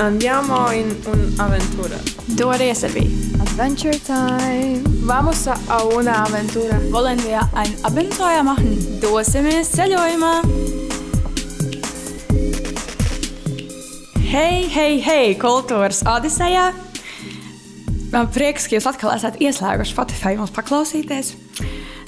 Andiamo 0.00 0.70
in 0.70 0.96
un'avventura. 1.04 1.98
Dove 2.24 2.74
servi? 2.74 3.34
Adventure 3.38 4.00
Time! 4.00 4.80
Vamos 5.04 5.46
a 5.46 5.84
una 5.94 6.24
aventura. 6.24 6.80
Wollen 6.90 7.22
wir 7.22 7.46
ein 7.52 7.74
Abenteuer 7.82 8.42
machen? 8.42 8.78
Dosimies 9.02 9.68
ceļojumā! 9.76 10.40
Hei, 14.24 14.64
hei, 14.72 15.02
hei, 15.04 15.36
kultūras 15.36 16.00
Odisejā! 16.08 16.70
Man 18.08 18.32
prieks, 18.32 18.70
ka 18.70 18.78
jūs 18.78 18.88
atkal 18.88 19.12
esat 19.12 19.36
ieslēguši 19.36 19.92
Spotify 19.92 20.32
mums 20.40 20.56
paklausīties. 20.56 21.34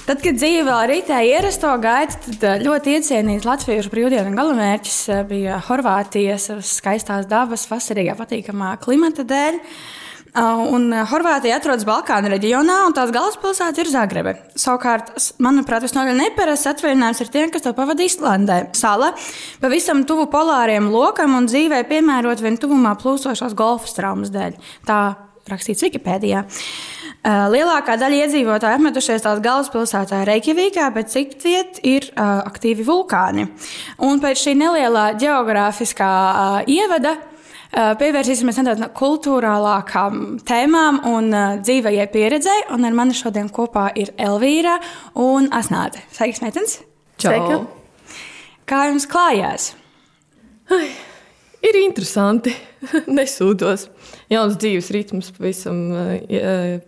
Tad, 0.03 0.19
kad 0.19 0.35
dzīve 0.35 0.65
vēl 0.67 0.81
rītēja 0.89 1.37
ierasto 1.37 1.69
gaitu, 1.79 2.17
tad 2.25 2.41
eh, 2.43 2.63
ļoti 2.65 2.97
iecienīts 2.97 3.47
Latvijas 3.47 3.87
brīvdienu 3.87 4.35
galamērķis 4.35 4.97
eh, 5.13 5.21
bija 5.29 5.61
Horvātijas 5.63 6.49
skaistās 6.67 7.29
dabas, 7.31 7.63
vasarīgā, 7.71 8.17
patīkamā 8.19 8.73
klimata 8.83 9.23
dēļ. 9.23 9.61
Uh, 10.33 10.63
un 10.73 10.87
Horvātija 11.07 11.59
atrodas 11.59 11.85
Balkānu 11.85 12.31
reģionā, 12.33 12.79
un 12.87 12.95
tās 12.97 13.11
galvaspilsēta 13.13 13.83
ir 13.83 13.91
Zagrebe. 13.93 14.31
Savukārt, 14.59 15.13
manuprāt, 15.43 15.85
visnotaļ 15.85 16.17
neparasts 16.17 16.71
atvaļinājums 16.73 17.21
ir 17.21 17.29
tiem, 17.35 17.51
kas 17.53 17.63
to 17.63 17.71
pavadīja 17.77 18.15
Islandē. 18.15 18.57
Sala 18.75 19.13
pavisam 19.61 20.03
tuvu 20.09 20.25
polāriem 20.33 20.89
lokam 20.91 21.37
un 21.37 21.47
dzīvē 21.47 21.83
piemērot 21.87 22.41
vien 22.43 22.57
tuvumā 22.57 22.97
plūstošās 22.99 23.53
golfa 23.55 23.93
traumas 23.93 24.33
dēļ. 24.33 24.57
Tā 24.89 25.03
rakstīts 25.51 25.83
Wikipēdijā. 25.85 26.43
Uh, 27.23 27.45
lielākā 27.53 27.95
daļa 27.99 28.25
iedzīvotāju 28.25 28.79
apmetušies 28.79 29.23
tās 29.23 29.41
galvaspilsētā 29.43 30.23
Reikjavīkā, 30.27 30.89
bet 30.95 31.11
citviet 31.13 31.79
ir 31.87 32.09
uh, 32.11 32.41
aktīvi 32.49 32.83
vulkāni. 32.87 33.47
Un 34.03 34.19
pēc 34.23 34.41
šī 34.43 34.57
nelielā 34.59 35.13
geogrāfiskā 35.21 36.09
uh, 36.09 36.57
ievada 36.67 37.17
pievērsīsimies 37.73 38.59
nedaudz 38.59 38.83
kultūrālākām 38.93 40.17
tēmām 40.45 40.99
un 41.09 41.33
dzīvajai 41.65 42.05
pieredzei. 42.13 42.59
Un 42.69 42.85
ar 42.85 42.93
mani 42.93 43.17
šodien 43.17 43.49
kopā 43.49 43.87
ir 43.97 44.11
Elvīra 44.13 44.75
un 45.17 45.49
Asnāte. 45.49 46.03
Sveiks, 46.13 46.43
meitenes! 46.45 46.75
Sveika. 47.17 47.63
Kā 48.69 48.83
jums 48.91 49.09
klājās? 49.09 49.71
Ir 51.63 51.81
interesanti. 51.81 52.53
Nesūdos. 53.17 53.87
Jauns 54.31 54.57
dzīves 54.61 54.89
ritms 54.95 55.31
pavisam 55.35 55.79
uh, 55.91 56.81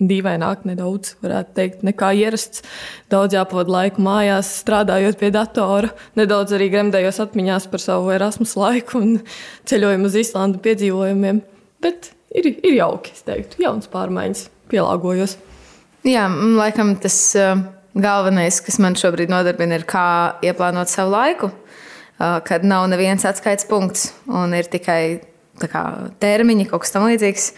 dīvaināk 0.00 0.64
nedaudz, 0.68 1.14
varētu 1.20 1.56
teikt, 1.56 1.82
nekā 1.84 2.12
ierasts. 2.22 2.62
Daudz 3.12 3.36
jāpavada 3.36 3.74
laiku 3.74 4.04
mājās, 4.04 4.54
strādājot 4.62 5.18
pie 5.20 5.32
datora. 5.34 5.92
Nedaudz 6.18 6.54
arī 6.56 6.70
gremdējos 6.72 7.20
atmiņās 7.26 7.68
par 7.72 7.84
savu 7.84 8.14
Erasmus 8.14 8.56
laiku 8.56 9.02
un 9.02 9.18
ceļojumu 9.68 10.08
uz 10.08 10.16
Islandu 10.22 10.62
piedzīvojumiem. 10.64 11.42
Bet 11.84 12.12
ir, 12.32 12.54
ir 12.54 12.78
jauki, 12.78 13.12
es 13.16 13.26
teiktu, 13.28 13.60
jauns 13.66 13.90
pārmaiņas, 13.92 14.46
pielāgojos. 14.72 15.36
Jā, 16.08 16.24
laikam 16.56 16.94
tas 17.02 17.18
uh, 17.36 17.58
galvenais, 17.98 18.60
kas 18.64 18.78
man 18.80 18.96
šobrīd 18.98 19.32
nodarbina, 19.32 19.76
ir 19.76 19.86
kā 19.88 20.06
ieplānot 20.46 20.90
savu 20.90 21.14
laiku, 21.14 21.50
kad 22.18 22.64
nav 22.68 22.84
neviens 22.92 23.24
atskaites 23.24 23.64
punkts 23.68 24.10
un 24.28 24.52
ir 24.52 24.68
tikai 24.68 25.20
kā, 25.68 25.84
termiņi, 26.22 26.68
kaut 26.70 26.84
kas 26.84 26.94
tamlīdzīgs. 26.96 27.52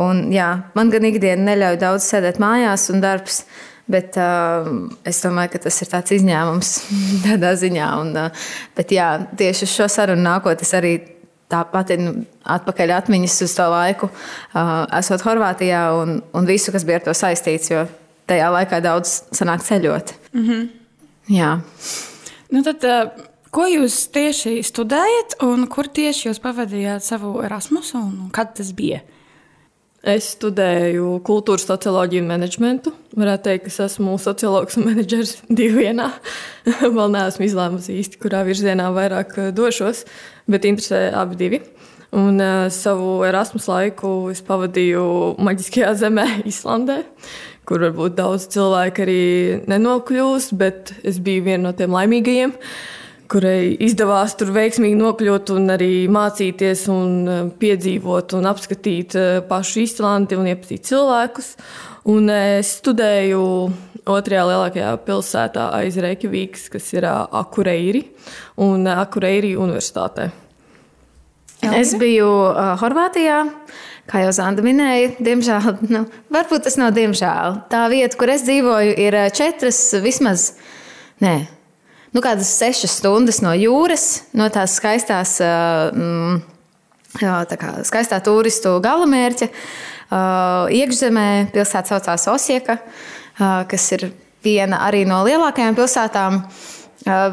Un, 0.00 0.30
jā, 0.32 0.48
man 0.74 0.90
gan 0.92 1.04
ikdiena 1.04 1.50
neļauj 1.50 1.78
daudz 1.82 2.08
sēdēt 2.08 2.40
mājās 2.42 2.88
un 2.92 3.04
darbs. 3.04 3.44
Bet 3.92 4.16
uh, 4.16 4.68
es 5.04 5.18
domāju, 5.20 5.50
ka 5.52 5.64
tas 5.64 5.80
ir 5.82 5.88
tāds 5.90 6.14
izņēmums 6.16 6.70
tādā 7.26 7.50
ziņā. 7.58 7.88
Un, 8.00 8.12
uh, 8.16 8.44
bet 8.78 8.94
jā, 8.94 9.08
tieši 9.36 9.66
uz 9.66 9.74
šo 9.74 9.88
sarunu 9.90 10.22
nākotnē 10.22 10.68
arī 10.78 10.92
tāpat 11.52 11.90
nu, 12.00 12.14
atpakaļ 12.48 12.94
atmiņas 12.96 13.40
uz 13.44 13.56
to 13.58 13.66
laiku, 13.68 14.08
uh, 14.08 14.70
esot 14.96 15.26
Horvātijā 15.26 15.82
un, 15.98 16.22
un 16.32 16.48
visu, 16.48 16.72
kas 16.72 16.86
bija 16.88 17.02
ar 17.02 17.10
to 17.10 17.16
saistīts. 17.16 17.74
Jo 17.74 17.84
tajā 18.30 18.48
laikā 18.54 18.80
daudz 18.84 19.18
sanāk 19.34 19.64
ceļot. 19.66 20.14
Mm 20.32 20.46
-hmm. 20.48 20.68
Jā. 21.28 21.60
Nu 22.50 22.62
tad, 22.62 22.84
uh, 22.84 23.10
ko 23.52 23.66
jūs 23.68 24.06
tieši 24.12 24.60
studējat 24.64 25.40
un 25.44 25.66
kur 25.70 25.88
tieši 25.92 26.30
jūs 26.30 26.40
pavadījāt 26.42 27.04
savu 27.04 27.36
Erasmus 27.44 27.92
un 27.98 28.30
kad 28.34 28.54
tas 28.56 28.72
bija? 28.76 29.02
Es 30.02 30.32
studēju 30.34 31.20
kultūras 31.22 31.68
socioloģiju 31.68 32.24
un 32.24 32.30
menedžmentu. 32.32 32.90
Varētu 33.14 33.44
teikt, 33.46 33.68
ka 33.68 33.70
es 33.70 33.76
esmu 33.84 34.16
sociologs 34.18 34.74
un 34.80 34.88
menedžers 34.88 35.36
divu 35.60 35.84
vienā. 35.84 36.08
Vēl 36.96 37.12
neesmu 37.14 37.46
izlēmusi 37.46 38.00
īsti, 38.00 38.18
kurā 38.24 38.40
virzienā 38.48 38.88
vairāk 38.96 39.36
eh, 39.38 39.52
došos, 39.54 40.02
bet 40.50 40.66
interesē 40.66 41.04
abi 41.14 41.38
divi. 41.38 41.60
Un 42.12 42.42
uh, 42.42 42.66
savu 42.68 43.22
Erasmus 43.24 43.70
laiku 43.70 44.10
es 44.32 44.42
pavadīju 44.44 45.04
maģiskajā 45.40 45.94
zemē, 46.02 46.26
Islandē, 46.50 46.98
kur 47.68 47.86
varbūt 47.86 48.18
daudz 48.18 48.48
cilvēku 48.52 49.06
arī 49.06 49.22
nenokļūs, 49.70 50.50
bet 50.58 50.92
es 51.06 51.22
biju 51.22 51.46
viena 51.46 51.68
no 51.68 51.72
tiem 51.78 51.94
laimīgajiem. 51.94 52.52
Uh, 52.58 52.98
kurai 53.32 53.76
izdevās 53.80 54.34
tur 54.36 54.52
veiksmīgi 54.52 54.98
nokļūt 54.98 55.52
un 55.54 55.72
arī 55.72 55.92
mācīties, 56.12 56.84
un 56.92 57.14
eh, 57.28 57.40
piedzīvot 57.62 58.36
un 58.38 58.50
apskatīt 58.50 59.16
eh, 59.18 59.30
pašu 59.48 59.86
Islandi 59.86 60.38
un 60.38 60.50
iepazīt 60.50 60.90
cilvēkus. 60.90 61.54
Un 62.12 62.28
eh, 62.32 62.58
es 62.60 62.74
studēju 62.80 63.42
otrajā 64.02 64.44
lielākajā 64.50 64.92
pilsētā 65.06 65.70
aiz 65.78 65.96
Reikjavīkas, 66.02 66.68
kas 66.72 66.90
ir 66.96 67.06
Akureiri 67.08 68.04
un 68.60 68.88
Akureiri 68.90 69.54
universitātē. 69.56 70.32
Es 71.62 71.92
biju 71.94 72.26
uh, 72.26 72.72
Horvātijā. 72.80 73.44
Kā 74.10 74.24
jau 74.24 74.32
Zanda 74.34 74.64
minēja, 74.66 75.12
diemžēl, 75.22 75.76
nu, 75.94 76.00
varbūt 76.34 76.64
tas 76.66 76.74
nav 76.80 76.90
diemžēl. 76.96 77.60
Tā 77.70 77.84
vieta, 77.92 78.18
kur 78.18 78.32
es 78.34 78.42
dzīvoju, 78.48 78.96
ir 78.98 79.16
četras 79.38 79.78
vismaz. 80.02 80.48
Nē, 81.22 81.36
nu, 82.12 82.22
kādas 82.24 82.50
sešas 82.58 82.98
stundas 83.00 83.40
no 83.44 83.52
jūras, 83.56 84.24
no 84.36 84.48
tās 84.52 84.76
skaistās, 84.78 85.38
mm, 85.40 86.42
tā 87.20 87.58
kā 87.60 87.74
skaistā 87.88 88.20
turistu 88.24 88.76
galamērķa. 88.84 89.48
Iekšzemē 90.72 91.26
pilsēta 91.54 91.94
saucās 91.94 92.28
Osieka, 92.28 92.76
kas 93.68 93.86
ir 93.96 94.10
viena 94.44 94.82
arī 94.86 95.06
no 95.08 95.22
lielākajām 95.24 95.76
pilsētām. 95.78 96.42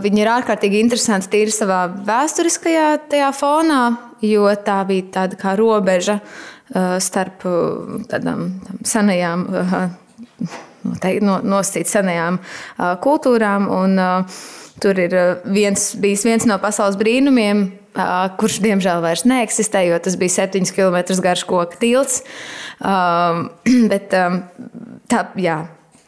Viņa 0.04 0.22
ir 0.24 0.30
ārkārtīgi 0.32 0.80
interesanta 0.82 1.30
tīri 1.30 1.52
savā 1.54 1.84
vēsturiskajā 2.08 3.34
fonā, 3.38 3.82
jo 4.26 4.48
tā 4.66 4.80
bija 4.88 5.12
tāda 5.20 5.38
kā 5.40 5.54
robeža 5.60 6.20
starp 7.04 7.44
tādām 8.10 8.48
senajām, 8.86 9.46
no, 11.28 11.36
nosacīt 11.44 11.92
senajām 11.92 12.40
kultūrām. 13.04 13.70
Un, 13.76 14.02
Tur 14.84 15.00
ir 15.02 15.16
uh, 15.16 15.42
viens, 15.52 15.90
bijis 16.00 16.24
viens 16.28 16.46
no 16.48 16.56
pasaules 16.62 16.98
brīnumiem, 17.00 17.66
uh, 17.98 18.30
kurš 18.40 18.60
diemžēl 18.64 19.02
vairs 19.04 19.26
neeksistē, 19.28 19.84
jo 19.90 19.98
tas 20.04 20.16
bija 20.20 20.46
7 20.46 20.72
km 20.76 21.20
garš 21.24 21.44
koka 21.50 21.80
tilts. 21.82 22.22
Um, 22.80 23.50
bet 23.92 24.16
um, 24.18 24.42
tā, 25.12 25.26
jā, 25.40 25.58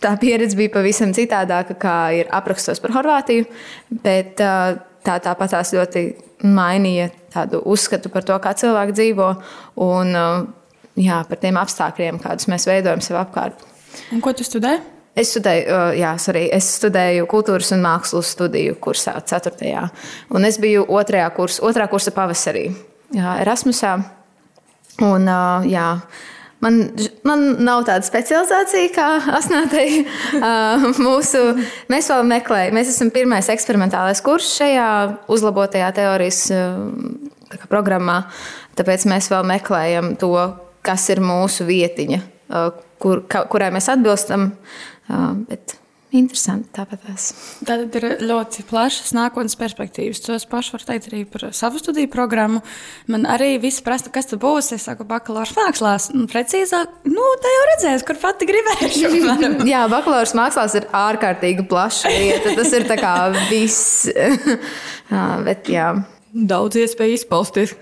tā 0.03 0.13
pieredze 0.21 0.59
bija 0.59 0.73
pavisam 0.77 1.15
citādāka, 1.17 1.77
kā 1.79 1.97
ir 2.21 2.31
aprakstos 2.31 2.83
par 2.83 2.95
Horvātiju. 2.95 3.49
Bet 4.03 4.43
uh, 4.43 4.79
tā 5.05 5.17
tāpat 5.23 5.55
tās 5.57 5.73
ļoti 5.75 6.05
mainīja 6.47 7.11
tādu 7.33 7.61
uzskatu 7.69 8.09
par 8.13 8.25
to, 8.25 8.37
kā 8.41 8.53
cilvēki 8.57 8.95
dzīvo 8.97 9.27
un 9.85 10.15
jā, 10.97 11.19
par 11.27 11.41
tiem 11.41 11.59
apstākļiem, 11.61 12.17
kādus 12.21 12.49
mēs 12.51 12.67
veidojam 12.69 13.03
sev 13.03 13.19
apkārt. 13.21 13.61
Un 14.15 14.23
ko 14.23 14.33
tu 14.35 14.45
studēji? 14.47 14.81
Es 15.11 15.33
studēju, 15.33 15.77
jā, 15.99 16.13
sorry, 16.23 16.45
es 16.55 16.69
studēju 16.77 17.25
kultūras 17.31 17.73
un 17.75 17.81
mākslas 17.83 18.29
studiju 18.31 18.77
kursā, 18.79 19.17
4. 19.27 19.81
Un 20.31 20.47
es 20.47 20.59
biju 20.61 20.85
otrajā 20.88 21.27
kursa, 21.35 21.66
otrā 21.67 21.89
kursa 21.91 22.13
pavasarī, 22.16 22.69
jā, 23.11 23.33
Erasmusā. 23.44 23.97
Un, 25.03 25.28
jā, 25.67 25.87
man, 26.63 26.79
man 27.28 27.43
nav 27.66 27.84
tāda 27.90 28.08
specializācija 28.08 28.91
kā 28.96 29.08
asnātei. 29.40 30.05
Mūsu, 31.05 31.43
mēs 31.91 32.08
vēl 32.13 32.23
meklējam, 32.31 32.78
mēs 32.78 32.93
esam 32.93 33.11
pirmais 33.11 33.49
eksperimentālais 33.52 34.23
kurs 34.23 34.53
šajā 34.61 34.87
uzlabotajā 35.31 35.90
teorijas 35.97 36.46
programmā. 37.72 38.22
Tāpēc 38.79 39.09
mēs 39.11 39.28
vēl 39.31 39.43
meklējam 39.58 40.13
to, 40.22 40.35
kas 40.85 41.09
ir 41.11 41.19
mūsu 41.23 41.67
vietiņa, 41.67 42.22
kur, 43.02 43.25
kurai 43.28 43.72
mēs 43.75 43.91
atbilstam. 43.91 44.52
Bet 45.47 45.78
interesanti 46.11 46.67
tāpat. 46.75 47.05
Tātad 47.63 47.96
ir 47.97 48.05
ļoti 48.28 48.66
plašas 48.67 49.13
nākotnes 49.16 49.55
perspektīvas. 49.59 50.22
To 50.25 50.35
es 50.35 50.46
pašu 50.49 50.75
varu 50.75 50.87
teikt 50.90 51.08
arī 51.09 51.23
par 51.29 51.47
savu 51.55 51.79
studiju 51.79 52.11
programmu. 52.11 52.61
Man 53.11 53.25
arī 53.29 53.53
viss 53.63 53.84
prasa, 53.84 54.11
kas 54.13 54.28
tas 54.31 54.41
būs. 54.41 54.73
Es 54.75 54.87
saku, 54.90 55.08
bakalaura 55.08 55.55
mākslās. 55.55 56.09
Un 56.16 56.28
precīzāk, 56.31 57.02
nu, 57.08 57.28
tā 57.41 57.55
jau 57.55 57.66
redzēs, 57.72 58.05
kur 58.08 58.19
pati 58.22 58.47
gribēšu. 58.49 59.13
jā, 59.73 59.85
bakalaura 59.91 60.40
mākslās 60.43 60.78
ir 60.81 60.90
ārkārtīgi 60.96 61.67
plaša 61.72 62.11
lieta. 62.11 62.55
Tas 62.59 62.75
ir 62.75 62.87
tā 62.91 62.99
kā 62.99 63.16
viss. 63.49 64.09
Bet, 65.47 65.67
jā. 65.72 65.93
daudz 66.31 66.78
iespēju 66.79 67.17
izpausties. 67.17 67.73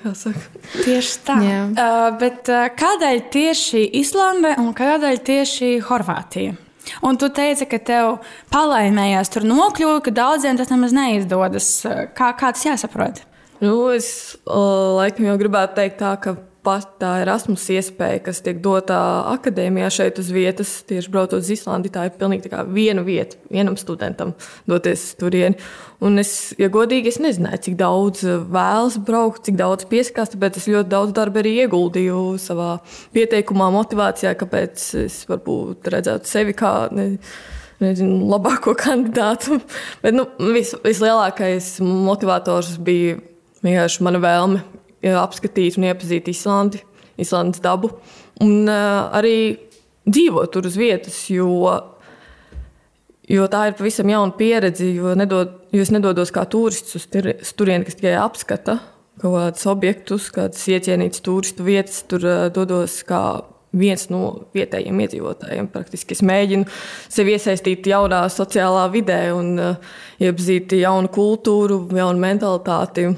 Tieši 0.80 1.20
tā. 1.26 1.36
Uh, 1.38 2.08
bet, 2.18 2.50
uh, 2.50 2.66
kādēļ 2.74 3.22
tieši 3.34 3.84
Islande 4.00 4.56
un 4.62 4.74
kādēļ 4.78 5.22
tieši 5.30 5.76
Horvātija? 5.86 6.58
Un 7.06 7.18
tu 7.20 7.30
teici, 7.34 7.68
ka 7.70 7.80
tev 7.80 8.12
palaimējās 8.54 9.34
tur 9.34 9.48
nokļūt, 9.50 10.04
ka 10.08 10.16
daudziem 10.22 10.60
tas 10.60 10.72
nemaz 10.74 10.96
neizdodas. 10.96 11.72
Kā, 12.18 12.32
kā 12.38 12.54
tas 12.56 12.66
jāsaprot? 12.66 13.24
Nu, 13.60 13.90
es 13.92 14.38
uh, 14.48 14.96
laikam 15.00 15.28
jau 15.28 15.40
gribētu 15.42 15.80
teikt 15.82 16.00
tā, 16.00 16.14
ka 16.22 16.38
pat 16.70 16.92
tā 17.02 17.16
Erasmus 17.24 17.66
iespēja, 17.74 18.22
kas 18.28 18.44
tiek 18.46 18.60
dota 18.62 18.96
akadēmijā 19.34 19.90
šeit 19.94 20.20
uz 20.22 20.30
vietas, 20.34 20.76
tieši 20.90 21.12
braucot 21.14 21.40
uz 21.42 21.50
Islandi, 21.54 21.90
tā 21.94 22.06
ir 22.08 22.16
pilnīgi 22.20 22.52
tā 22.52 22.62
viena 22.70 23.02
vieta 23.06 23.40
vienam 23.50 23.78
studentam 23.80 24.36
doties 24.70 25.10
turieni. 25.20 25.58
Un 26.06 26.22
es, 26.22 26.54
ja 26.62 26.70
godīgi, 26.72 27.12
es 27.12 27.20
nezināju, 27.24 27.64
cik 27.66 27.78
daudz 27.80 28.24
vēlas 28.54 29.00
braukt, 29.04 29.44
cik 29.50 29.58
daudz 29.60 29.88
piesakās, 29.90 30.32
tāpēc 30.36 30.62
es 30.62 30.70
ļoti 30.72 30.94
daudz 30.94 31.16
darba 31.18 31.42
arī 31.42 31.58
ieguldīju 31.66 32.24
savā 32.40 32.76
pieteikumā, 33.18 33.72
motivācijā, 33.76 34.36
kāpēc 34.40 34.86
es 35.08 35.24
varbūt 35.30 35.90
redzētu 35.96 36.30
sevi 36.30 36.56
kā. 36.58 36.74
Ne, 36.96 37.16
nezinu, 37.80 38.26
labāko 38.28 38.74
kandidātu. 38.76 39.62
Bet 40.04 40.16
nu, 40.16 40.26
vis, 40.52 40.74
vislielākais 40.84 41.78
motivators 41.84 42.74
bija 42.84 43.16
vienkārši 43.64 44.04
mana 44.04 44.20
vēlme 44.24 44.64
apskatīt 45.04 45.78
un 45.80 45.88
iepazīt 45.90 46.28
Islandi, 46.32 46.82
Islandes 47.20 47.62
dabu 47.64 47.94
un 48.44 48.68
uh, 48.68 49.10
arī 49.16 49.58
dzīvot 50.10 50.54
tur 50.54 50.68
uz 50.70 50.78
vietas. 50.80 51.18
Jo, 51.32 51.50
jo 53.30 53.48
tā 53.52 53.66
ir 53.70 53.78
pavisam 53.80 54.10
jauna 54.12 54.36
pieredze, 54.38 54.88
jo, 54.96 55.14
nedod, 55.20 55.60
jo 55.76 55.84
es 55.84 55.94
nedodos 55.94 56.34
kā 56.36 56.46
turists 56.50 56.98
uz 57.00 57.08
turieni, 57.10 57.86
kas 57.88 58.00
tikai 58.00 58.18
apskata 58.22 58.80
kaut 59.20 59.36
kādus 59.36 59.66
objektus, 59.68 60.30
kādas 60.32 60.62
iecienītas 60.72 61.24
turistu 61.26 61.66
vietas. 61.68 62.04
Tur 62.08 62.26
uh, 62.26 62.46
dodos 62.56 63.02
kā 63.08 63.24
viens 63.76 64.08
no 64.10 64.50
vietējiem 64.56 65.02
iedzīvotājiem. 65.04 65.68
Praktiski 65.74 66.16
es 66.16 66.24
mēģinu 66.26 66.66
sevi 67.12 67.36
iesaistīt 67.36 67.90
jaunā 67.92 68.24
sociālā 68.34 68.88
vidē 68.94 69.20
un 69.36 69.52
uh, 69.60 69.92
iepazīt 70.24 70.74
jaunu 70.80 71.12
kultūru, 71.14 71.84
jaunu 72.00 72.24
mentalitāti. 72.24 73.10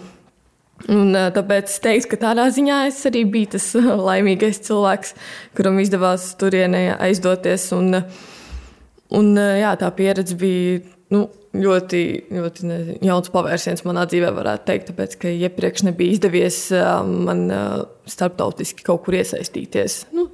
Un, 0.89 1.13
tāpēc 1.36 1.69
es 1.69 1.81
teiktu, 1.83 2.13
ka 2.13 2.22
tādā 2.25 2.48
ziņā 2.54 2.86
es 2.89 3.01
arī 3.10 3.25
biju 3.30 3.54
tas 3.57 3.68
laimīgais 4.10 4.62
cilvēks, 4.66 5.13
kuram 5.57 5.78
izdevās 5.83 6.31
turienē 6.42 6.88
aizdoties. 6.98 7.68
Un, 7.78 8.01
un, 9.19 9.31
jā, 9.38 9.75
tā 9.81 9.92
pieredze 9.98 10.38
bija 10.39 10.81
nu, 11.13 11.28
ļoti, 11.57 12.01
ļoti 12.31 12.68
nezinu, 12.68 12.98
jauns 13.06 13.31
pavērsiens 13.33 13.86
manā 13.88 14.07
dzīvē, 14.10 14.31
varētu 14.36 14.68
teikt. 14.69 14.92
Tāpēc, 14.92 15.18
ka 15.22 15.33
iepriekš 15.48 15.86
nebija 15.89 16.18
izdevies 16.18 16.60
man 17.27 17.48
starptautiski 18.10 18.88
kaut 18.88 19.06
kur 19.06 19.19
iesaistīties. 19.19 20.06
Nu, 20.16 20.30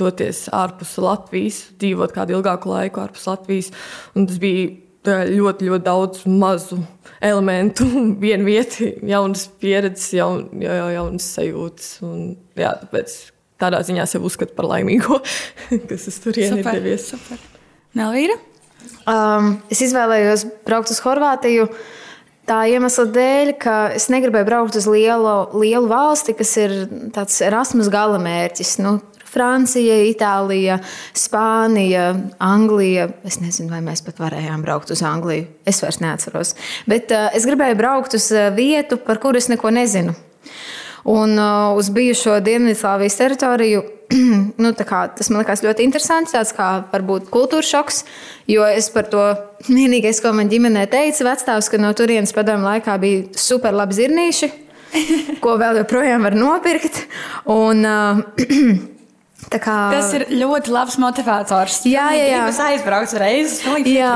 doties 0.00 0.46
ārpus 0.52 0.96
Latvijas, 1.00 1.64
dzīvot 1.80 2.16
kādu 2.16 2.38
ilgāku 2.38 2.72
laiku 2.72 3.04
ārpus 3.04 3.28
Latvijas. 3.30 3.70
Tas 4.16 4.40
bija 4.42 4.70
ļoti, 5.06 5.68
ļoti 5.70 5.84
daudz 5.84 6.24
mazu 6.28 6.80
elementu, 7.24 7.86
viena 8.24 8.44
vieta, 8.46 8.90
jaunas 9.06 9.46
pieredzes, 9.60 10.12
jaun, 10.16 10.48
ja, 10.62 10.76
jaunas 10.96 11.28
sajūtas. 11.36 11.92
Un, 12.06 12.34
jā, 12.58 12.74
tāpēc 12.82 13.16
tādā 13.60 13.82
ziņā 13.86 14.06
sev 14.08 14.26
uzskatu 14.28 14.56
par 14.56 14.68
laimīgo, 14.74 15.20
kas 15.90 16.08
uz 16.10 16.20
turieni 16.24 16.62
ir 16.62 16.68
devies. 16.68 17.10
Nelvīra? 17.96 18.36
Um, 19.08 19.56
es 19.72 19.82
izvēlējos 19.84 20.46
braukt 20.68 20.92
uz 20.92 21.00
Horvātiju. 21.04 21.66
Tā 22.48 22.64
iemesla 22.72 23.04
dēļ, 23.14 23.50
ka 23.62 23.74
es 23.94 24.08
negribēju 24.10 24.46
braukt 24.48 24.76
uz 24.78 24.86
lielu, 24.90 25.34
lielu 25.60 25.86
valsti, 25.90 26.34
kas 26.38 26.54
ir 26.58 26.74
tāds 27.14 27.36
Erasmus 27.46 27.90
galamērķis. 27.92 28.72
Nu, 28.82 28.96
Francija, 29.30 30.00
Itālija, 30.10 30.80
Spānija, 31.16 32.08
Anglija. 32.42 33.08
Es 33.26 33.38
nezinu, 33.42 33.70
vai 33.72 33.82
mēs 33.84 34.02
pat 34.06 34.18
varējām 34.22 34.64
braukt 34.66 34.90
uz 34.90 35.04
Angliju. 35.06 35.46
Es 35.68 35.82
vairs 35.84 36.00
neatceros. 36.02 36.56
Bet 36.90 37.14
uh, 37.14 37.28
es 37.36 37.46
gribēju 37.48 37.78
braukt 37.78 38.16
uz 38.18 38.30
eh, 38.34 38.50
vietu, 38.54 38.98
par 39.04 39.22
kuru 39.22 39.38
es 39.38 39.48
neko 39.52 39.70
nezinu. 39.74 40.16
Un 41.10 41.38
uh, 41.38 41.76
uz 41.78 41.88
bijušo 41.94 42.40
Dienvidslāvijas 42.44 43.16
teritoriju 43.16 43.82
nu, 44.62 44.72
kā, 44.74 45.04
tas 45.14 45.30
man 45.30 45.42
liekas 45.42 45.62
ļoti 45.64 45.86
interesants. 45.86 46.34
Tāds 46.34 46.52
kā 46.56 46.70
varbūt 46.90 47.30
kultūras 47.32 47.70
šoks, 47.70 48.02
jo 48.50 48.66
es 48.66 48.90
par 48.92 49.08
to 49.12 49.24
vienīgais, 49.70 50.22
ko 50.22 50.34
man 50.36 50.50
ģimenē 50.52 50.86
teica, 50.92 51.26
vecāks, 51.30 51.70
ka 51.70 51.80
no 51.80 51.92
turienes 51.96 52.34
padomu 52.36 52.68
laikā 52.68 52.98
bija 53.02 53.26
super 53.38 53.76
labi 53.76 53.98
zirnīši, 54.00 54.50
ko 55.44 55.56
vēl 55.60 55.82
joprojām 55.84 56.26
var 56.26 56.38
nopirkt. 56.38 57.04
Un, 57.50 57.86
uh, 57.86 58.24
Kā... 59.50 59.76
Tas 59.90 60.12
ir 60.14 60.26
ļoti 60.30 60.70
labs 60.70 60.96
motivators. 61.00 61.80
Jā, 61.88 62.10
jā, 62.14 62.26
jā. 62.28 62.42
Es 62.52 62.60
aizbraucu 62.62 63.18
reizes, 63.18 63.62
jā. 63.88 64.12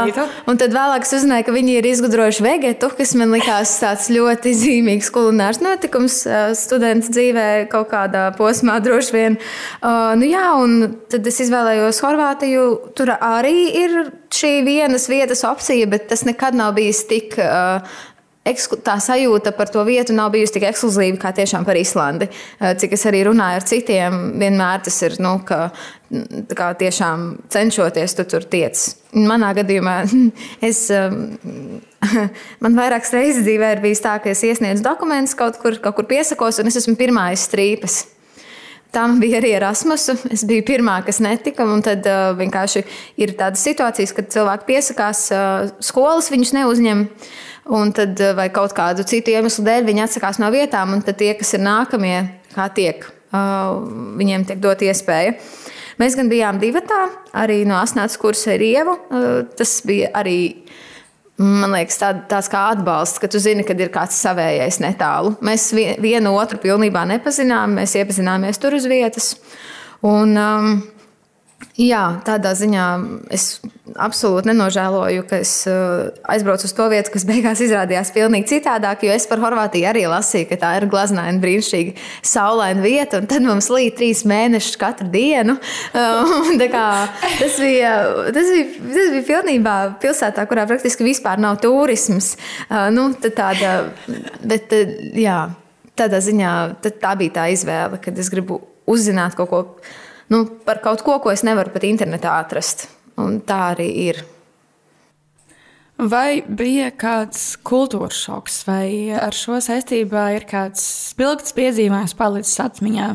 Un 0.50 0.60
tad 0.60 0.74
vēlāk 0.76 1.06
uzzināju, 1.08 1.46
ka 1.48 1.54
viņi 1.54 1.76
ir 1.80 1.88
izgudrojuši 1.90 2.44
vegetu, 2.44 2.90
kas 2.94 3.14
man 3.18 3.34
likās 3.34 3.72
tāds 3.82 4.10
ļoti 4.14 4.54
zīmīgs 4.60 5.10
kulinārs 5.14 5.62
notikums 5.64 6.20
studenta 6.60 7.10
dzīvē 7.10 7.48
kaut 7.72 7.90
kādā 7.90 8.28
posmā 8.38 8.78
droši 8.84 9.16
vien. 9.16 9.40
Uh, 9.80 10.12
nu 10.20 10.28
jā, 10.28 10.46
un 10.60 11.00
tad 11.10 11.26
es 11.26 11.40
izvēlējos 11.46 12.02
Horvātiju. 12.04 12.66
Tur 12.94 13.14
arī 13.16 13.58
ir 13.82 14.00
šī 14.34 14.58
vienas 14.66 15.08
vietas 15.10 15.42
opcija, 15.48 15.88
bet 15.90 16.10
tas 16.12 16.26
nekad 16.28 16.54
nav 16.58 16.76
bijis 16.78 17.04
tik 17.10 17.38
uh, 17.40 17.96
tā 18.44 18.98
sajūta 19.00 19.54
par 19.56 19.70
to 19.72 19.82
vietu 19.84 20.12
nav 20.12 20.30
bijusi 20.34 20.58
tik 20.58 20.66
ekskluzīva 20.68 21.16
kā 21.22 21.32
tiešām 21.32 21.64
par 21.64 21.78
Islandi. 21.80 22.28
Eh, 22.60 22.74
cik 22.76 22.92
es 22.92 23.04
arī 23.08 23.24
runāju 23.24 23.60
ar 23.60 23.64
citiem, 23.64 24.18
vienmēr 24.40 24.84
tas 24.84 25.02
ir, 25.02 25.16
nu, 25.18 25.38
ka 25.44 25.70
kā 26.54 26.70
tiešām 26.78 27.48
cenšoties, 27.50 28.14
tu 28.14 28.24
tur 28.28 28.44
tiec. 28.44 28.78
Manā 29.14 29.54
gadījumā 29.56 29.96
es, 30.68 30.86
ehm, 30.92 31.80
man 32.64 32.76
vairākas 32.76 33.14
reizes 33.16 33.46
dzīvē 33.46 33.76
ir 33.76 33.84
bijis 33.84 34.04
tā, 34.04 34.18
ka 34.22 34.30
es 34.30 34.44
iesniedzu 34.44 34.84
dokumentus 34.84 35.34
kaut 35.38 35.58
kur, 35.62 35.78
kaut 35.80 35.96
kur 35.96 36.08
piesakos, 36.10 36.60
un 36.60 36.68
es 36.68 36.82
esmu 36.82 36.98
pirmā 37.00 37.30
strīpas. 37.38 38.04
Tam 38.94 39.16
bija 39.18 39.40
arī 39.40 39.56
Erasmus. 39.56 40.06
Es 40.30 40.44
biju 40.46 40.62
pirmā, 40.68 41.00
kas 41.02 41.18
netika. 41.18 41.66
Tad 41.82 42.04
uh, 42.06 42.28
vienkārši 42.38 42.84
ir 43.18 43.32
tādas 43.34 43.64
situācijas, 43.66 44.12
kad 44.14 44.28
cilvēki 44.30 44.68
piesakās, 44.68 45.24
uh, 45.34 45.72
skolas 45.82 46.30
viņus 46.30 46.54
neuzņem. 46.54 47.02
Un 47.72 47.92
tad, 47.96 48.18
uh, 48.20 48.34
vai 48.36 48.50
kaut 48.52 48.74
kādu 48.76 49.06
citu 49.08 49.32
iemeslu 49.32 49.64
dēļ, 49.64 49.86
viņi 49.88 50.04
atsakās 50.04 50.40
no 50.42 50.50
vietām, 50.52 50.92
un 50.96 51.04
tad 51.04 51.16
tie, 51.20 51.32
kas 51.38 51.54
ir 51.56 51.64
nākamie, 51.64 52.18
kā 52.54 52.68
tiek, 52.76 53.06
uh, 53.32 53.78
viņiem 54.20 54.44
tiek 54.50 54.60
dot 54.60 54.84
iespēja. 54.84 55.38
Mēs 56.00 56.16
gan 56.18 56.28
bijām 56.28 56.58
divi 56.58 56.82
tā, 56.84 57.04
arī 57.38 57.62
no 57.68 57.78
asnāts 57.78 58.18
kursa 58.20 58.56
ar 58.56 58.64
Ievu. 58.66 58.98
Uh, 59.08 59.44
tas 59.56 59.78
bija 59.86 60.10
arī 60.18 60.38
Man 61.34 61.72
liekas, 61.74 61.96
tā, 61.98 62.12
tāds 62.30 62.46
kā 62.46 62.60
atbalsts, 62.70 63.18
ka 63.18 63.26
tu 63.26 63.40
zini, 63.42 63.64
kad 63.66 63.80
ir 63.82 63.88
kāds 63.90 64.14
savējais 64.22 64.78
netālu. 64.78 65.32
Mēs 65.42 65.72
vienu 65.74 66.36
otru 66.38 66.60
pilnībā 66.62 67.02
nepazinām, 67.10 67.74
mēs 67.80 67.96
iepazināmies 67.98 68.60
tur 68.62 68.76
uz 68.78 68.86
vietas. 68.86 69.32
Un, 70.06 70.36
um, 70.38 70.76
Jā, 71.74 72.20
tādā 72.22 72.52
ziņā 72.54 72.82
es 73.34 73.58
absolūti 73.98 74.46
nenožēloju, 74.46 75.24
ka 75.26 75.40
es 75.42 75.52
uh, 75.66 76.12
aizbraucu 76.30 76.68
uz 76.68 76.74
to 76.76 76.86
vietu, 76.92 77.10
kas 77.14 77.26
beigās 77.30 77.62
izrādījās 77.64 78.12
pavisam 78.14 78.46
citādāk. 78.50 79.02
Jo 79.06 79.14
es 79.16 79.26
par 79.30 79.42
Horvātiju 79.42 79.88
arī 79.90 80.04
lasīju, 80.10 80.48
ka 80.52 80.58
tā 80.62 80.70
ir 80.78 80.86
glaznaina, 80.90 81.40
brīnišķīga, 81.42 81.96
saulaina 82.30 82.84
vieta, 82.84 83.20
tad 83.26 83.46
mums 83.46 83.70
līdz 83.74 83.96
trīs 83.98 84.22
mēnešus 84.28 84.78
katru 84.80 85.10
dienu. 85.14 85.58
Uh, 85.94 86.58
kā, 86.70 86.86
tas, 87.38 87.56
bija, 87.60 87.90
tas, 88.34 88.48
bija, 88.50 88.64
tas 88.94 89.10
bija 89.12 89.24
pilnībā 89.28 89.74
pilsētā, 90.02 90.44
kurā 90.50 90.64
praktiski 90.68 91.06
vispār 91.06 91.40
nav 91.42 91.60
turisms. 91.62 92.32
Uh, 92.66 92.88
nu, 92.94 93.06
tāda, 93.22 93.74
bet, 94.42 94.74
jā, 95.18 95.38
tādā 95.98 96.20
ziņā 96.24 96.54
tā 96.82 97.14
bija 97.20 97.36
tā 97.38 97.46
izvēle, 97.54 98.00
kad 98.02 98.18
es 98.20 98.30
gribu 98.32 98.60
uzzināt 98.90 99.36
kaut 99.38 99.52
ko 99.52 99.62
nu, 100.32 100.44
par 100.66 100.80
kaut 100.84 101.04
ko, 101.06 101.18
ko 101.22 101.32
es 101.34 101.44
nevaru 101.46 101.74
pat 101.74 101.86
internetā 101.88 102.38
atrast. 102.40 102.88
Un 103.20 103.38
tā 103.46 103.60
arī 103.74 103.88
ir. 104.08 104.24
Vai 105.94 106.42
bija 106.42 106.88
kāds 106.90 107.52
kultūras 107.62 108.16
šoks, 108.24 108.64
vai 108.66 109.14
ar 109.14 109.36
šo 109.36 109.60
saistībā 109.62 110.24
ir 110.34 110.46
kāds 110.50 110.82
spilgts 111.12 111.54
piedzīvojums 111.54 112.16
palicis 112.18 112.58
atmiņā? 112.64 113.12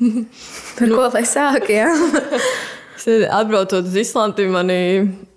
Par 0.78 0.94
ko 0.96 1.10
lai 1.12 1.26
sāk? 1.28 1.68
Atbraucot 3.38 3.84
uz 3.84 3.96
Islandi, 4.00 4.46
manī 4.48 4.80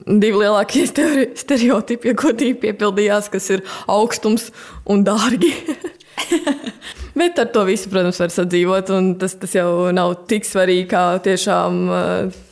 divi 0.07 0.39
lielākie 0.39 0.85
stereotipi, 0.87 2.15
ko 2.15 2.31
tīri 2.31 2.55
piepildījās, 2.61 3.27
kas 3.33 3.49
ir 3.57 3.65
augstums 3.91 4.51
un 4.87 5.03
dārgi. 5.07 5.51
Bet 7.17 7.39
ar 7.41 7.49
to 7.53 7.63
visu, 7.67 7.89
protams, 7.89 8.19
var 8.21 8.33
sadzīvot. 8.33 8.91
Tas, 9.21 9.35
tas 9.41 9.55
jau 9.57 9.89
nav 9.95 10.13
tik 10.29 10.45
svarīgi, 10.45 10.87
kā 10.91 11.03
tiešām 11.25 11.79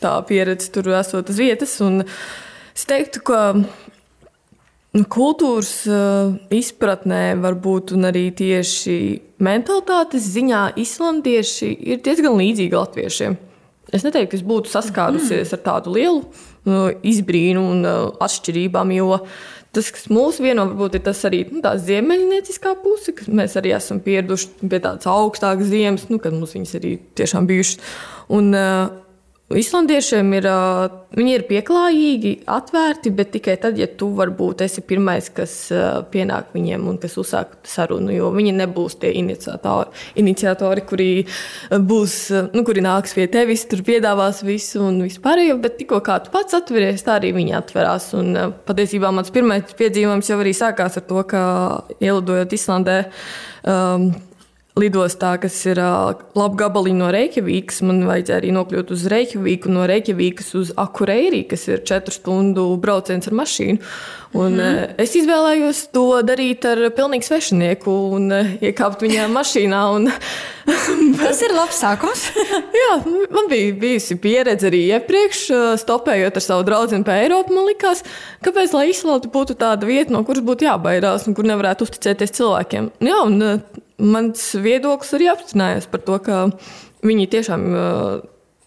tā 0.02 0.14
pieredze 0.30 0.72
tur 0.74 0.90
esot 0.98 1.30
uz 1.30 1.42
vietas. 1.42 1.76
Un 1.86 2.02
es 2.06 2.88
teiktu, 2.90 3.22
ka 3.30 3.42
kultūras 5.12 5.74
uh, 5.92 6.36
izpratnē, 6.56 7.36
varbūt 7.44 7.94
arī 8.08 8.30
tieši 8.38 8.98
mentalitātes 9.44 10.30
ziņā, 10.32 10.70
islandieši 10.80 11.74
ir 11.94 12.00
diezgan 12.06 12.38
līdzīgi 12.40 12.78
latviešiem. 12.78 13.36
Es 13.94 14.06
neteiktu, 14.06 14.32
ka 14.32 14.40
es 14.40 14.46
būtu 14.46 14.72
saskārusies 14.72 15.52
mm. 15.52 15.58
ar 15.58 15.64
tādu 15.66 15.94
lielu 15.96 16.24
izbrīnu 17.06 17.62
un 17.62 17.84
atšķirībām, 18.26 18.94
jo 18.96 19.20
tas, 19.76 19.92
kas 19.94 20.10
mūs 20.12 20.42
vieno, 20.44 20.68
varbūt 20.72 21.00
ir 21.00 21.06
tas 21.06 21.22
arī 21.28 21.44
nu, 21.52 21.62
tā 21.64 21.76
ziemeļnieciskā 21.82 22.76
puse, 22.84 23.14
ka 23.18 23.28
mēs 23.30 23.58
arī 23.60 23.76
esam 23.78 24.02
pieraduši 24.06 24.68
pie 24.72 24.80
tādas 24.80 25.08
augstākas 25.12 25.72
ziemas, 25.72 26.08
nu, 26.12 26.20
kad 26.24 26.36
mums 26.36 26.56
viņas 26.58 26.78
arī 26.80 26.96
tiešām 27.20 27.50
bijušas. 27.50 27.82
Un, 28.36 28.54
uh, 28.56 29.05
Islandiešiem 29.54 30.32
ir, 30.40 30.46
viņi 31.14 31.34
ir 31.36 31.44
pieklājīgi, 31.46 32.32
atvērti, 32.50 33.12
bet 33.14 33.30
tikai 33.36 33.54
tad, 33.62 33.78
ja 33.78 33.86
tu 33.86 34.08
varbūt 34.18 34.64
esi 34.66 34.82
pirmais, 34.82 35.28
kas 35.30 35.54
pienāk 36.10 36.50
viņiem 36.56 36.88
un 36.90 36.98
kas 36.98 37.14
uzsāk 37.22 37.54
sarunu. 37.70 38.10
Jo 38.16 38.32
viņi 38.34 38.56
nebūs 38.58 38.98
tie 39.04 39.14
iniciatori, 39.22 39.94
iniciatori 40.18 40.86
kuri, 40.90 41.10
būs, 41.70 42.18
nu, 42.58 42.66
kuri 42.66 42.82
nāks 42.88 43.14
pie 43.14 43.30
tevis, 43.30 43.68
tur 43.70 43.86
piedāvās 43.86 44.42
visu 44.48 44.82
un 44.88 45.04
vispārējo. 45.06 45.62
Bet 45.62 45.78
tikko 45.78 46.02
kā 46.02 46.18
tu 46.26 46.34
pats 46.34 46.58
atveries, 46.58 47.06
tā 47.06 47.20
arī 47.20 47.36
viņi 47.38 47.60
atverās. 47.62 48.16
Un, 48.18 48.34
patiesībā 48.66 49.14
mans 49.14 49.30
pirmais 49.36 49.78
piedzīvojums 49.78 50.34
jau 50.34 50.42
arī 50.42 50.58
sākās 50.58 50.98
ar 50.98 51.06
to, 51.06 51.22
ka 51.30 51.44
ielidojot 52.02 52.58
Islandē. 52.58 53.04
Um, 53.62 54.10
lidostā, 54.80 55.36
kas 55.40 55.56
ir 55.70 55.80
labi 55.80 56.60
gabaliņi 56.60 57.00
no 57.00 57.10
Reikjavīkas. 57.16 57.82
Man 57.88 58.04
vajadzēja 58.10 58.42
arī 58.42 58.52
nokļūt 58.56 58.92
uz 58.96 59.06
Reikjavīku, 59.12 59.72
no 59.72 59.86
Reikjavīkas 59.90 60.52
uz 60.60 60.74
Akureirī, 60.80 61.46
kas 61.52 61.68
ir 61.72 61.84
četru 61.88 62.16
stundu 62.16 62.68
brauciens 62.82 63.30
ar 63.32 63.38
mašīnu. 63.40 63.80
Un, 64.36 64.58
mm. 64.58 64.60
uh, 64.60 64.96
es 65.00 65.14
izvēlējos 65.16 65.86
to 65.96 66.04
darīt 66.28 66.66
ar 66.68 66.82
pilnīgi 66.96 67.28
svešinieku 67.30 67.94
un 68.18 68.28
uh, 68.36 68.50
iekāpt 68.60 69.06
viņā 69.06 69.30
mašīnā. 69.38 69.82
Un, 69.96 70.10
Tas 71.22 71.40
ir 71.46 71.54
labs 71.56 71.80
sākums. 71.80 72.26
jā, 72.82 72.92
man 73.32 73.50
bija 73.52 73.72
bijusi 73.80 74.18
pieredze 74.22 74.68
arī 74.70 74.82
iepriekš, 74.98 75.46
stopējot 75.82 76.40
ar 76.42 76.44
savu 76.44 76.68
draugu 76.68 77.00
pa 77.08 77.20
Eiropu. 77.22 77.56
Man 77.56 77.70
liekas, 77.70 78.04
kāpēc 78.46 78.76
lai 78.76 78.90
Islanda 78.92 79.32
būtu 79.32 79.56
tāda 79.62 79.88
vieta, 79.88 80.14
no 80.16 80.26
kuras 80.28 80.44
būtu 80.46 80.68
jābaidās 80.68 81.30
un 81.30 81.38
kur 81.38 81.48
nevarētu 81.48 81.88
uzticēties 81.88 82.36
cilvēkiem. 82.36 82.92
Jā, 83.06 83.22
un, 83.24 83.62
mans 84.02 84.48
viedoklis 84.60 85.16
arī 85.16 85.32
apstiprinājās 85.32 85.88
par 85.92 86.04
to, 86.04 86.20
ka 86.26 86.46
viņi 87.06 87.30
tiešām. 87.38 87.70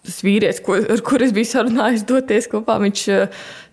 Tas 0.08 0.22
vīrietis, 0.24 0.62
ko, 0.64 0.78
ar 0.80 1.02
kuriem 1.04 1.28
es 1.28 1.34
biju 1.36 1.48
sarunājis, 1.50 2.06
doties 2.08 2.46
kopā, 2.48 2.78
viņš 2.80 3.02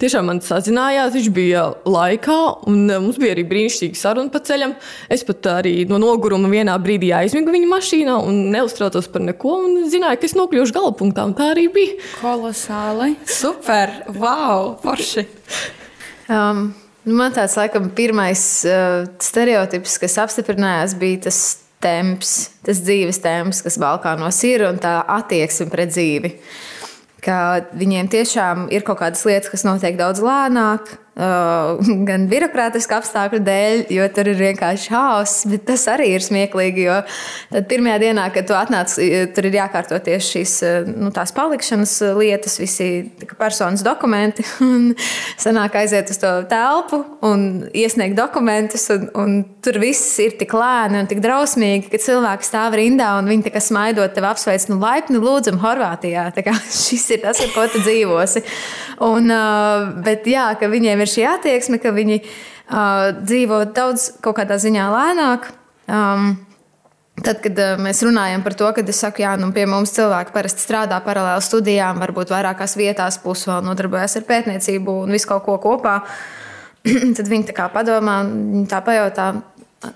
tiešām 0.04 0.28
man 0.28 0.42
sazinājās. 0.44 1.14
Viņš 1.16 1.30
bija 1.32 1.62
laikā, 1.88 2.38
un 2.68 2.90
mums 2.92 3.20
bija 3.22 3.38
arī 3.38 3.46
brīnišķīga 3.48 4.00
saruna 4.02 4.34
pa 4.34 4.44
ceļam. 4.44 4.76
Es 5.08 5.24
pat 5.24 5.48
arī 5.54 5.76
no 5.88 6.02
noguruma 6.04 6.52
vienā 6.52 6.76
brīdī 6.84 7.14
aizmigu 7.16 7.56
viņa 7.56 7.72
mašīnā 7.72 8.20
un 8.28 8.42
neuztraucos 8.52 9.08
par 9.14 9.24
neko. 9.30 9.58
Un 9.70 9.86
zināju, 9.94 10.20
ka 10.20 10.28
es 10.28 10.36
nokļūšu 10.36 10.76
gala 10.76 10.92
punktā, 11.00 11.24
un 11.24 11.38
tā 11.40 11.54
arī 11.56 11.70
bija. 11.72 11.96
Kolosāli! 12.20 13.16
Super! 13.32 14.02
Wow! 14.12 14.76
Forši! 14.84 15.30
Um, 16.28 16.74
Nu, 17.06 17.14
man 17.20 17.34
tāds 17.36 17.54
laikam 17.54 17.92
pirmais 17.94 18.42
uh, 18.66 19.04
stereotips, 19.22 20.00
kas 20.02 20.16
apstiprinājās, 20.24 20.96
bija 20.98 21.28
tas 21.28 21.42
temps, 21.86 22.36
tas 22.66 22.82
dzīves 22.82 23.22
temps, 23.24 23.62
kas 23.66 23.80
Balkānos 23.82 24.42
ir 24.48 24.66
un 24.68 24.82
tā 24.82 24.98
attieksme 25.20 25.70
pret 25.72 25.94
dzīvi. 25.94 26.36
Ka 27.26 27.38
viņiem 27.78 28.10
tiešām 28.12 28.68
ir 28.74 28.86
kaut 28.86 29.00
kādas 29.02 29.24
lietas, 29.26 29.50
kas 29.54 29.66
notiek 29.66 29.98
daudz 29.98 30.22
lēnāk, 30.26 30.98
Uh, 31.16 31.80
gan 32.10 32.26
birokrātisku 32.28 32.98
apstākļu 32.98 33.40
dēļ, 33.46 33.82
jo 33.96 34.06
tur 34.12 34.28
ir 34.28 34.40
vienkārši 34.42 34.92
haoss, 34.92 35.46
bet 35.48 35.64
tas 35.70 35.86
arī 35.88 36.10
ir 36.12 36.26
smieklīgi. 36.26 36.84
Jo 36.90 36.98
pirmajā 37.70 38.02
dienā, 38.04 38.26
kad 38.36 38.50
tu 38.50 38.58
atnāc, 38.58 38.98
tur 39.32 39.48
ir 39.48 39.56
jākārto 39.56 39.96
tieši 40.04 40.34
šīs 40.34 40.56
nu, 40.90 41.14
palikšanas 41.16 41.94
lietas, 42.20 42.58
visi 42.60 42.90
personas 43.40 43.86
dokumenti. 43.86 44.44
Sanāk 45.46 45.78
aiziet 45.80 46.12
uz 46.12 46.20
to 46.20 46.34
telpu 46.52 47.00
un 47.24 47.48
iesniegt 47.72 48.18
dokumentus, 48.20 48.90
un, 48.92 49.08
un 49.16 49.38
tur 49.64 49.80
viss 49.80 50.18
ir 50.20 50.36
tik 50.40 50.52
lēni 50.58 51.00
un 51.00 51.08
tik 51.08 51.24
drausmīgi, 51.24 51.88
ka 51.94 52.02
cilvēki 52.10 52.50
stāv 52.50 52.76
rindā 52.76 53.14
un 53.22 53.32
viņi 53.32 53.48
tā 53.48 53.56
kā 53.56 53.64
smaidot 53.64 54.12
tevi 54.16 54.28
apsveic, 54.34 54.68
nu 54.68 54.82
laipni 54.84 55.24
lūdzam 55.24 55.64
Horvātijā. 55.64 56.28
Šis 56.86 57.08
ir 57.16 57.24
tas, 57.24 57.40
ar 57.40 57.56
ko 57.56 57.70
tu 57.72 57.80
dzīvosi. 57.88 58.44
Un, 59.04 59.32
bet 60.06 60.28
jā, 60.30 60.50
ka 60.60 60.70
viņiem 60.72 61.02
ir 61.04 61.12
šī 61.12 61.26
attieksme, 61.28 61.82
ka 61.84 61.92
viņi 61.96 62.22
dzīvo 63.26 63.66
daudz 63.76 64.14
kaut 64.24 64.38
kādā 64.40 64.56
ziņā 64.62 64.86
lēnāk. 64.94 65.50
Um, 65.92 66.36
Tad, 67.16 67.40
kad 67.40 67.60
mēs 67.80 68.02
runājam 68.04 68.42
par 68.44 68.54
to, 68.60 68.68
ka 68.76 68.84
es 68.84 68.98
saku, 69.00 69.24
jā, 69.24 69.38
nu, 69.40 69.48
pie 69.56 69.64
mums 69.70 69.94
cilvēki 69.96 70.34
parasti 70.36 70.66
strādā 70.66 70.98
paralēli 71.04 71.44
studijām, 71.46 72.02
varbūt 72.04 72.34
vairākās 72.34 72.76
vietās, 72.76 73.18
plus 73.24 73.46
vēl 73.48 73.64
nodarbojas 73.64 74.18
ar 74.20 74.26
pētniecību 74.28 74.98
un 75.06 75.16
visu 75.16 75.30
kaut 75.30 75.46
ko 75.46 75.56
kopā, 75.64 75.94
tad 77.16 77.32
viņi 77.32 77.48
tā 77.48 77.56
kā 77.56 77.70
padomā, 77.72 78.18
viņi 78.28 78.66
tā 78.72 78.82
pajautā, 78.84 79.30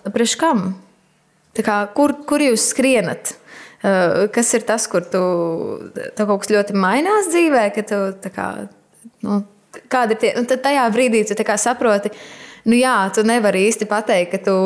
priekš 0.08 0.38
kam? 0.40 0.64
Kā, 1.60 1.82
kur, 1.92 2.16
kur 2.24 2.40
jūs 2.40 2.70
skrienat? 2.72 3.36
Kas 4.32 4.54
ir 4.56 4.64
tas, 4.68 4.86
kur 4.92 5.04
tu, 5.12 5.20
kaut 6.16 6.38
kas 6.46 6.54
ļoti 6.56 6.76
mainās 6.80 7.28
dzīvē, 7.34 7.66
ka 7.76 7.84
tu 7.90 8.32
kā, 8.32 8.48
nu, 9.26 9.42
kādi 9.92 10.16
ir 10.16 10.22
tie. 10.22 10.34
Un 10.40 10.48
tad 10.50 10.64
tajā 10.66 10.86
brīdī 10.94 11.24
tu 11.28 11.38
saproti, 11.58 12.12
nu 12.70 12.80
jā, 12.80 12.98
tu 13.14 13.24
nevari 13.28 13.68
īsti 13.70 13.88
pateikt, 13.90 14.36
ka 14.36 14.44
tu 14.50 14.58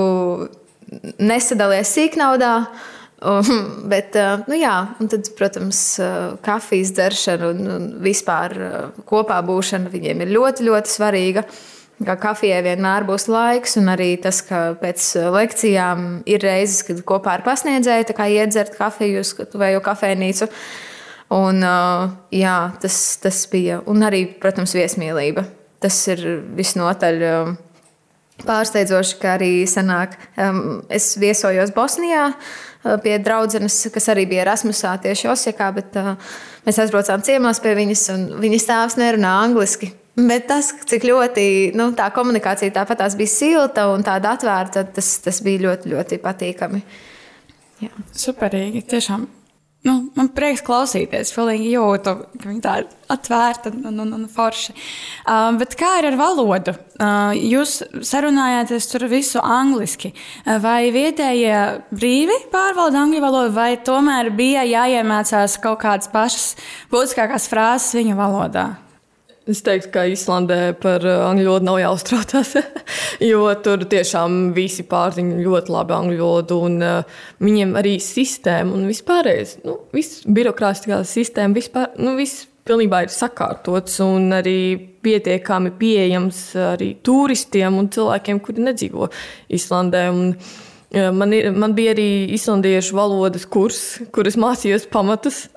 nesadalies 1.19 1.93
sīknaudā. 1.93 2.55
Bet, 3.93 4.17
nu 4.51 4.57
jā, 4.59 4.73
un 4.99 5.07
tad, 5.07 5.29
protams, 5.37 5.77
kafijas 6.43 6.91
dzeršana 6.97 7.53
un, 7.53 7.69
un 7.71 7.85
vispār 8.03 8.57
kopā 9.07 9.37
būšana 9.47 9.91
viņiem 9.93 10.25
ir 10.25 10.33
ļoti, 10.35 10.67
ļoti 10.67 10.91
svarīga. 10.91 11.45
Kā 12.03 12.17
kafijai 12.19 12.59
vienmēr 12.65 13.05
būs 13.07 13.29
laiks, 13.31 13.77
un 13.79 13.87
arī 13.93 14.17
tas, 14.19 14.41
ka 14.43 14.73
pēc 14.81 15.05
lekcijām 15.31 16.07
ir 16.27 16.43
reizes, 16.43 16.81
kad 16.83 16.99
kopā 17.07 17.37
ar 17.37 17.45
pasniedzēju 17.45 18.17
iedzert 18.33 18.75
kafiju 18.75 19.21
vai 19.61 19.71
kafejnīcu. 19.85 20.49
Uh, 20.49 20.91
Un, 21.33 21.65
jā, 22.33 22.57
tas, 22.81 22.97
tas 23.23 23.43
bija. 23.49 23.79
Un 23.89 24.05
arī, 24.05 24.25
protams, 24.41 24.75
viesmīlība. 24.77 25.45
Tas 25.83 25.97
ir 26.11 26.21
visnotaļ 26.55 27.23
pārsteidzoši, 28.43 29.17
ka 29.21 29.35
arī 29.37 29.51
sanāk, 29.69 30.15
es 30.93 31.13
viesojos 31.21 31.73
Bosnijā 31.75 32.29
pie 33.03 33.17
draudzenes, 33.23 33.77
kas 33.93 34.09
arī 34.11 34.25
bija 34.29 34.43
Erasmusā 34.43 34.93
tieši 35.03 35.29
Osekā, 35.31 35.69
bet 35.75 35.97
mēs 36.65 36.79
aizbraucām 36.83 37.23
ciemos 37.25 37.61
pie 37.63 37.75
viņas, 37.77 38.07
un 38.15 38.25
viņas 38.43 38.69
tēvs 38.69 38.97
nerunā 38.99 39.35
angliski. 39.45 39.93
Bet 40.13 40.45
tas, 40.51 40.69
cik 40.89 41.07
ļoti 41.09 41.45
nu, 41.77 41.87
tā 41.97 42.11
komunikācija 42.13 42.73
tāpat 42.75 43.01
bija 43.17 43.31
silta 43.31 43.87
un 43.89 44.03
tāda 44.05 44.35
atvērta, 44.37 44.83
tas, 44.93 45.15
tas 45.25 45.39
bija 45.45 45.63
ļoti, 45.69 45.93
ļoti 45.95 46.19
patīkami. 46.21 46.83
Jā. 47.81 47.89
Superīgi, 48.25 48.83
tiešām 48.93 49.25
Nu, 49.83 49.97
man 50.15 50.29
prieks 50.31 50.61
klausīties. 50.63 51.33
Pilnīgi 51.35 51.73
jūtu, 51.73 52.13
ka 52.39 52.47
viņi 52.47 52.61
tāda 52.63 52.85
atvērta 53.11 53.71
un, 53.73 53.97
un, 53.99 54.13
un 54.15 54.21
forša. 54.31 54.75
Uh, 55.25 55.49
bet 55.59 55.75
kā 55.79 55.97
ir 55.99 56.07
ar 56.07 56.15
valodu? 56.19 56.71
Uh, 56.95 57.33
jūs 57.35 57.81
sarunājāties 58.07 58.87
tur 58.87 59.03
visu 59.11 59.41
angliski. 59.43 60.13
Uh, 60.45 60.55
vai 60.63 60.87
vietējie 60.95 61.57
brīvi 61.91 62.37
pārvalda 62.53 63.01
angļu 63.03 63.19
valodu, 63.25 63.51
vai 63.57 63.73
tomēr 63.83 64.31
bija 64.37 64.63
jāiemācās 64.69 65.59
kaut 65.63 65.81
kādas 65.83 66.07
pašas 66.13 66.53
būtiskākās 66.93 67.49
frāzes 67.51 67.99
viņu 67.99 68.15
valodā? 68.21 68.69
Es 69.51 69.59
teiktu, 69.59 69.89
ka 69.91 70.05
Islandē 70.07 70.77
par 70.79 71.03
uh, 71.03 71.25
angļu 71.27 71.49
valodu 71.49 71.67
nav 71.67 71.81
jāuztraucās, 71.83 72.55
jo 73.21 73.43
tur 73.65 73.85
tiešām 73.89 74.53
visi 74.55 74.85
pārziņo 74.89 75.41
ļoti 75.43 75.73
labi 75.73 75.95
angļu 75.97 76.23
valodu, 76.23 76.59
un 76.69 76.79
uh, 76.81 77.21
viņiem 77.43 77.75
arī 77.79 77.97
sistēma 78.01 78.73
un 78.77 78.87
vispārējais, 78.89 79.59
nu, 79.67 79.77
viss 79.93 80.23
birokrātiskā 80.25 81.03
sistēma, 81.07 81.57
vispār, 81.59 81.93
nu, 82.01 82.15
viss 82.19 82.47
pilnībā 82.67 83.03
ir 83.03 83.11
sakārtots 83.11 83.99
un 84.05 84.31
arī 84.37 84.57
pietiekami 85.03 85.73
pieejams 85.79 86.43
arī 86.73 86.93
turistiem 87.03 87.75
un 87.81 87.89
cilvēkiem, 87.91 88.39
kuri 88.43 88.69
nedzīvo 88.69 89.09
Islandē. 89.53 90.05
Un, 90.13 90.29
uh, 90.37 90.69
Man, 90.93 91.31
ir, 91.33 91.47
man 91.57 91.71
bija 91.73 91.95
arī 91.95 92.27
islandiešu 92.35 92.93
valodas 92.93 93.47
kurs, 93.49 93.79
kuras 94.13 94.35
mācījos 94.37 94.83
pamatus 94.93 95.47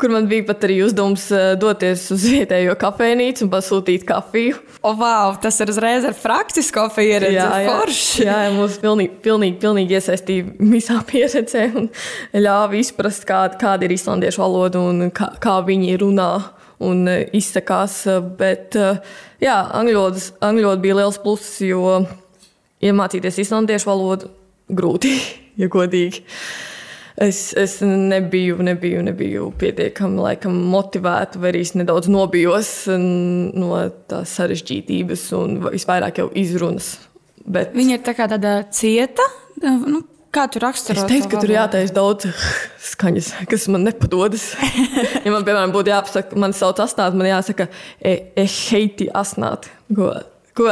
kur 0.00 0.12
man 0.12 0.28
bija 0.28 0.44
pat 0.48 0.64
arī 0.66 0.78
uzdevums 0.84 1.24
eh, 1.34 1.54
doties 1.60 2.04
uz 2.14 2.26
vietējo 2.28 2.76
kafejnīcu 2.80 3.46
un 3.46 3.52
pasūtīt 3.52 4.04
kafiju. 4.08 4.58
O, 4.82 4.92
wow, 4.98 5.34
tas 5.42 5.58
ir 5.62 5.72
uzreiz 5.72 6.06
ar 6.08 6.16
praktisko 6.20 6.86
pieredzi. 6.94 7.38
Jā, 7.38 7.48
jā, 7.64 7.78
jā, 8.22 8.36
jā 8.44 8.52
mums 8.56 8.76
pilnīgi, 8.82 9.16
pilnīgi, 9.24 9.58
pilnīgi 9.62 9.98
iesaistīja 9.98 10.50
visā 10.74 11.00
pieredzē 11.10 11.66
un 11.80 11.88
ļāva 12.36 12.80
izprast, 12.80 13.26
kāda, 13.28 13.58
kāda 13.60 13.88
ir 13.88 13.96
islandiešu 13.96 14.44
valoda 14.44 14.84
un 14.84 15.08
kā, 15.16 15.32
kā 15.42 15.58
viņi 15.66 15.98
runā. 16.04 16.30
un 16.84 17.08
izsakās. 17.08 18.02
Bet 18.36 18.76
jā, 19.40 19.56
angļu 19.72 20.02
valoda 20.42 20.76
bija 20.82 20.98
liels 20.98 21.16
pluss, 21.22 21.62
jo 21.64 22.02
iemācīties 22.84 23.40
islandiešu 23.46 23.88
valodu 23.88 24.28
grūti, 24.68 25.14
ja 25.60 25.70
godīgi. 25.72 26.24
Es, 27.16 27.54
es 27.56 27.78
nebiju, 27.80 28.58
nebiju, 28.60 29.02
nebiju 29.06 29.46
pietiekami 29.56 30.20
laikam, 30.20 30.56
motivēta, 30.68 31.40
vai 31.40 31.54
arī 31.54 31.62
es 31.64 31.72
nedaudz 31.72 32.10
nobijos 32.12 32.72
no 32.92 33.78
tās 34.10 34.34
sarežģītības 34.36 35.22
un 35.38 35.56
visvairāk 35.64 36.20
jau 36.20 36.28
izrunas. 36.36 36.98
Bet... 37.46 37.72
Viņa 37.76 37.96
ir 37.96 38.04
tā 38.04 38.12
tāda 38.18 38.58
cieta. 38.74 39.24
Nu, 39.62 40.02
Kā 40.36 40.44
tu 40.52 40.60
raksturo? 40.60 41.00
Es 41.00 41.08
teiktu, 41.08 41.30
ka 41.32 41.40
tur 41.40 41.52
jātaisa 41.54 41.94
daudz 41.96 42.28
skaņas, 42.92 43.30
kas 43.48 43.66
man 43.72 43.86
nepadodas. 43.86 44.50
ja 45.24 45.32
man, 45.32 45.46
piemēram, 45.46 45.72
būtu 45.72 45.94
jāpasaka, 45.94 46.36
man 46.42 46.52
sauc 46.56 46.82
asnāt, 46.84 47.16
man 47.16 47.30
jāsaka, 47.30 47.70
e, 47.96 48.12
e 48.36 48.44
heiti 48.44 49.08
asnāt. 49.16 49.70
Ko, 49.96 50.12
ko 50.58 50.68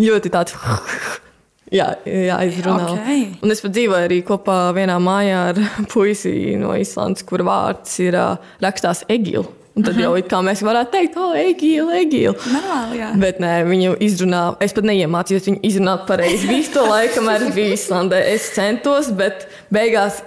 ļoti 0.00 0.32
tāds 0.34 0.58
jā, 1.74 1.86
jāizrunā. 2.04 2.90
Okay. 2.96 3.24
Un 3.42 3.54
es 3.54 3.62
pat 3.64 3.74
dzīvoju 3.76 4.08
arī 4.08 4.20
kopā 4.26 4.58
vienā 4.76 4.98
mājā 5.02 5.40
ar 5.52 5.62
puisi 5.92 6.56
no 6.60 6.74
Islandes, 6.78 7.26
kur 7.26 7.44
vārds 7.46 7.96
ir 8.04 8.18
rakstās 8.62 9.04
Egils. 9.08 9.56
Un 9.78 9.84
tad 9.86 9.94
uh 9.94 10.00
-huh. 10.00 10.18
jau 10.18 10.28
kā 10.28 10.40
mēs 10.42 10.60
varētu 10.66 10.90
teikt, 10.90 11.16
oh, 11.16 11.34
Egīla, 11.38 12.00
Egīla. 12.02 12.34
Normāli, 12.52 12.98
jā. 12.98 13.10
Bet 13.20 13.38
nē, 13.40 13.52
viņu 13.64 13.96
izrunā, 14.02 14.56
es 14.60 14.72
pat 14.72 14.84
neiemācījos 14.84 15.46
viņu 15.46 15.60
izrunāt 15.62 16.06
pareizi. 16.06 16.48
Visu 16.48 16.72
to 16.72 16.82
laiku, 16.86 17.14
kamēr 17.14 17.46
es 17.46 17.54
biju 17.54 17.72
Islandē, 17.72 18.18
es 18.34 18.50
centos, 18.54 19.10
bet 19.10 19.46
beigās 19.70 20.22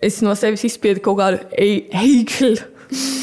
es 0.00 0.22
no 0.22 0.34
sevis 0.34 0.64
izspiedu 0.64 1.00
kaut 1.00 1.18
kādu 1.18 1.38
Egīlu 1.52 2.75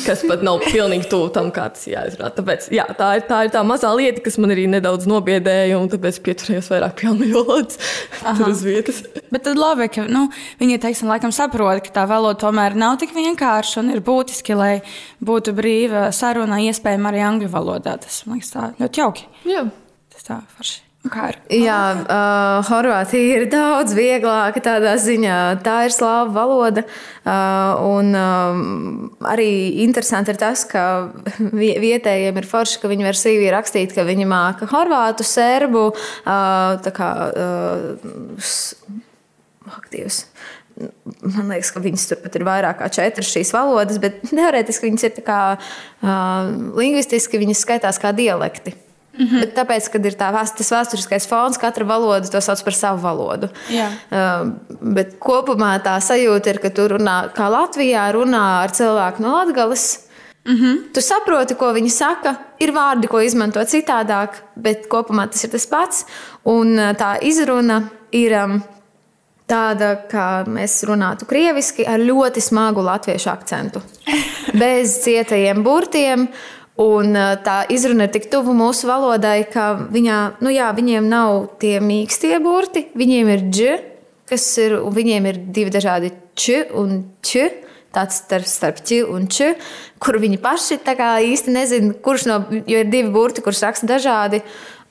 kas 0.06 0.24
pat 0.28 0.44
nav 0.46 0.62
pilnīgi 0.66 1.08
tuvu 1.12 1.30
tam, 1.36 1.50
kā 1.56 1.68
tas 1.74 1.86
jāizrunā. 1.88 2.30
Tāpēc 2.36 2.68
jā, 2.74 2.86
tā, 2.98 3.10
ir, 3.20 3.26
tā 3.30 3.40
ir 3.48 3.54
tā 3.54 3.64
mazā 3.68 3.92
lieta, 3.96 4.24
kas 4.26 4.38
man 4.42 4.54
arī 4.56 4.66
nedaudz 4.72 5.08
nobiedēja, 5.10 5.80
un 5.80 5.90
tāpēc 5.92 6.20
pieturējos 6.26 6.70
vairāk 6.74 6.98
pie 7.00 7.12
valodas 7.34 7.80
uz 8.48 8.64
vietas. 8.66 9.04
Bet 9.34 9.46
tad 9.48 9.60
labi, 9.60 9.90
ka 9.94 10.06
nu, 10.10 10.28
viņi 10.62 10.80
teiksim, 10.84 11.12
laikam 11.12 11.34
saprot, 11.36 11.84
ka 11.86 11.96
tā 12.02 12.08
valoda 12.10 12.40
tomēr 12.46 12.78
nav 12.80 13.00
tik 13.02 13.16
vienkārša 13.16 13.84
un 13.84 13.94
ir 13.96 14.04
būtiski, 14.06 14.58
lai 14.60 14.74
būtu 15.24 15.56
brīva 15.58 16.10
saruna 16.16 16.62
iespējama 16.68 17.14
arī 17.14 17.28
angļu 17.28 17.52
valodā. 17.54 17.98
Tas 18.04 18.24
man 18.28 18.42
liekas 18.42 18.56
tā 18.56 18.72
ļoti 18.82 19.06
jauki. 19.06 19.30
Jā. 19.50 19.68
Tas 20.14 20.28
tā 20.28 20.42
forši. 20.56 20.82
Jā, 21.52 21.80
uh, 22.00 22.64
Horvātija 22.70 23.42
ir 23.42 23.50
daudz 23.52 23.92
vieglāka 23.98 24.62
tādā 24.64 24.94
ziņā. 25.04 25.40
Tā 25.66 25.82
ir 25.90 25.92
slāva 25.92 26.32
valoda. 26.32 26.86
Uh, 27.24 27.82
un 28.00 28.16
um, 28.16 28.62
arī 29.28 29.84
interesanti 29.84 30.32
ir 30.32 30.40
tas, 30.40 30.64
ka 30.70 31.12
vietējiem 31.86 32.40
ir 32.40 32.48
forši, 32.48 32.80
ka 32.80 32.92
viņi 32.92 33.08
var 33.10 33.20
sīvī 33.20 33.52
rakstīt, 33.52 33.92
ka 33.96 34.08
viņi 34.08 34.30
māca 34.32 34.70
horvātu, 34.72 35.28
serbu. 35.28 35.90
Uh, 36.24 36.92
kā, 36.96 37.12
uh, 37.36 38.40
aktīvs. 39.76 40.24
Man 41.22 41.52
liekas, 41.52 41.70
ka 41.76 41.84
viņas 41.84 42.08
tur 42.10 42.24
pat 42.24 42.40
ir 42.40 42.48
vairāk 42.48 42.80
kā 42.80 42.88
četras 42.96 43.30
šīs 43.36 43.52
valodas, 43.54 44.00
bet 44.02 44.24
teorētiski 44.32 44.88
viņas 44.88 45.10
ir 45.10 45.20
kā 45.28 45.42
uh, 45.60 46.50
lingvistiski, 46.80 47.44
viņas 47.44 47.68
skaitās 47.68 48.00
kā 48.02 48.16
dialekti. 48.16 48.78
Mm 49.20 49.26
-hmm. 49.28 49.40
Bet 49.40 49.56
tāpēc, 49.58 49.92
kad 49.92 50.06
ir 50.06 50.14
tā, 50.14 50.32
tas 50.58 50.72
vēsturiskais 50.72 51.28
fons, 51.28 51.58
katra 51.58 51.86
valoda 51.86 52.28
to 52.28 52.42
sauc 52.42 52.64
par 52.64 52.74
savu 52.74 53.02
valodu. 53.02 53.50
Jā. 53.70 53.90
Uh, 54.12 54.52
bet 54.82 55.20
kopumā 55.20 55.80
tā 55.84 56.00
sajūta 56.02 56.50
ir, 56.50 56.60
ka 56.60 56.70
tu 56.70 56.88
runā 56.88 57.30
kā 57.34 57.50
Latvijā, 57.50 58.12
runā 58.12 58.64
ar 58.64 58.72
cilvēku 58.72 59.22
no 59.22 59.32
Latvijas. 59.32 60.00
Mm 60.46 60.56
-hmm. 60.56 60.94
Tu 60.94 61.02
saproti, 61.02 61.56
ko 61.56 61.74
viņi 61.74 61.90
saka. 61.90 62.36
Ir 62.60 62.72
vārdi, 62.72 63.08
ko 63.08 63.22
izmanto 63.22 63.60
citādāk, 63.60 64.30
bet 64.56 64.88
kopumā 64.90 65.30
tas 65.30 65.44
ir 65.44 65.50
tas 65.50 65.68
pats. 65.68 66.06
Un 66.44 66.80
uh, 66.80 66.94
tā 66.94 67.18
izruna 67.22 67.84
ir 68.12 68.44
um, 68.44 68.64
tāda, 69.48 69.96
kā 70.10 70.46
mēs 70.46 70.84
runātu 70.84 71.26
krieviski, 71.26 71.86
ar 71.88 72.00
ļoti 72.00 72.42
smagu 72.42 72.82
latviešu 72.82 73.30
akcentu. 73.30 73.82
Bez 74.62 75.04
cietajiem 75.04 75.64
burtiem. 75.64 76.28
Un 76.82 77.14
tā 77.46 77.60
izruna 77.70 78.08
ir 78.08 78.14
tik 78.16 78.32
tuvu 78.32 78.56
mūsu 78.58 78.88
valodai, 78.90 79.44
ka 79.46 79.74
viņā, 79.94 80.20
nu 80.42 80.50
jā, 80.50 80.72
viņiem 80.74 81.06
nav 81.10 81.44
tie 81.62 81.78
mīkstie 81.84 82.40
burti, 82.42 82.88
viņiem 82.98 83.30
ir 83.30 83.44
dž, 83.54 83.76
kas 84.30 84.48
ir, 84.64 84.80
un 84.82 84.96
viņiem 84.96 85.28
ir 85.30 85.42
divi 85.54 85.74
dažādi 85.74 86.10
č 86.34 86.64
un 86.74 87.04
č. 87.22 87.52
Tāds 87.94 88.24
starp, 88.24 88.50
starp 88.50 88.80
č 88.82 89.04
un 89.06 89.28
č, 89.30 89.52
kur 90.02 90.18
viņi 90.18 90.40
paši 90.42 90.80
īsti 90.82 91.54
nezina, 91.54 91.94
kurš 91.94 92.26
no, 92.26 92.40
jo 92.66 92.80
ir 92.82 92.90
divi 92.90 93.12
burti, 93.14 93.44
kurus 93.46 93.62
raksta 93.62 93.86
dažādi. 93.86 94.42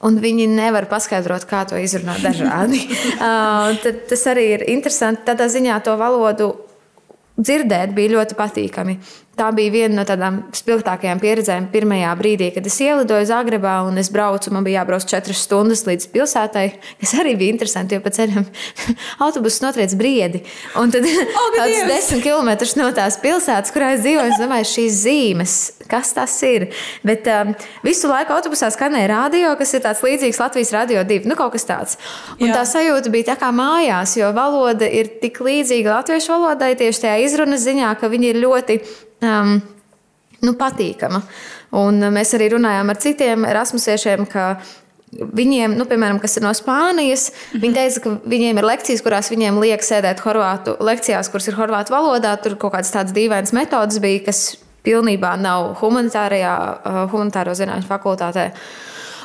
Un 0.02 0.18
viņi 0.22 0.48
nevar 0.50 0.86
paskaidrot, 0.90 1.46
kā 1.46 1.64
to 1.66 1.78
izrunāt 1.78 2.22
dažādi. 2.22 2.78
uh, 3.18 3.74
tas 4.06 4.22
arī 4.30 4.46
ir 4.54 4.64
interesanti. 4.70 5.26
Tādā 5.26 5.50
ziņā 5.50 5.82
to 5.82 5.98
valodu 5.98 6.52
dzirdēt 7.38 7.94
bija 7.96 8.16
ļoti 8.16 8.38
patīkami. 8.38 8.96
Tā 9.32 9.46
bija 9.56 9.72
viena 9.72 9.96
no 9.96 10.02
tādām 10.04 10.42
spilgtākajām 10.52 11.20
pieredzēm 11.22 11.70
pirmajā 11.72 12.10
brīdī, 12.18 12.50
kad 12.52 12.66
es 12.68 12.74
ielidoju 12.84 13.24
Zagrebā 13.30 13.78
un 13.86 13.96
es 13.96 14.10
braucu. 14.12 14.50
Man 14.52 14.64
bija 14.66 14.82
jābrauc 14.82 15.06
četras 15.08 15.46
stundas 15.46 15.86
līdz 15.86 16.10
pilsētai. 16.12 16.64
Tas 17.00 17.14
arī 17.16 17.32
bija 17.40 17.54
interesanti, 17.54 17.96
jo 17.96 18.02
pa 18.04 18.12
ceļam 18.12 18.44
autobuss 19.24 19.62
notriec 19.64 19.94
briedi. 19.96 20.42
Un 20.76 20.92
tad 20.92 21.08
oh, 21.08 21.46
tāds 21.56 21.88
desmit 21.88 22.20
km 22.26 22.50
no 22.76 22.90
tās 22.92 23.16
pilsētas, 23.22 23.72
kurā 23.72 23.94
es 23.96 24.02
dzīvoju, 24.04 24.34
es 24.34 24.40
domāju, 24.42 24.66
šīs 24.68 24.98
zīmes, 25.06 25.54
kas 25.88 26.12
tas 26.18 26.34
ir. 26.44 26.66
Bet 27.00 27.30
um, 27.32 27.54
visu 27.86 28.10
laiku 28.10 28.36
autobusā 28.36 28.68
skanēja 28.74 29.14
radio, 29.14 29.54
kas 29.56 29.72
ir 29.72 29.84
tāds 29.86 30.02
līdzīgs 30.04 30.42
Latvijas 30.42 30.74
radio 30.76 31.06
divi. 31.08 31.30
Nu, 31.30 31.38
kaut 31.40 31.54
kas 31.56 31.64
tāds. 31.70 31.96
Un 32.36 32.50
Jā. 32.50 32.58
tā 32.58 32.66
sajūta 32.68 33.14
bija 33.16 33.30
tā 33.30 33.38
kā 33.40 33.48
mājās, 33.56 34.12
jo 34.20 34.28
valoda 34.36 34.84
ir 34.84 35.08
tik 35.24 35.40
līdzīga 35.40 35.96
latviešu 35.96 36.34
valodai 36.34 36.74
tieši 36.76 37.06
tajā 37.06 37.16
izrunas 37.24 37.64
ziņā, 37.64 37.94
ka 37.96 38.12
viņi 38.12 38.30
ir 38.34 38.40
ļoti 38.44 38.78
um, 39.22 39.56
nu, 40.42 40.54
patīkama. 40.58 41.22
Un 41.80 42.04
mēs 42.12 42.34
arī 42.36 42.52
runājām 42.52 42.92
ar 42.92 43.00
citiem 43.00 43.48
erasmusiešiem, 43.48 44.26
ka 44.30 44.54
Viņiem, 45.12 45.74
nu, 45.76 45.84
piemēram, 45.84 46.16
kas 46.22 46.38
ir 46.38 46.44
no 46.46 46.54
Spānijas, 46.56 47.26
mm 47.28 47.34
-hmm. 47.36 47.60
viņi 47.60 47.74
teica, 47.76 48.00
ka 48.00 48.10
viņiem 48.32 48.58
ir 48.58 48.64
lekcijas, 48.64 49.02
kurās 49.04 49.28
viņiem 49.28 49.58
liek 49.60 49.82
sēdēt 49.84 50.22
horvātu 50.24 50.76
lekcijās, 50.80 51.28
kuras 51.28 51.48
ir 51.48 51.54
horvātu 51.58 51.92
valodā. 51.92 52.32
Tur 52.40 52.56
kaut 52.56 52.72
kādas 52.72 52.92
tādas 52.94 53.12
dīvainas 53.12 53.52
metodas 53.52 53.98
bija, 54.00 54.24
kas 54.24 54.56
pilnībā 54.82 55.36
nav 55.36 55.76
humanitārajā, 55.82 56.54
uh, 56.56 57.10
humanitāro 57.12 57.52
zinātņu 57.52 57.86
fakultātē. 57.90 58.50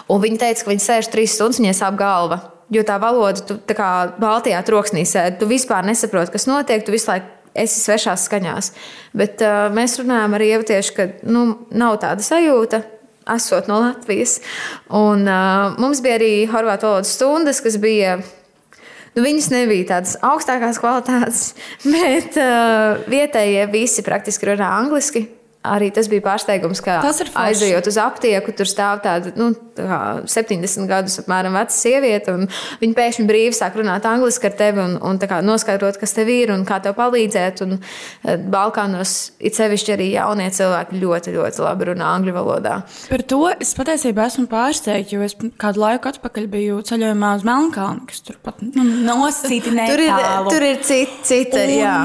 Un 0.09 0.21
viņi 0.21 0.37
teica, 0.37 0.63
ka 0.63 0.69
viņi 0.69 0.83
sēž 0.83 1.09
trīs 1.11 1.35
stundas, 1.35 1.59
viņai 1.59 1.73
sāp 1.73 1.95
galva. 1.95 2.41
Jo 2.69 2.83
tā 2.83 2.99
valoda, 2.99 3.39
tu 3.47 3.55
tā 3.55 3.73
kā 3.73 4.11
Baltijā 4.19 4.59
troksnī 4.67 5.05
sēdi, 5.07 5.39
tu 5.39 5.47
vispār 5.47 5.87
nesaproti, 5.87 6.31
kas 6.31 6.47
notiek, 6.47 6.83
tu 6.83 6.91
visu 6.91 7.07
laiku 7.11 7.36
esi 7.57 7.81
svešās 7.81 8.27
skaņās. 8.29 8.71
Bet 9.17 9.43
uh, 9.45 9.67
mēs 9.73 9.97
runājam 10.01 10.37
arī 10.37 10.53
tieši, 10.67 10.95
ka 10.95 11.09
nu, 11.27 11.47
nav 11.71 11.99
tāda 12.03 12.25
sajūta. 12.25 12.83
Esot 13.27 13.67
no 13.67 13.81
Latvijas. 13.83 14.37
Un, 14.95 15.25
uh, 15.27 15.75
mums 15.81 15.99
bija 16.03 16.15
arī 16.15 16.33
horvātu 16.47 16.87
valodas 16.87 17.11
stundas, 17.17 17.59
kas 17.63 17.75
bija 17.81 18.19
Nu, 19.17 19.23
viņas 19.25 19.47
nebija 19.49 19.85
tādas 19.95 20.11
augstākās 20.21 20.77
kvalitātes, 20.77 21.39
bet 21.95 22.37
uh, 22.37 22.99
vietējie 23.09 23.63
visi 23.73 24.05
praktiski 24.05 24.51
runā 24.51 24.67
angliski. 24.77 25.23
Arī 25.67 25.89
tas 25.93 26.09
bija 26.11 26.23
pārsteigums, 26.25 26.81
ka 26.83 26.99
aizejot 27.43 27.89
uz 27.89 27.97
aptieku, 28.01 28.53
tur 28.55 28.69
stāv 28.69 29.01
tāda 29.03 29.33
nu, 29.37 29.51
tā 29.77 29.99
70 30.29 30.87
gadus 30.89 31.19
apmēram 31.21 31.55
veca 31.57 31.73
sieviete. 31.73 32.35
Viņa 32.81 32.97
pēkšņi 32.97 33.25
brīvi 33.29 33.55
sāk 33.57 33.77
runāt 33.79 34.07
angliski 34.09 34.49
ar 34.49 34.55
tevi 34.57 34.83
un, 34.83 34.97
un 35.01 35.19
noskaidrot, 35.47 35.99
kas 36.01 36.15
tev 36.15 36.31
ir 36.33 36.53
un 36.55 36.65
kā 36.67 36.79
tev 36.83 36.95
palīdzēt. 36.97 37.63
Un, 37.65 37.77
eh, 37.77 38.37
Balkānos 38.37 39.15
it 39.39 39.57
sevišķi 39.57 39.95
arī 39.95 40.09
jaunie 40.13 40.47
cilvēki 40.53 41.01
ļoti, 41.01 41.33
ļoti 41.35 41.63
labi 41.65 41.89
runā 41.91 42.11
angļu 42.17 42.35
valodā. 42.35 42.77
Par 43.09 43.25
to 43.27 43.41
es 43.53 43.73
patiesībā 43.77 44.27
esmu 44.31 44.47
pārsteigts, 44.51 45.13
jo 45.13 45.25
es 45.25 45.35
kādu 45.59 45.83
laiku 45.83 46.11
atpakaļ 46.11 46.49
biju 46.53 46.81
ceļojumā 46.87 47.33
uz 47.39 47.45
Melnkalnu, 47.47 48.07
kas 48.09 48.23
turpat 48.27 48.63
nu, 48.63 48.85
nosacīti 49.07 49.73
netālu. 49.77 49.93
tur 49.93 50.03
ir, 50.05 50.49
tur 50.51 50.67
ir 50.71 50.81
cita, 50.87 51.21
cita 51.27 51.63
un, 51.63 51.75
jā. 51.75 51.95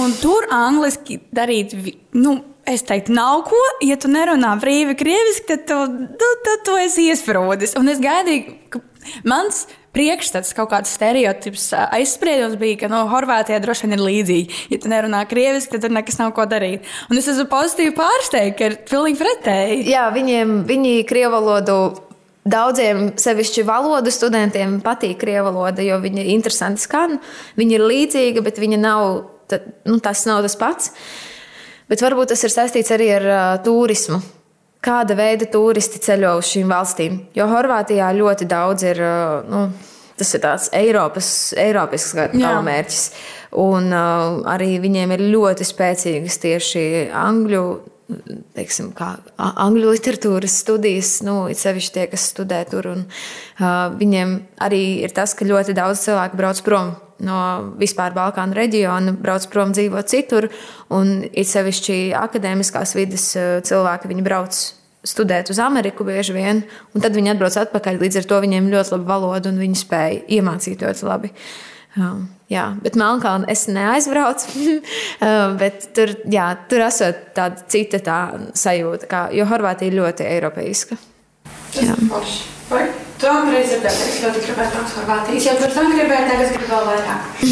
Un 0.00 0.16
tur 0.20 0.48
angliski 0.54 1.20
darīt. 1.34 1.76
Nu, 2.16 2.38
Es 2.70 2.84
teiktu, 2.86 3.14
nav 3.16 3.42
ko. 3.48 3.58
Ja 3.82 3.96
tu 3.98 4.10
nerunā 4.12 4.52
brīvi 4.62 4.94
krieviski, 4.98 5.48
tad 5.48 5.66
tu, 5.66 5.78
tu, 6.20 6.30
tad 6.46 6.64
tu 6.68 6.76
esi 6.78 7.08
iesprūdis. 7.10 7.74
Un 7.80 7.90
es 7.90 7.98
gaidīju, 8.02 8.56
ka 8.70 8.82
mans 9.26 9.64
priekšstats, 9.96 10.52
kaut 10.54 10.70
kāds 10.70 10.92
stereotips 10.94 11.70
aizspriedums 11.80 12.58
bija, 12.60 12.78
ka 12.84 12.90
no 12.90 13.02
nu, 13.02 13.10
Horvātijā 13.10 13.58
droši 13.62 13.88
vien 13.88 13.96
ir 13.96 14.04
līdzīgi. 14.04 14.60
Ja 14.70 14.78
tu 14.82 14.90
nerunā 14.92 15.24
krieviski, 15.30 15.74
tad 15.74 15.88
tur 15.88 15.94
nekas 15.96 16.20
nav 16.20 16.30
ko 16.36 16.46
darīt. 16.50 16.86
Un 17.10 17.18
es 17.18 17.26
esmu 17.30 17.48
pozitīvi 17.50 17.96
pārsteigts, 17.96 18.58
ka 18.58 18.68
ir 18.70 18.76
pilnīgi 18.90 19.18
pretēji. 19.18 19.80
Jā, 19.90 20.06
viņiem, 20.14 20.60
viņi 20.68 20.94
krievu 21.10 21.34
valodu. 21.38 21.80
Daudziem, 22.50 23.10
sevišķi 23.20 23.66
valodu 23.68 24.08
studentiem, 24.14 24.78
patīk 24.80 25.18
krievu 25.20 25.50
valoda, 25.50 25.82
jo 25.84 25.98
viņa 26.00 26.22
ir 26.22 26.30
interesanti 26.32 26.80
skan. 26.86 27.18
Viņa 27.60 27.74
ir 27.76 27.84
līdzīga, 27.84 28.44
bet 28.46 28.62
viņa 28.62 28.78
nav, 28.80 29.08
nu, 29.84 29.98
tas 30.00 30.24
nav 30.30 30.40
tas 30.46 30.56
pats. 30.58 30.94
Bet 31.90 32.04
varbūt 32.04 32.30
tas 32.30 32.44
ir 32.46 32.52
saistīts 32.54 32.92
arī 32.94 33.08
ar 33.16 33.26
uh, 33.26 33.40
turismu. 33.64 34.20
Kāda 34.80 35.16
veida 35.18 35.48
turisti 35.50 36.00
ceļo 36.00 36.36
uz 36.38 36.48
šīm 36.54 36.70
valstīm? 36.70 37.18
Jo 37.36 37.48
Horvātijā 37.50 38.12
ļoti 38.16 38.46
daudz 38.48 38.86
ir. 38.86 39.02
Uh, 39.02 39.48
nu, 39.50 39.64
tas 40.20 40.30
ir 40.36 40.42
tāds 40.44 40.68
Eiropas, 40.76 41.28
Eiropas 41.58 42.10
galamērķis. 42.14 43.04
Un 43.60 43.90
uh, 43.90 44.40
arī 44.52 44.76
viņiem 44.82 45.16
ir 45.16 45.26
ļoti 45.32 45.66
spēcīgas 45.66 46.38
tieši 46.44 46.84
angļu 47.16 47.64
teiksim, 48.56 48.88
angļu 49.38 49.92
literatūras 49.94 50.56
studijas, 50.64 51.12
nu, 51.26 51.44
it 51.50 51.60
sevišķi 51.60 51.94
tie, 51.94 52.06
kas 52.10 52.24
studē 52.32 52.64
tur. 52.70 52.88
Un, 52.94 53.04
uh, 53.06 53.90
viņiem 53.98 54.34
arī 54.66 54.82
ir 55.04 55.14
tas, 55.14 55.34
ka 55.38 55.46
ļoti 55.46 55.76
daudz 55.78 56.06
cilvēku 56.08 56.38
brauc 56.40 56.62
prom 56.66 56.94
no 57.24 57.38
vispār 57.80 58.14
Balkānu 58.16 58.56
reģiona, 58.56 59.14
brauc 59.16 59.46
prom 59.52 59.74
dzīvot 59.76 60.10
citur. 60.10 60.48
Un 60.94 61.20
it 61.30 61.48
sevišķi 61.50 62.02
akadēmiskās 62.18 62.96
vidas 62.98 63.30
cilvēki, 63.68 64.10
viņi 64.10 64.26
brauc 64.26 64.60
studēt 65.06 65.50
uz 65.52 65.58
Ameriku 65.62 66.04
bieži 66.04 66.34
vien, 66.36 66.62
un 66.94 67.04
tad 67.04 67.16
viņi 67.16 67.34
atbrauc 67.34 67.56
atpakaļ. 67.62 68.00
Līdz 68.02 68.20
ar 68.20 68.28
to 68.30 68.40
viņiem 68.44 68.70
ļoti 68.72 68.94
laba 68.96 69.08
valoda 69.14 69.52
un 69.52 69.60
viņi 69.62 69.80
spēja 69.80 70.22
iemācīt 70.38 70.84
ļoti 70.84 71.08
labi. 71.08 71.32
Um, 71.98 72.28
jā, 72.52 72.68
bet 72.84 72.98
Melnkalnu 73.00 73.48
es 73.50 73.64
neaizbraucu. 73.72 74.78
bet 75.62 75.90
tur, 75.96 76.14
jā, 76.30 76.52
tur 76.70 76.86
esot 76.86 77.30
tāda 77.36 77.66
cita 77.72 78.02
tā 78.06 78.20
sajūta, 78.54 79.10
kā, 79.10 79.26
jo 79.34 79.48
Horvātija 79.50 79.96
ļoti 79.98 80.28
eiropeiska. 80.30 81.00
Tas 81.70 81.86
ir 81.86 82.10
forši. 82.10 83.08
Vai? 83.20 83.28
Tu 83.28 83.28
Andrej 83.28 83.66
dzirdēji, 83.68 84.04
es 84.08 84.20
ļoti 84.24 84.42
gribēju 84.46 84.70
tās 84.72 84.92
Horvātijas, 84.96 85.44
jau 85.44 85.54
pirms 85.58 85.74
tam 85.76 85.90
gribēju, 85.92 86.28
tagad 86.28 86.44
es 86.44 86.52
gribu 86.54 86.70
vēl 86.70 86.86
vairāk. 86.88 87.42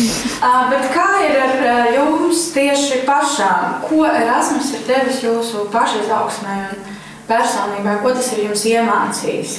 uh, 0.41 0.63
bet 0.71 0.87
kā 0.95 1.09
ir 1.27 1.35
ar 1.45 1.53
uh, 1.61 1.89
jums 1.93 2.45
tieši 2.55 3.03
pašām? 3.05 3.75
Ko 3.85 4.07
Erasmus 4.09 4.71
ir 4.79 4.87
devis 4.89 5.21
jūsu 5.21 5.67
pašizaugsmē 5.73 6.57
un 6.71 6.97
personībai? 7.29 7.99
Ko 8.01 8.15
tas 8.17 8.33
ir 8.33 8.47
jums 8.47 8.65
iemācījis? 8.71 9.59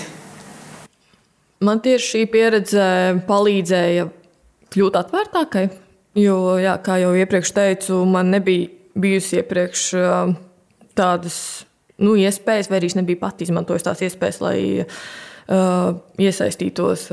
Man 1.61 1.83
tieši 1.85 2.09
šī 2.09 2.25
pieredze 2.33 2.89
palīdzēja 3.29 4.09
kļūt 4.73 4.99
atvērtākai. 5.03 5.65
Jo, 6.17 6.57
jā, 6.57 6.73
kā 6.81 6.97
jau 7.03 7.13
iepriekš 7.13 7.53
teicu, 7.53 8.01
man 8.09 8.33
nebija 8.33 8.71
bijusi 8.97 9.43
iepriekš 9.43 9.87
tādas 10.97 11.41
nu, 12.01 12.17
iespējas, 12.17 12.71
vai 12.71 12.81
arī 12.81 12.89
es 12.89 12.97
nebiju 12.97 13.21
pati 13.21 13.45
izmantojis 13.45 13.85
tās 13.85 14.01
iespējas, 14.07 14.39
lai 14.41 14.59
uh, 14.81 15.01
iesaistītos 15.49 17.07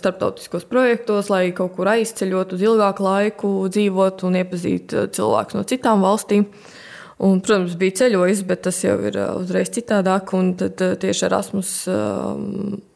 starptautiskos 0.00 0.64
projektos, 0.70 1.28
lai 1.28 1.50
kaut 1.56 1.74
kur 1.76 1.90
aizceļot 1.92 2.54
uz 2.56 2.64
ilgāku 2.64 3.04
laiku, 3.04 3.50
dzīvot 3.68 4.24
un 4.24 4.38
iepazīt 4.40 4.94
cilvēkus 5.16 5.58
no 5.58 5.64
citām 5.68 6.04
valstīm. 6.06 6.48
Uh, 6.48 6.76
Un, 7.18 7.40
protams, 7.42 7.72
bija 7.74 7.96
ceļojis, 8.04 8.44
bet 8.46 8.60
tas 8.68 8.76
jau 8.84 8.94
ir 9.08 9.16
uzreiz 9.40 9.72
citādāk. 9.74 10.30
Tad 10.60 10.82
tieši 11.02 11.24
Erasmus 11.26 11.70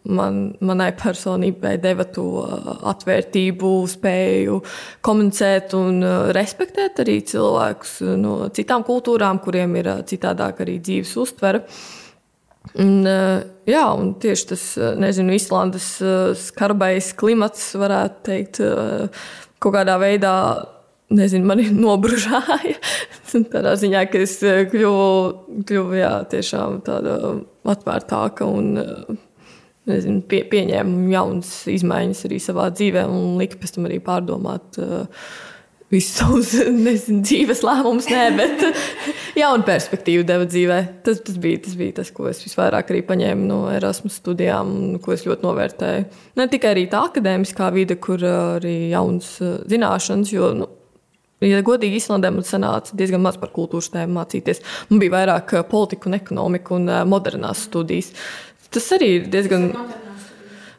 man, 0.06 0.36
manai 0.62 0.92
personībai 0.94 1.72
deva 1.82 2.06
to 2.06 2.26
atvērtību, 2.92 3.70
spēju 3.90 4.60
komunicēt 5.02 5.74
un 5.74 5.98
respektēt 6.38 7.02
arī 7.02 7.18
cilvēkus 7.32 7.96
no 8.22 8.36
citām 8.54 8.86
kultūrām, 8.86 9.42
kuriem 9.42 9.74
ir 9.82 9.90
citādāk 10.06 10.62
arī 10.62 10.78
dzīves 10.78 11.16
uztvere. 11.24 11.64
Un, 12.78 12.92
jā, 13.68 13.82
un 13.98 14.12
tieši 14.22 14.46
tas, 14.52 14.66
nezinu, 15.02 15.34
Islandes 15.36 15.88
skarbais 16.40 17.10
klimats, 17.18 17.72
varētu 17.76 18.22
teikt, 18.28 18.60
kaut 19.62 19.74
kādā 19.76 19.98
veidā 20.00 20.36
nezinu, 21.12 21.46
mani 21.46 21.68
nobružāja. 21.84 22.78
Tādā 23.52 23.74
ziņā, 23.80 24.06
ka 24.12 24.22
es 24.22 24.36
eh, 24.46 24.64
kļuvu, 24.70 25.62
kļuvu 25.68 26.00
jā, 26.00 26.14
tiešām 26.32 26.82
tāda 26.86 27.18
atvērtāka 27.72 28.48
un 28.48 28.82
eh, 28.82 29.22
nezinu, 29.90 30.22
pie, 30.28 30.42
pieņēmu 30.52 31.08
jaunas 31.12 31.54
izmaiņas 31.72 32.26
arī 32.28 32.42
savā 32.42 32.68
dzīvē 32.74 33.06
un 33.08 33.38
lika 33.40 33.60
pēc 33.60 33.76
tam 33.76 33.88
arī 33.88 33.98
pārdomāt. 34.04 34.78
Uh, 34.78 35.24
visus 35.92 36.18
savus 36.18 36.52
nezinu, 36.86 37.22
dzīves 37.26 37.62
lēmumus, 37.66 38.08
nē, 38.10 38.24
bet 38.38 38.66
jaunu 39.42 39.66
perspektīvu 39.68 40.26
deva 40.28 40.48
dzīvē. 40.48 40.78
Tas, 41.06 41.22
tas, 41.26 41.38
bija, 41.40 41.62
tas 41.66 41.78
bija 41.78 41.98
tas, 42.00 42.12
ko 42.14 42.28
es 42.30 42.42
visvairāk 42.44 42.92
arī 42.92 43.02
paņēmu 43.08 43.48
no 43.48 43.62
Erasmus 43.72 44.20
studijām, 44.22 45.00
ko 45.04 45.16
es 45.16 45.26
ļoti 45.28 45.46
novērtēju. 45.46 46.06
Ne 46.40 46.48
tikai 46.52 46.76
tā 46.92 47.06
akadēmiskā 47.10 47.72
vide, 47.74 47.98
kur 48.00 48.22
arī 48.26 48.76
jaunas 48.92 49.34
zināšanas, 49.70 50.32
jo 50.34 50.54
nu, 50.62 50.70
Ja 51.42 51.58
godīgi, 51.66 51.98
Islandē 51.98 52.30
man 52.30 52.44
sanāca 52.46 52.94
diezgan 52.94 53.18
maz 53.24 53.34
par 53.34 53.50
kultūras 53.50 53.88
tēmu 53.90 54.14
mācīties. 54.14 54.60
Man 54.92 55.00
bija 55.02 55.16
vairāk 55.16 55.56
eh, 55.58 55.64
politika 55.66 56.06
un 56.06 56.14
ekonomika 56.14 56.76
un 56.76 56.86
modernās 57.10 57.64
studijas. 57.66 58.12
Tas 58.72 58.86
arī 58.94 59.08
ir 59.16 59.26
diezgan. 59.32 59.72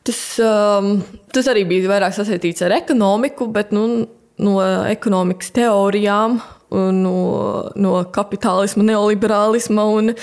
Tas, 0.08 0.20
um, 0.44 0.98
tas 1.36 1.48
arī 1.52 1.66
bija 1.68 1.92
vairāk 1.92 2.16
sasaistīts 2.16 2.64
ar 2.66 2.76
ekonomiku, 2.76 3.48
bet 3.52 3.76
nu, 3.76 4.06
no 4.42 4.58
ekonomikas 4.90 5.52
teorijām, 5.54 6.40
no, 6.74 7.18
no 7.78 7.94
kapitālisma, 8.16 8.86
neoliberālisma 8.88 9.86
un 9.94 10.14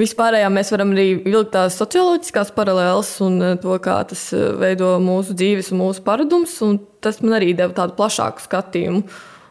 vispārējā 0.00 0.48
mēs 0.50 0.72
varam 0.74 0.94
arī 0.96 1.08
vilkt 1.22 1.52
tās 1.54 1.78
socioloģiskās 1.78 2.50
paralēles 2.56 3.12
un 3.26 3.42
eh, 3.46 3.56
to, 3.62 3.76
kā 3.82 4.00
tas 4.10 4.28
veido 4.58 4.96
mūsu 5.02 5.36
dzīves 5.38 5.70
un 5.70 5.84
mūsu 5.84 6.02
paradumus. 6.06 6.58
Tas 7.00 7.22
man 7.22 7.38
arī 7.38 7.54
deva 7.56 7.76
tādu 7.76 7.94
plašāku 8.00 8.42
skatījumu. 8.42 9.04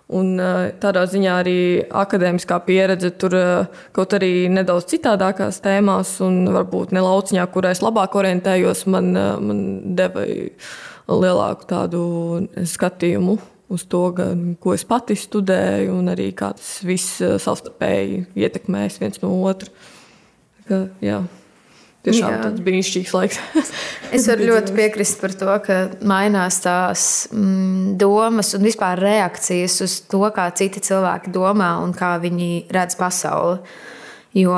Un, 0.09 0.39
eh, 0.41 0.71
tādā 0.81 1.03
ziņā 1.05 1.33
arī 1.43 1.59
akadēmiskā 1.85 2.57
pieredze 2.65 3.11
tur 3.21 3.35
eh, 3.37 3.81
kaut 3.93 4.15
arī 4.17 4.49
nedaudz 4.49 4.87
citādākās 4.89 5.61
tēmās, 5.61 6.15
un 6.25 6.49
varbūt 6.55 6.95
ne 6.97 7.03
lauciņā, 7.05 7.45
kurā 7.53 7.75
es 7.75 7.83
labāk 7.85 8.17
orientējos, 8.17 8.87
man, 8.89 9.11
eh, 9.13 9.29
man 9.37 9.59
deva 9.99 10.25
lielāku 11.09 11.69
tādu 11.69 12.01
skatījumu 12.57 13.37
uz 13.69 13.85
to, 13.89 14.03
gan, 14.17 14.53
ko 14.61 14.73
es 14.73 14.85
pati 14.87 15.17
studēju, 15.19 15.93
un 15.99 16.11
arī 16.13 16.31
kā 16.37 16.51
tas 16.57 16.79
viss 16.85 17.19
savstarpēji 17.21 18.23
ietekmēs 18.39 18.99
viens 19.01 19.21
no 19.23 19.33
otra. 19.45 19.69
Ka, 20.69 20.87
jā. 21.03 21.21
Tiešām 21.99 22.31
Jā. 22.31 22.37
tāds 22.45 22.61
brīnišķīgs 22.63 23.11
laiks. 23.11 23.39
es 24.15 24.27
varu 24.29 24.45
ļoti 24.53 24.75
piekrist 24.77 25.19
par 25.19 25.33
to, 25.35 25.51
ka 25.65 25.79
mainās 26.07 26.61
tās 26.63 27.03
mm, 27.33 27.97
domas 27.99 28.53
un 28.55 28.63
vispār 28.63 29.01
reakcijas 29.03 29.75
uz 29.83 29.97
to, 30.07 30.21
kā 30.35 30.47
citi 30.55 30.79
cilvēki 30.85 31.33
domā 31.35 31.73
un 31.83 31.91
kā 31.95 32.13
viņi 32.23 32.69
redz 32.71 32.95
pasauli. 32.99 33.59
Jo 34.39 34.55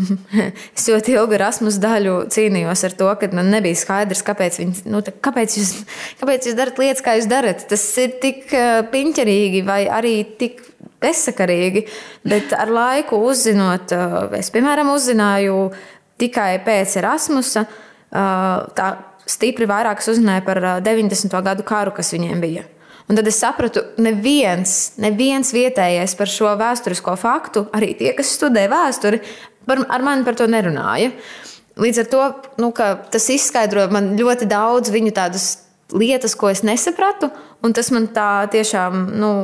es 0.76 0.88
ļoti 0.88 1.16
ilgu 1.16 1.36
Erasmus 1.38 1.78
daļu 1.82 2.16
cīnījos 2.34 2.84
ar 2.88 2.98
to, 2.98 3.08
ka 3.20 3.30
man 3.36 3.50
nebija 3.54 3.78
skaidrs, 3.78 4.24
kāpēc, 4.26 4.60
viņi, 4.62 4.84
nu, 4.92 5.02
tā, 5.04 5.14
kāpēc, 5.24 5.58
jūs, 5.60 5.72
kāpēc 6.20 6.50
jūs 6.50 6.58
darat 6.58 6.80
lietas, 6.82 7.04
kā 7.04 7.16
jūs 7.18 7.30
darat. 7.30 7.66
Tas 7.70 7.86
ir 8.02 8.18
tik 8.22 8.46
piņķerīgi 8.94 9.64
vai 9.66 9.82
arī 9.90 10.16
tik 10.40 10.62
bezsakarīgi. 11.04 11.86
Bet 12.24 12.54
ar 12.56 12.72
laiku 12.72 13.20
uzzinot, 13.28 13.92
es 14.38 14.52
piemēram 14.54 14.92
uzzināju 14.94 15.58
tikai 16.20 16.52
pēc 16.64 16.98
Erasmusa 17.00 17.66
tā 18.14 18.88
stipri 19.28 19.66
vairāk 19.68 20.02
uzzināja 20.04 20.44
par 20.46 20.60
90. 20.84 21.34
gadu 21.44 21.66
karu, 21.66 21.94
kas 21.96 22.12
viņiem 22.14 22.42
bija. 22.44 22.64
Un 23.08 23.18
tad 23.18 23.26
es 23.28 23.36
sapratu, 23.36 23.82
ka 23.96 24.02
neviens, 24.04 24.94
neviens 25.00 25.50
vietējais 25.52 26.14
par 26.16 26.30
šo 26.30 26.54
vēsturisko 26.60 27.16
faktu, 27.20 27.66
arī 27.76 27.92
tie, 27.98 28.14
kas 28.16 28.32
studē 28.38 28.64
vēsturi, 28.72 29.20
par, 29.68 29.82
ar 29.92 30.04
mani 30.06 30.24
par 30.24 30.38
to 30.38 30.46
nerunāja. 30.48 31.12
Līdz 31.80 32.00
ar 32.00 32.08
to 32.12 32.22
nu, 32.62 32.70
tas 33.12 33.28
izskaidro 33.34 33.88
man 33.92 34.14
ļoti 34.16 34.48
daudz 34.48 34.92
viņu 34.94 35.12
tādas 35.16 35.48
lietas, 35.92 36.36
ko 36.38 36.48
es 36.52 36.62
nesapratu, 36.64 37.28
tas 37.74 37.90
man 37.92 38.08
tā 38.14 38.46
tiešām 38.52 39.04
nu, 39.20 39.34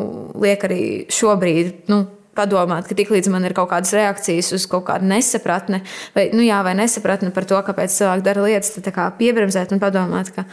liek 0.40 0.64
arī 0.64 0.83
šobrīd. 1.12 1.90
Nu, 1.92 2.07
padomāt, 2.40 2.87
ka 2.88 2.96
tiklīdz 2.96 3.29
man 3.33 3.44
ir 3.44 3.55
kaut 3.57 3.73
kādas 3.73 3.92
reakcijas 3.96 4.53
uz 4.57 4.64
kaut 4.70 4.87
kādu 4.88 5.09
nesapratni, 5.11 5.83
vai, 6.14 6.29
nu, 6.33 6.44
jā, 6.46 6.61
vai 6.64 6.77
nesapratni 6.79 7.33
par 7.35 7.44
to, 7.49 7.59
kāpēc 7.66 7.92
cilvēki 7.92 8.25
dara 8.25 8.44
lietas, 8.46 8.73
tad 8.77 9.18
piebremzēt 9.18 9.75
un 9.75 9.83
padomāt, 9.83 10.31
ka 10.33 10.46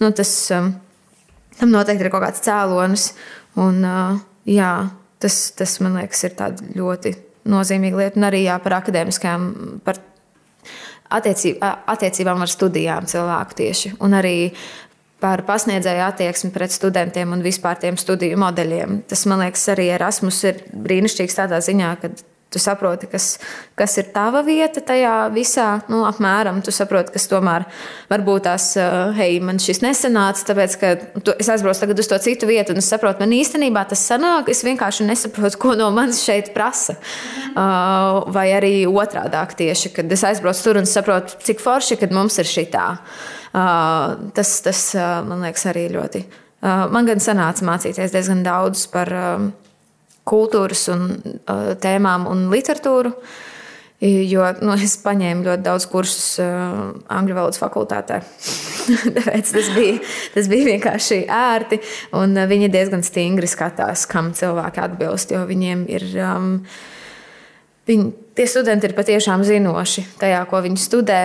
nu, 0.00 0.12
tas 0.14 0.30
um, 0.54 0.70
tam 1.60 1.74
noteikti 1.74 2.06
ir 2.06 2.12
kaut 2.12 2.24
kāds 2.26 2.42
cēlonis. 2.44 3.10
Un, 3.60 3.82
uh, 3.86 4.18
jā, 4.48 4.72
tas, 5.22 5.38
tas 5.56 5.78
man 5.84 5.98
liekas, 6.00 6.24
ir 6.26 6.34
ļoti 6.74 7.14
nozīmīga 7.50 8.00
lieta. 8.00 8.20
Un 8.20 8.28
arī 8.30 8.44
jā, 8.46 8.56
par 8.64 8.78
akadēmiskajām, 8.80 9.46
par 9.86 10.00
attiecībā, 11.14 11.70
attiecībām 11.94 12.42
ar 12.44 12.50
studijām 12.50 13.06
cilvēku 13.10 13.58
tieši. 13.60 13.94
Un 14.04 14.16
arī 14.18 14.36
par 15.24 15.44
pasniedzēju 15.46 16.04
attieksmi 16.04 16.50
pret 16.52 16.74
studentiem 16.74 17.32
un 17.32 17.44
vispār 17.44 17.78
tiem 17.80 17.96
studiju 18.00 18.36
modeļiem. 18.42 19.02
Tas, 19.08 19.24
man 19.30 19.40
liekas, 19.44 19.64
arī 19.72 19.88
Erasmus 19.94 20.42
ir 20.50 20.60
brīnišķīgs 20.74 21.38
tādā 21.38 21.60
ziņā, 21.64 21.92
ka 22.02 22.12
Tu 22.54 22.60
saproti, 22.62 23.08
kas, 23.10 23.32
kas 23.74 23.96
ir 23.98 24.12
tava 24.14 24.44
vieta 24.46 24.78
tajā 24.84 25.14
visā, 25.34 25.68
nu, 25.90 26.04
apmēram. 26.06 26.60
Tu 26.62 26.70
saproti, 26.74 27.10
kas 27.16 27.26
tomēr 27.30 27.64
varbūt 28.12 28.46
tās, 28.46 28.68
hei, 29.18 29.40
man 29.42 29.58
šis 29.62 29.82
nesanāca, 29.82 30.44
tāpēc, 30.52 30.76
ka 30.78 30.92
tu, 31.18 31.34
es 31.34 31.50
aizbraucu 31.50 31.82
tagad 31.82 32.02
uz 32.04 32.10
to 32.12 32.18
citu 32.22 32.46
vietu, 32.46 32.70
un 32.70 32.82
es 32.82 32.90
saprotu, 32.92 33.24
man 33.24 33.34
īstenībā 33.34 33.82
tas 33.90 34.04
sanāk. 34.06 34.52
Es 34.54 34.62
vienkārši 34.66 35.08
nesaprotu, 35.08 35.58
ko 35.64 35.74
no 35.78 35.90
manis 35.94 36.22
šeit 36.22 36.52
prasa. 36.54 36.94
Uh, 37.54 38.22
vai 38.34 38.46
arī 38.54 38.72
otrādāk 38.86 39.56
tieši, 39.58 39.90
kad 39.98 40.14
es 40.14 40.22
aizbraucu 40.30 40.62
tur 40.68 40.78
un 40.78 40.88
saprotu, 40.90 41.40
cik 41.42 41.62
forši, 41.64 41.98
kad 41.98 42.14
mums 42.14 42.38
ir 42.38 42.50
šī 42.50 42.68
tā. 42.70 42.86
Uh, 42.94 44.30
tas, 44.34 44.54
tas 44.62 44.86
man 45.26 45.42
liekas, 45.42 45.66
arī 45.70 45.88
ļoti. 45.94 46.24
Man 46.64 47.04
gan 47.04 47.20
sanāca 47.20 47.66
mācīties 47.66 48.14
diezgan 48.14 48.46
daudz 48.46 48.86
par. 48.92 49.12
Kultūras 50.24 50.86
un 50.92 51.10
uh, 51.10 51.74
tēmām 51.80 52.28
un 52.30 52.46
literatūru. 52.52 53.12
Jo 54.04 54.48
nu, 54.60 54.74
es 54.74 54.98
paņēmu 55.00 55.46
ļoti 55.46 55.64
daudz 55.64 55.86
kursus 55.88 56.40
uh, 56.42 56.90
angļu 57.14 57.36
valodas 57.38 57.60
fakultātē. 57.62 58.18
Tāpēc 59.16 59.52
tas 59.54 59.70
bija, 59.72 60.00
tas 60.34 60.50
bija 60.50 60.68
vienkārši 60.74 61.22
ērti. 61.30 61.78
Uh, 62.12 62.26
viņi 62.50 62.72
diezgan 62.74 63.04
stingri 63.06 63.48
skatās, 63.48 64.04
kam 64.10 64.34
cilvēki 64.36 64.82
atbilst. 64.84 65.32
Jo 65.32 65.46
viņiem 65.48 65.86
ir. 65.94 66.04
Um, 66.20 66.50
viņi, 67.88 68.10
tie 68.36 68.46
studenti 68.50 68.88
ir 68.90 68.96
patiešām 68.96 69.44
zinoši 69.46 70.04
tajā, 70.20 70.42
ko 70.50 70.60
viņi 70.64 70.80
studē. 70.80 71.20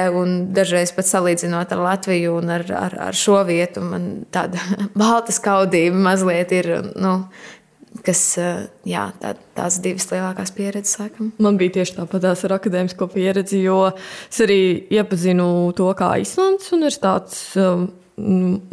Dažreiz 0.55 0.93
pat 0.95 1.09
salīdzinot 1.09 1.73
ar 1.75 1.83
Latviju 1.83 2.37
un 2.39 2.53
ar, 2.53 2.65
ar, 2.79 2.97
ar 3.09 3.17
šo 3.17 3.41
vietu, 3.49 3.83
man 3.85 4.09
tāda 4.31 4.61
balta 4.99 5.35
skaudība 5.35 5.99
mazliet 6.11 6.53
ir. 6.55 6.71
Nu, 6.95 7.23
kas 8.05 8.21
eh, 8.39 8.65
jā, 8.87 9.05
tā, 9.21 9.33
tās 9.57 9.79
divas 9.83 10.07
lielākās 10.11 10.51
pieredzes. 10.55 10.97
Laikam. 11.01 11.31
Man 11.41 11.59
bija 11.59 11.79
tieši 11.79 11.97
tāpat 11.99 12.27
ar 12.31 12.55
akadēmisko 12.57 13.09
pieredzi, 13.13 13.61
jo 13.65 13.81
es 13.91 14.41
arī 14.45 14.59
iepazinu 14.93 15.47
to, 15.77 15.89
kā 15.97 16.13
Islandes 16.21 16.71
universitātes 16.75 17.41
um, 17.59 17.87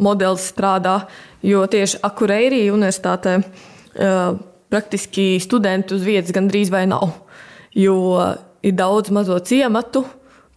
modelis 0.03 0.49
strādā. 0.51 0.99
Jo 1.45 1.65
tieši 1.69 2.01
Akureyri 2.07 2.65
universitātē 2.73 3.37
uh, 3.39 4.37
praktiski 4.71 5.35
studentu 5.43 5.97
uz 5.97 6.05
vietas 6.07 6.35
gandrīz 6.35 6.73
vai 6.73 6.85
nav. 6.89 7.11
Jo 7.77 7.97
ir 8.65 8.77
daudz 8.77 9.13
mazo 9.13 9.37
ciematu, 9.45 10.03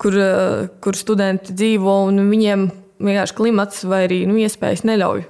kur, 0.01 0.17
uh, 0.17 0.69
kur 0.83 0.99
studenti 0.99 1.57
dzīvo 1.57 2.01
un 2.09 2.25
viņiem 2.31 2.71
vienkārši 3.01 3.37
klimats 3.37 3.85
vai 3.89 4.05
arī 4.07 4.21
nu, 4.29 4.37
iespējas 4.41 4.85
neļauj 4.89 5.25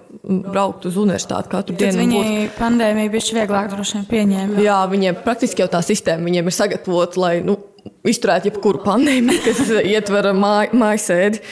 braukt 0.51 0.87
uz 0.91 0.99
universitāti 1.01 1.53
katru 1.53 1.77
Tad 1.77 1.83
dienu. 1.85 2.03
Viņi 2.03 2.21
būt... 2.21 2.59
pandēmiju 2.59 3.13
bija 3.15 3.39
vieglāk 3.41 3.71
droši 3.73 3.99
vien 3.99 4.07
pieņēma. 4.11 4.65
Jā, 4.65 4.79
viņiem 4.91 5.21
praktiski 5.25 5.65
jau 5.65 5.71
tā 5.73 5.83
sistēma 5.87 6.27
viņiem 6.29 6.51
ir 6.51 6.57
sagatavota, 6.57 7.23
lai 7.23 7.33
nu, 7.47 7.57
izturētu 8.09 8.51
jebkuru 8.51 8.83
pandēmiju, 8.85 9.43
kas 9.47 9.63
ietver 9.95 10.33
māj, 10.37 10.75
mājasēdi. 10.77 11.43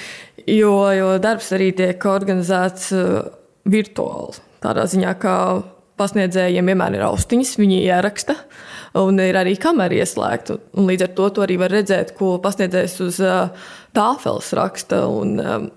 Jo, 0.49 0.75
jo 0.97 1.09
darbs 1.21 1.51
arī 1.57 1.73
tiek 1.77 2.05
organizēts 2.09 2.93
uh, 2.97 3.19
virtuāli. 3.69 4.39
Tādā 4.65 4.87
ziņā, 4.91 5.13
ka 5.21 5.35
pasniedzējiem 5.99 6.71
vienmēr 6.73 6.97
ir 6.97 7.05
austiņas, 7.09 7.57
viņi 7.61 7.83
ieraksta. 7.85 8.37
Un 8.99 9.19
ir 9.21 9.37
arī 9.37 9.55
kamera 9.61 9.99
ieslēgta. 10.01 10.57
Līdz 10.79 11.05
ar 11.05 11.11
to, 11.19 11.27
to 11.37 11.45
arī 11.45 11.59
var 11.61 11.75
redzēt, 11.75 12.15
ko 12.19 12.37
pasniedzējs 12.43 12.97
uz 13.05 13.19
uh, 13.25 13.69
tāfeles 13.97 14.49
raksta. 14.57 15.05
Un, 15.11 15.37
um, 15.43 15.69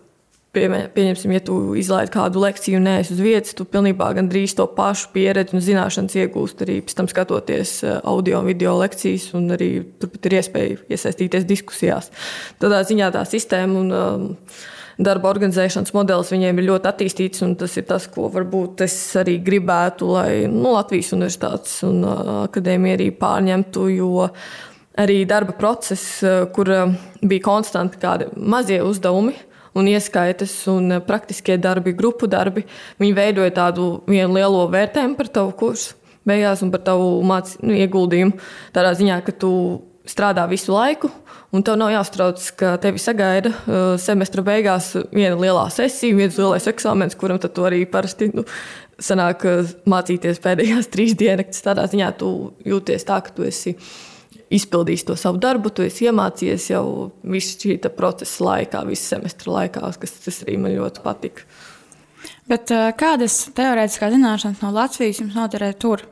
pieņemsim, 0.52 1.32
ja 1.32 1.42
tu 1.44 1.58
izlaidi 1.80 2.12
kādu 2.12 2.42
lekciju 2.44 2.80
un 2.82 2.88
neesi 2.90 3.14
uz 3.16 3.22
vietas, 3.24 3.56
tu 3.56 3.64
pilnībā 3.64 4.10
gandrīz 4.18 4.56
to 4.58 4.66
pašu 4.76 5.12
pieredzi 5.14 5.56
un 5.56 5.64
zināšanas 5.64 6.18
iegūst 6.20 6.64
arī 6.66 6.82
pēc 6.84 6.98
tam 6.98 7.08
skatoties 7.12 7.78
eh, 7.86 8.00
audio 8.04 8.42
un 8.42 8.50
video 8.50 8.76
lekcijas, 8.82 9.30
un 9.38 9.48
arī 9.56 9.72
turpat 10.02 10.28
ir 10.28 10.36
iespēja 10.42 10.82
iesaistīties 10.92 11.48
diskusijās. 11.48 12.12
Tādā 12.60 12.82
ziņā 12.88 13.12
tā 13.16 13.24
sistēma 13.30 13.80
un 13.80 13.96
um, 13.96 14.26
darba 15.00 15.30
organizēšanas 15.32 15.94
modelis 15.96 16.34
viņiem 16.34 16.60
ir 16.60 16.68
ļoti 16.68 16.92
attīstīts, 16.92 17.46
un 17.48 17.56
tas 17.60 17.78
ir 17.80 17.88
tas, 17.88 18.10
ko 18.12 18.28
varbūt 18.34 18.84
es 18.84 18.98
arī 19.22 19.38
gribētu, 19.46 20.10
lai 20.18 20.34
nu, 20.52 20.74
Latvijas 20.76 21.14
universitātes 21.16 21.78
un 21.88 22.04
uh, 22.04 22.34
akadēmija 22.50 23.00
arī 23.00 23.08
pārņemtu, 23.22 23.86
jo 23.96 24.28
arī 25.00 25.22
darba 25.30 25.56
process, 25.56 26.20
uh, 26.26 26.44
kur 26.52 26.74
uh, 26.76 27.00
bija 27.24 27.48
konstanti 27.48 28.04
kādi 28.04 28.28
mazie 28.36 28.82
uzdevumi, 28.84 29.38
un 29.78 29.88
ieskaitas 29.92 30.54
un 30.72 30.98
eh, 30.98 31.04
praktiskie 31.06 31.58
darbi, 31.62 31.94
grupu 31.98 32.30
darbi. 32.32 32.66
Viņi 33.02 33.18
veidoja 33.18 33.56
tādu 33.62 33.92
vienu 34.10 34.36
lielo 34.38 34.66
vērtējumu 34.72 35.20
par 35.20 35.32
tavu 35.40 35.56
kursu 35.64 35.98
beigās 36.28 36.62
un 36.62 36.70
par 36.74 36.84
tavu 36.86 37.16
māc, 37.26 37.56
nu, 37.66 37.74
ieguldījumu. 37.74 38.38
Tādā 38.76 38.94
ziņā, 38.98 39.22
ka 39.26 39.34
tu 39.42 39.52
strādā 40.06 40.44
visu 40.50 40.74
laiku, 40.74 41.10
un 41.54 41.64
tev 41.66 41.78
nav 41.80 41.92
jāuztrauc, 41.94 42.44
ka 42.60 42.76
tevi 42.82 43.02
sagaida 43.02 43.52
uh, 43.52 43.80
semestra 44.02 44.44
beigās 44.46 44.92
viena 45.14 45.38
lielā 45.40 45.68
sesija, 45.74 46.18
viens 46.18 46.38
lielais 46.38 46.68
eksāmens, 46.70 47.18
kuram 47.18 47.42
tu 47.42 47.66
arī 47.68 47.84
parasti 47.90 48.32
nu, 48.34 48.46
sanāk 49.02 49.46
uh, 49.50 49.74
mācīties 49.90 50.42
pēdējās 50.44 50.90
trīs 50.94 51.18
dienas. 51.18 51.62
Tādā 51.66 51.88
ziņā 51.92 52.14
tu 52.22 52.32
jūties 52.66 53.06
tā, 53.08 53.22
ka 53.26 53.34
tu 53.34 53.46
esi 53.50 53.76
izpildījis 54.52 55.06
to 55.08 55.18
savu 55.20 55.40
darbu, 55.42 55.72
tu 55.74 55.86
esi 55.86 56.08
iemācījies 56.10 56.70
jau 56.74 56.86
visu 57.24 57.58
šī 57.64 57.78
procesa 57.96 58.48
laikā, 58.48 58.86
visu 58.90 59.14
semestra 59.14 59.58
laikā, 59.58 59.84
kas 60.02 60.18
tas 60.26 60.42
arī 60.46 60.58
man 60.62 60.76
ļoti 60.76 61.04
patika. 61.06 61.46
Bet, 62.52 62.72
uh, 62.74 62.90
kādas 62.98 63.46
teorētiskās 63.56 64.14
zināšanas 64.14 64.64
no 64.64 64.74
Latvijas 64.76 65.22
jums 65.24 65.38
noderēja 65.38 65.78
tur? 65.82 66.04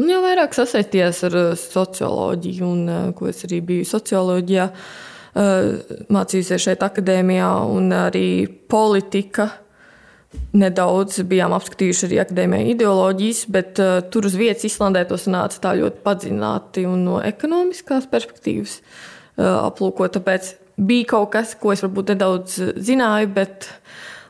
Jau 0.00 0.20
vairāk 0.22 0.54
sasaisties 0.54 1.24
ar 1.26 1.34
socioloģiju, 1.58 2.66
un 2.66 3.14
ko 3.16 3.26
es 3.28 3.42
arī 3.44 3.58
biju 3.66 3.88
socioloģijā, 3.88 4.68
mācījusies 6.14 6.62
šeit, 6.64 6.84
akadēmijā, 6.86 7.50
un 7.74 7.90
arī 7.94 8.28
politika 8.70 9.50
nedaudz 10.54 11.20
bijām 11.26 11.54
apskatījuši 11.56 12.06
arī 12.06 12.18
akadēmijas 12.22 12.72
ideoloģijas, 12.74 13.44
bet 13.54 13.80
uh, 13.82 13.98
tur 14.12 14.28
uz 14.28 14.36
vietas 14.38 14.66
Islandē 14.68 15.04
to 15.08 15.18
sanāca 15.18 15.58
tā 15.62 15.74
ļoti 15.78 16.02
padziļināti 16.06 16.86
un 16.90 17.04
no 17.06 17.18
ekonomiskās 17.24 18.06
perspektīvas 18.10 18.78
uh, 18.80 19.66
aplūkot. 19.66 20.14
Tāpēc 20.18 20.54
bija 20.80 21.10
kaut 21.14 21.32
kas, 21.34 21.54
ko 21.58 21.74
es 21.74 21.82
varbūt 21.84 22.14
nedaudz 22.14 22.58
zināju, 22.78 23.30
bet 23.34 23.68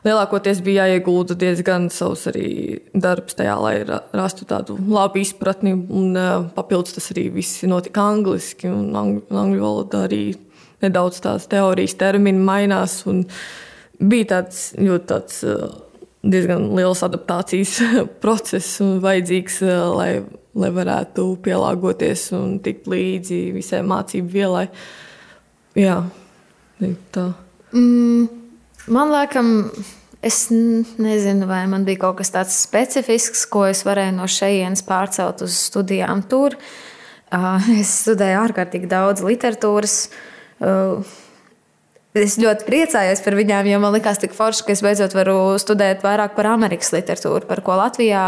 lielākoties 0.05 0.61
bija 0.65 0.87
jāiegulda 0.89 1.37
diezgan 1.39 1.89
savs 1.93 2.27
arī 2.31 2.47
darbs 2.93 3.37
tajā, 3.37 3.57
lai 3.61 3.75
rastu 3.85 4.47
tādu 4.49 4.77
labu 4.89 5.21
izpratni. 5.21 5.75
Un, 5.77 6.15
uh, 6.17 6.47
papildus 6.57 6.97
tas 6.97 7.11
arī 7.13 7.27
viss 7.33 7.61
notika 7.69 8.05
angliski, 8.13 8.69
un 8.69 8.89
angļu, 8.97 9.27
angļu 9.43 9.65
valodā 9.65 10.05
arī 10.09 10.23
nedaudz 10.81 11.21
tās 11.21 11.47
teorijas 11.49 11.97
termini 11.99 12.41
mainās. 12.41 13.01
Bija 14.01 14.29
tāds 14.35 14.71
ļoti 14.81 15.09
tāds, 15.09 15.41
uh, 15.45 15.80
diezgan 16.21 16.69
liels 16.77 17.01
adaptācijas 17.05 17.77
process 18.23 18.81
vajadzīgs, 18.81 19.61
eh, 19.65 19.79
lai, 19.97 20.11
lai 20.57 20.73
varētu 20.75 21.27
pielāgoties 21.45 22.27
un 22.37 22.59
tikt 22.63 22.89
līdzi 22.91 23.41
visai 23.55 23.81
mācību 23.87 24.35
vielai. 24.35 24.67
Jā, 25.77 26.01
tā. 27.15 27.31
Mm, 27.71 28.27
man 28.91 29.11
liekas, 29.13 29.89
es 30.21 30.43
nezinu, 30.51 31.47
vai 31.49 31.63
man 31.71 31.85
bija 31.87 32.03
kaut 32.05 32.19
kas 32.19 32.33
tāds 32.33 32.59
specifisks, 32.61 33.45
ko 33.49 33.65
es 33.69 33.85
varēju 33.87 34.17
no 34.19 34.27
šejienes 34.29 34.83
pārcelt 34.87 35.41
uz 35.45 35.55
studijām 35.69 36.25
tur. 36.29 36.57
Ah, 37.31 37.63
es 37.79 37.93
studēju 38.03 38.41
ārkārtīgi 38.43 38.91
daudz 38.91 39.23
literatūras. 39.23 39.97
Es 42.11 42.33
ļoti 42.35 42.65
priecājos 42.67 43.21
par 43.23 43.37
viņiem, 43.39 43.69
jo 43.71 43.77
man 43.79 43.93
liekas, 43.95 44.19
tik 44.19 44.33
forši, 44.35 44.65
ka 44.67 44.73
es 44.73 44.81
beidzot 44.83 45.13
varu 45.15 45.55
studēt 45.61 46.01
vairāk 46.03 46.33
par 46.35 46.49
Amerikas 46.51 46.91
literatūru, 46.91 47.47
par 47.47 47.61
ko 47.63 47.77
Latvijā 47.79 48.25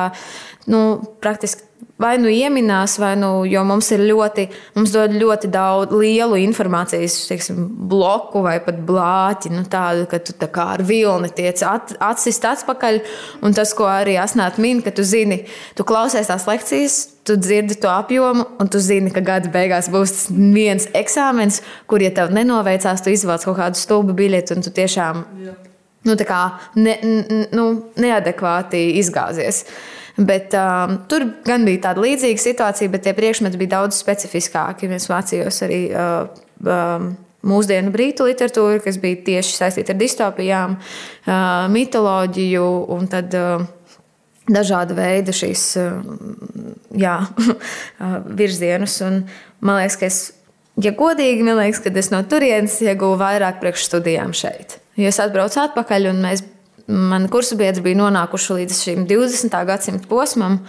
nu, 0.71 1.01
praktiski 1.21 1.69
vai 2.03 2.17
nu 2.17 2.29
ieminās, 2.31 2.97
vai 2.99 3.13
nu, 3.19 3.29
jo 3.47 3.61
mums 3.67 3.89
ir 3.93 4.01
ļoti, 4.07 4.47
mums 4.75 4.91
dod 4.93 5.13
ļoti 5.15 5.49
daudz 5.53 5.93
lielu 5.95 6.39
informācijas 6.41 7.15
teiksim, 7.29 7.61
bloku 7.89 8.41
vai 8.43 8.57
pat 8.63 8.79
blāķi, 8.87 9.51
nu, 9.53 9.63
tādu, 9.69 10.07
ka 10.11 10.19
tu 10.23 10.35
tā 10.39 10.49
kā 10.53 10.71
ar 10.75 10.83
vilni 10.87 11.29
tiec 11.35 11.63
at, 11.67 11.95
atsist 12.03 12.45
atpakaļ. 12.49 12.99
Un 13.45 13.55
tas, 13.55 13.75
ko 13.77 13.87
arī 13.89 14.17
Asnāt 14.23 14.59
min, 14.61 14.81
ka 14.83 14.93
tu 14.95 15.05
zini, 15.07 15.43
tu 15.77 15.85
klausies 15.87 16.31
tās 16.31 16.47
lekcijas, 16.49 16.99
tu 17.27 17.37
dzirdi 17.39 17.77
to 17.79 17.91
apjomu, 17.91 18.47
un 18.59 18.71
tu 18.71 18.81
zini, 18.83 19.13
ka 19.13 19.23
gada 19.23 19.51
beigās 19.53 19.91
būs 19.93 20.27
viens 20.33 20.89
eksāmens, 20.97 21.61
kur, 21.87 22.03
ja 22.03 22.11
tev 22.15 22.33
nenoveicās, 22.35 23.03
tu 23.03 23.13
izvēlies 23.13 23.47
kaut 23.47 23.59
kādu 23.61 23.79
stulbu 23.79 24.15
biļeti, 24.17 24.57
un 24.57 24.65
tu 24.65 24.73
tiešām 24.75 25.23
nu, 26.03 26.15
ne, 26.75 26.95
nu, 27.55 27.67
neadekvāti 27.95 28.89
izgāzies. 28.99 29.63
Bet, 30.17 30.53
um, 30.53 30.99
tur 31.09 31.25
gan 31.45 31.63
bija 31.65 31.87
tāda 31.87 32.03
līdzīga 32.03 32.41
situācija, 32.41 32.91
bet 32.93 33.01
tie 33.07 33.15
priekšmeti 33.17 33.57
bija 33.57 33.79
daudz 33.79 33.97
specifiskāki. 33.97 34.89
Es 34.93 35.09
mācījos 35.09 35.57
arī 35.65 35.79
uh, 35.89 36.27
um, 36.61 37.07
mūsdienu 37.49 37.93
brītu 37.93 38.27
literatūru, 38.29 38.83
kas 38.83 38.99
bija 39.01 39.23
tieši 39.25 39.57
saistīta 39.57 39.95
ar 39.95 39.99
distopijām, 40.01 40.77
uh, 40.77 41.37
mitoloģiju 41.73 42.67
un 42.97 43.09
tad. 43.11 43.37
Uh, 43.37 43.71
Dažāda 44.43 44.91
veida 44.91 45.31
šīs 45.31 45.61
uh, 45.79 46.01
jā, 46.99 47.13
virzienus. 48.35 48.97
Un 49.07 49.21
man 49.63 49.77
liekas, 49.79 49.95
ka 49.95 50.09
es, 50.09 50.17
ja 50.83 50.91
godīgi, 50.99 51.45
man 51.47 51.61
liekas, 51.61 51.79
ka 51.79 51.93
es 51.95 52.11
no 52.11 52.19
turienes 52.27 52.75
ieguvu 52.83 53.15
vairāk 53.21 53.61
priekš 53.61 53.85
studijām 53.87 54.35
šeit. 54.35 54.81
Jo 54.99 55.13
es 55.13 55.21
atbraucu 55.23 55.61
atpakaļ, 55.63 56.09
un 56.11 56.19
mēs, 56.25 56.43
mani 56.87 57.29
kursu 57.31 57.57
biedri 57.59 57.83
bija 57.85 58.01
nonākuši 58.01 58.59
līdz 58.59 58.83
šim 58.83 59.07
20. 59.09 59.57
gadsimta 59.69 60.09
posmam. 60.09 60.61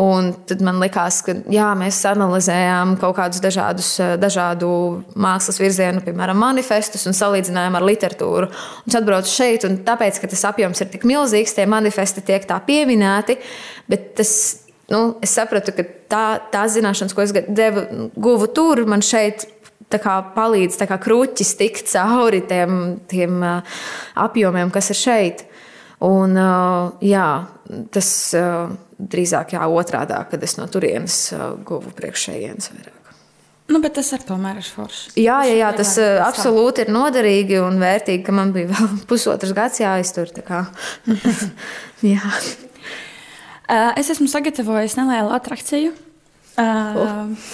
Un 0.00 0.28
tad 0.46 0.60
man 0.62 0.78
likās, 0.78 1.16
ka 1.26 1.34
jā, 1.50 1.66
mēs 1.74 1.96
analizējām 2.06 2.92
kaut 3.00 3.16
kādus 3.16 3.42
dažādus, 3.42 3.88
dažādu 4.22 4.68
mākslas 5.18 5.58
virzienu, 5.58 6.04
piemēram, 6.04 6.38
manifestus 6.38 7.08
un 7.10 7.16
salīdzinājām 7.18 7.74
ar 7.74 7.86
literatūru. 7.88 8.52
Un 8.84 8.92
es 8.92 8.98
atbraucu 9.00 9.32
šeit, 9.32 9.66
un 9.66 9.80
tāpēc, 9.86 10.22
ka 10.22 10.30
tas 10.30 10.46
apjoms 10.52 10.84
ir 10.84 10.92
tik 10.92 11.08
milzīgs, 11.10 11.56
tie 11.58 11.66
manifesti 11.66 12.22
tiek 12.22 12.46
tā 12.46 12.60
pieminēti, 12.68 13.40
bet 13.90 14.12
tas 14.22 14.32
nu, 14.90 15.02
es 15.22 15.34
sapratu, 15.34 15.74
ka 15.74 15.86
tā, 16.10 16.24
tā 16.54 16.66
zināšanas, 16.70 17.14
ko 17.14 17.26
es 17.26 17.34
devu, 17.34 18.10
guvu 18.14 18.46
tur, 18.54 18.84
man 18.90 19.02
šeit 19.02 19.48
kā, 19.88 20.16
palīdz 20.36 20.80
kā 20.86 20.98
kruķis 21.02 21.54
tikt 21.58 21.90
cauri 21.92 22.42
tiem, 22.48 23.00
tiem 23.10 23.40
apjomiem, 24.14 24.70
kas 24.74 24.92
ir 24.92 25.00
šeit. 25.00 25.44
Un, 26.00 26.36
jā, 27.04 27.26
tas 27.92 28.12
drīzāk 29.00 29.52
jā, 29.56 29.66
otrādi, 29.68 30.16
kad 30.30 30.46
es 30.46 30.56
no 30.56 30.64
turienes 30.72 31.26
guvu 31.66 31.92
priekšējienes 31.98 32.72
vairāk. 32.72 33.00
Nu, 33.70 33.78
bet 33.78 33.94
tas 33.94 34.08
ar 34.16 34.22
tomēr 34.26 34.58
ir 34.58 34.66
forši. 34.66 35.12
Jā, 35.20 35.38
jā, 35.46 35.54
jā 35.60 35.68
tas 35.78 35.92
uh, 36.02 36.18
absolūti 36.26 36.84
ir 36.84 36.90
noderīgi 36.90 37.60
un 37.62 37.78
vērtīgi, 37.82 38.24
ka 38.26 38.34
man 38.34 38.50
bija 38.54 38.70
vēl 38.74 39.04
pusotrs 39.10 39.54
gads 39.56 39.78
jāiztur. 39.82 40.32
jā. 42.12 42.32
Es 43.70 44.10
esmu 44.10 44.26
sagatavojis 44.30 44.96
nelielu 44.98 45.30
attrakciju, 45.36 45.92
uh, 46.58 46.98
oh. 46.98 47.44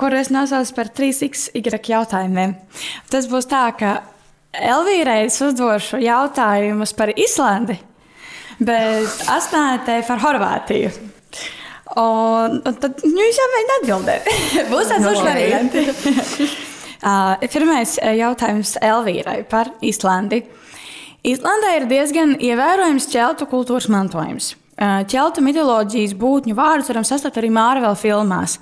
kuru 0.00 0.18
es 0.20 0.30
nosaucu 0.34 0.76
par 0.76 0.90
3XY 0.96 1.80
jautājumiem. 1.94 2.56
Tas 3.12 3.28
būs 3.30 3.48
tā, 3.50 3.66
ka 3.78 3.96
Elvīrai 4.54 5.24
es 5.26 5.40
uzdošu 5.42 5.98
jautājumus 6.04 6.94
par 6.94 7.10
Islandi, 7.18 7.76
bet 8.62 9.26
Astnētai 9.34 10.02
par 10.06 10.22
Horvātiju. 10.22 10.92
Un, 12.00 12.60
un 12.64 12.76
tad 12.80 13.02
jūs 13.04 13.38
jau 13.38 13.48
mēģināt 13.52 13.82
atbildēt. 13.82 14.28
Būs 14.72 14.88
tāds 14.90 15.04
no, 15.04 15.12
variants. 15.22 16.54
pirmais 17.54 17.96
jautājums 18.00 18.74
Elvīrai 18.82 19.42
par 19.50 19.70
Islandi. 19.84 20.40
Islandē 21.24 21.76
ir 21.78 21.86
diezgan 21.88 22.34
ievērojams 22.40 23.06
ķeltu 23.12 23.46
kultūras 23.48 23.86
mantojums. 23.92 24.54
Ķeltu 24.74 25.42
mitoloģijas 25.44 26.16
būtņu 26.18 26.56
vārdus 26.58 26.90
varam 26.90 27.06
sastapt 27.06 27.38
arī 27.38 27.50
Mārvela 27.54 27.94
filmās. 27.98 28.58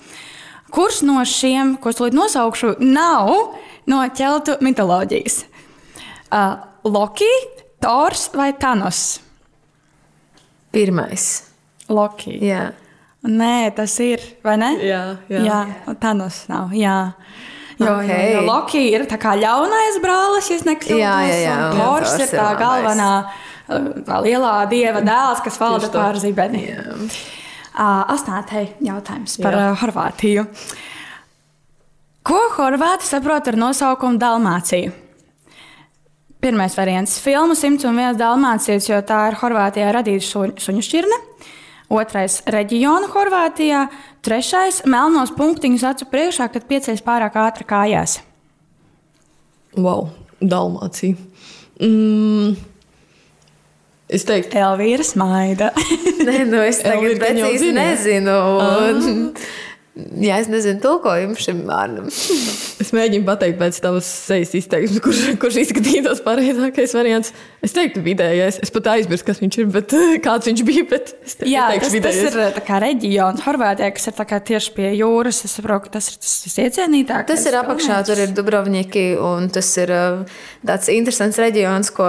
Kurš 0.73 1.03
no 1.09 1.21
šiem, 1.29 1.77
ko 1.81 1.93
es 1.93 2.01
līdz 2.01 2.17
nosaukšu, 2.17 2.75
nav 2.85 3.33
no 3.89 4.03
ķeltu 4.17 4.59
mitoloģijas? 4.65 5.43
Uh, 6.33 6.61
Loki, 6.89 7.29
Tors 7.83 8.29
vai 8.37 8.53
Thanos? 8.57 9.21
Pirmais. 10.73 11.27
Loki. 11.93 12.39
Jā. 12.41 12.71
Nē, 13.23 13.71
tas 13.77 13.95
ir, 14.03 14.23
vai 14.43 14.57
ne? 14.59 14.73
Jā, 14.83 15.03
jā. 15.31 15.43
jā 15.47 15.97
Thanos 16.01 16.45
nav. 16.51 16.73
Jā. 16.75 17.13
Jo, 17.79 17.97
okay. 17.99 18.33
jo, 18.33 18.41
jo 18.41 18.43
Loki 18.47 18.83
ir 18.93 19.05
tā 19.11 19.19
kā 19.21 19.35
ļaunais 19.39 19.99
brālis, 20.03 20.51
ja 20.53 20.59
nekļūdos. 20.69 21.01
Jā, 21.01 21.15
jā, 21.29 21.39
jā. 21.47 21.57
Tors 21.77 22.17
ir 22.21 22.33
tā 22.33 22.49
galvenā. 22.61 23.13
Lielā 24.27 24.55
dieva 24.71 25.03
dēls, 25.05 25.43
kas 25.45 25.59
valda 25.61 25.91
pār 25.93 26.19
zibeni. 26.23 26.67
Astotnē 27.73 28.67
jautājums 28.85 29.39
par 29.41 29.57
Jā. 29.57 29.69
Horvātiju. 29.81 30.47
Ko 32.23 32.41
Horvāti 32.57 33.09
saprot 33.09 33.49
ar 33.51 33.57
nosaukumu 33.59 34.21
Dalmācija? 34.21 34.93
Pirmais 36.43 36.75
variants- 36.75 37.19
filmu 37.25 37.55
101 37.55 38.17
Dalmācijas, 38.19 38.89
jo 38.89 39.01
tā 39.03 39.29
ir 39.31 39.39
Horvātijā 39.39 39.93
radīta 39.95 40.27
suņu, 40.27 40.59
suņu 40.59 40.83
šķirne. 40.83 41.19
Otrais- 41.89 42.43
reģionu 42.57 43.09
Horvātijā. 43.13 43.89
Trešais- 44.23 44.83
melnos 44.93 45.31
punktiņus 45.31 45.83
acu 45.83 46.05
priekšā, 46.11 46.53
kad 46.53 46.69
piecēs 46.69 47.03
pārāk 47.03 47.35
ātri 47.35 47.65
kājās. 47.65 48.21
Wow, 49.77 50.11
Dalmācija. 50.41 51.17
Mm. 51.81 52.57
Es 54.13 54.27
teiktu, 54.29 54.59
Elvīra 54.61 55.05
smaida. 55.07 55.71
Nē, 56.27 56.43
nu 56.51 56.61
es 56.61 56.83
tagad 56.85 57.17
precīzi 57.23 57.71
nezinu. 57.73 58.35
Un, 58.61 59.31
Jā, 59.93 60.39
es 60.41 60.47
nezinu, 60.49 60.79
tulkojumu 60.81 61.35
šim 61.37 61.59
vārdam. 61.69 62.07
es 62.83 62.93
mēģinu 62.97 63.27
pateikt 63.27 63.59
pēc 63.61 63.77
tavas 63.85 64.07
sejas 64.09 64.55
izteiksmes, 64.57 65.03
kurš, 65.05 65.19
kurš 65.43 65.59
izskatītos 65.67 66.23
pareizākais 66.25 66.95
variants. 66.97 67.35
Es 67.61 67.75
teiktu, 67.77 68.01
vidējais. 68.03 68.57
Es 68.65 68.73
pat 68.73 68.89
aizmirsu, 68.95 69.27
kas 69.27 69.43
viņš 69.43 69.59
ir, 69.61 69.67
bet 69.75 69.93
kāds 70.27 70.49
viņš 70.49 70.63
bija. 70.65 70.87
Es 70.97 71.37
te, 71.37 71.49
Jā, 71.51 71.67
es 71.77 71.85
tas, 71.85 71.93
vidējais. 71.93 72.33
tas 72.33 72.57
ir 72.57 72.65
kā 72.65 72.79
reģions 72.81 73.45
Horvātijā, 73.45 73.91
kas 73.93 74.09
ir 74.09 74.41
tieši 74.49 74.73
pie 74.79 74.95
jūras. 74.97 75.43
Es 75.45 75.59
saprotu, 75.59 75.93
tas 75.93 76.09
ir 76.09 76.17
tas 76.25 76.33
visiecienītākais. 76.47 77.29
Tas 77.29 77.53
ir 77.53 77.59
apakšā, 77.61 78.01
tur 78.09 78.25
ir 78.25 78.33
Dubrovniki, 78.33 79.05
un 79.21 79.53
tas 79.53 79.69
ir 79.77 79.93
tāds 80.65 80.89
interesants 80.95 81.37
reģions, 81.43 81.93
ko, 81.93 82.09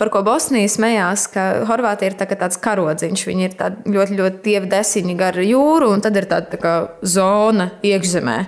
par 0.00 0.12
ko 0.16 0.24
Bosnija 0.24 0.72
smējās, 0.72 1.28
ka 1.36 1.46
Horvātija 1.68 2.14
ir 2.14 2.18
tā, 2.24 2.30
tāds 2.32 2.56
karodziņš. 2.64 3.28
Viņi 3.28 3.48
ir 3.50 3.60
ļoti, 3.84 4.18
ļoti 4.24 4.42
dievi 4.48 4.72
desiņi 4.72 5.20
gar 5.20 5.36
jūru, 5.44 5.92
un 5.92 6.08
tad 6.08 6.16
ir 6.16 6.30
tāda 6.32 6.56
tā 6.56 6.64
kā 6.64 6.74
zona 7.04 7.17
zona 7.18 7.70
iekšzemē. 7.82 8.38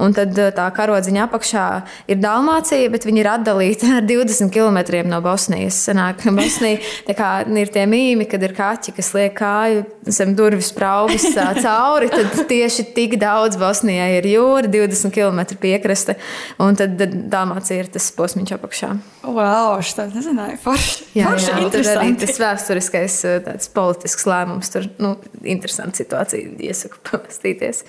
Un 0.00 0.14
tad 0.16 0.36
eh, 0.38 0.50
tā 0.56 0.66
karodziņa 0.74 1.26
apakšā 1.26 1.64
ir 2.10 2.20
Dalmācija, 2.22 2.88
bet 2.92 3.04
viņi 3.08 3.22
ir 3.22 3.28
atdalīti 3.34 3.90
ar 3.92 4.06
20 4.08 4.52
km 4.54 4.80
no 5.10 5.20
Bosnijas. 5.24 5.78
Sanāk, 5.88 6.24
Bosnija 6.36 7.14
kā, 7.16 7.30
ir 7.44 7.72
tie 7.72 7.84
mīmi, 7.90 8.26
kad 8.30 8.42
ir 8.46 8.54
kaķi, 8.56 8.94
kas 8.96 9.12
liek 9.16 9.36
kāju 9.38 9.84
zem 10.08 10.34
durvju 10.38 10.64
spraugas 10.64 11.26
cauri. 11.60 12.10
Tad 12.12 12.42
tieši 12.50 12.88
tik 12.96 13.18
daudz 13.20 13.60
Bosnijai 13.60 14.12
ir 14.18 14.30
jūra, 14.32 14.70
20 14.72 15.12
km 15.14 15.44
piekraste, 15.60 16.16
un 16.62 16.78
tad 16.80 16.96
Dalmācija 17.30 17.84
ir 17.84 17.92
tas 17.92 18.10
posms 18.16 18.54
apakšā. 18.56 18.94
Wow, 19.26 19.76
tas 19.84 20.14
nezināju. 20.16 20.56
Forši. 20.64 21.10
Jā, 21.18 21.28
forši 21.28 21.50
jā 21.50 21.72
tad 21.74 21.90
arī 21.92 22.14
tas 22.22 22.40
vēsturiskais 22.40 23.18
tāds 23.44 23.68
politisks 23.74 24.24
lēmums. 24.28 24.72
Tur 24.72 24.88
nu, 25.02 25.14
interesanti 25.44 26.02
situācija, 26.02 26.54
iesaku 26.70 27.02
pastīties. 27.10 27.84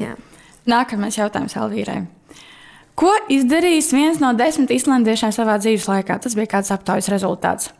Jā. 0.00 0.18
Nākamais 0.70 1.18
jautājums 1.18 1.56
Elvīrai. 1.58 2.04
Ko 3.00 3.12
izdarījis 3.32 3.92
viens 3.96 4.18
no 4.20 4.32
desmit 4.36 4.72
islandiešiem 4.74 5.32
savā 5.32 5.56
dzīves 5.62 5.86
laikā? 5.88 6.18
Tas 6.20 6.36
bija 6.36 6.50
kāds 6.58 6.72
aptaujas 6.74 7.08
rezultāts. 7.12 7.70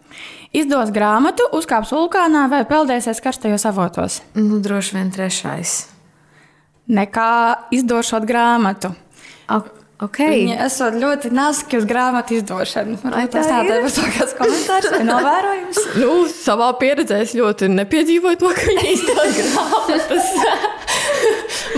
Izdos 0.57 0.91
grāmatu, 0.95 1.45
uzkāps 1.55 1.93
vulkānā 1.95 2.47
vai 2.51 2.63
peldēsies 2.67 3.21
karstajos 3.23 3.67
avotos? 3.69 4.21
Nu, 4.35 4.59
droši 4.65 4.97
vien 4.97 5.13
trešais. 5.15 5.75
Nekā 6.91 7.35
izdošot 7.77 8.25
grāmatu. 8.27 8.95
Ok. 9.51 9.77
Okay. 10.01 10.31
Viņi 10.33 10.55
esat 10.65 10.95
ļoti 10.97 11.29
naski 11.37 11.77
uz 11.77 11.85
grāmatu 11.85 12.33
izdošanu. 12.39 12.95
Varbūt 13.03 13.35
tas 13.35 13.51
tādā 13.51 13.75
ir 13.83 14.15
kāds 14.15 14.33
komentārs 14.39 14.95
vai 14.95 15.01
novērojums. 15.11 15.81
nu, 16.01 16.15
savā 16.33 16.71
pieredzē 16.81 17.19
es 17.27 17.35
ļoti 17.37 17.69
nepiedzīvoju 17.75 18.41
to, 18.41 18.53
ka 18.57 18.65
viņi 18.71 18.95
izdoda 18.95 19.27
grāmatas. 19.37 20.31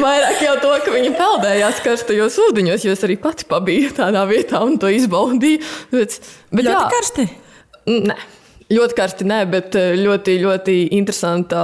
Vairāk 0.02 0.42
jau 0.44 0.54
to, 0.62 0.72
ka 0.84 0.92
viņi 0.94 1.12
peldējās 1.16 1.80
karstajos 1.84 2.38
ūdeņos, 2.48 2.86
jo 2.86 2.94
es 2.94 3.04
arī 3.06 3.16
pati 3.20 3.46
pabiju 3.50 3.92
tādā 3.96 4.24
vietā 4.30 4.62
un 4.64 4.78
to 4.80 4.90
izbaudīju. 4.92 5.60
Bet, 5.92 6.18
bet 6.52 6.66
ļoti 6.68 6.78
jā, 6.78 6.86
karsti? 6.92 7.26
Nē, 8.10 8.16
ļoti 8.72 8.98
karsti 8.98 9.28
nē, 9.28 9.42
bet 9.52 9.78
eh, 9.78 9.92
ļoti, 10.00 10.40
ļoti 10.46 10.80
interesanti. 10.98 11.62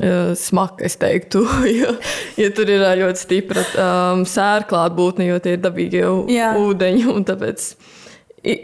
Eh, 0.00 0.30
smaka, 0.38 0.84
es 0.86 0.94
teiktu, 1.00 1.40
jo, 1.80 1.96
jo 2.38 2.50
tur 2.54 2.70
ir 2.70 2.84
eh, 2.86 2.92
ļoti 3.00 3.18
stipra 3.24 3.64
um, 3.74 4.22
sērklātbūtne, 4.22 5.26
jo 5.26 5.40
tie 5.42 5.56
ir 5.56 5.64
dabīgie 5.64 6.04
ūdeņi. 6.06 7.16
Tāpēc 7.26 7.66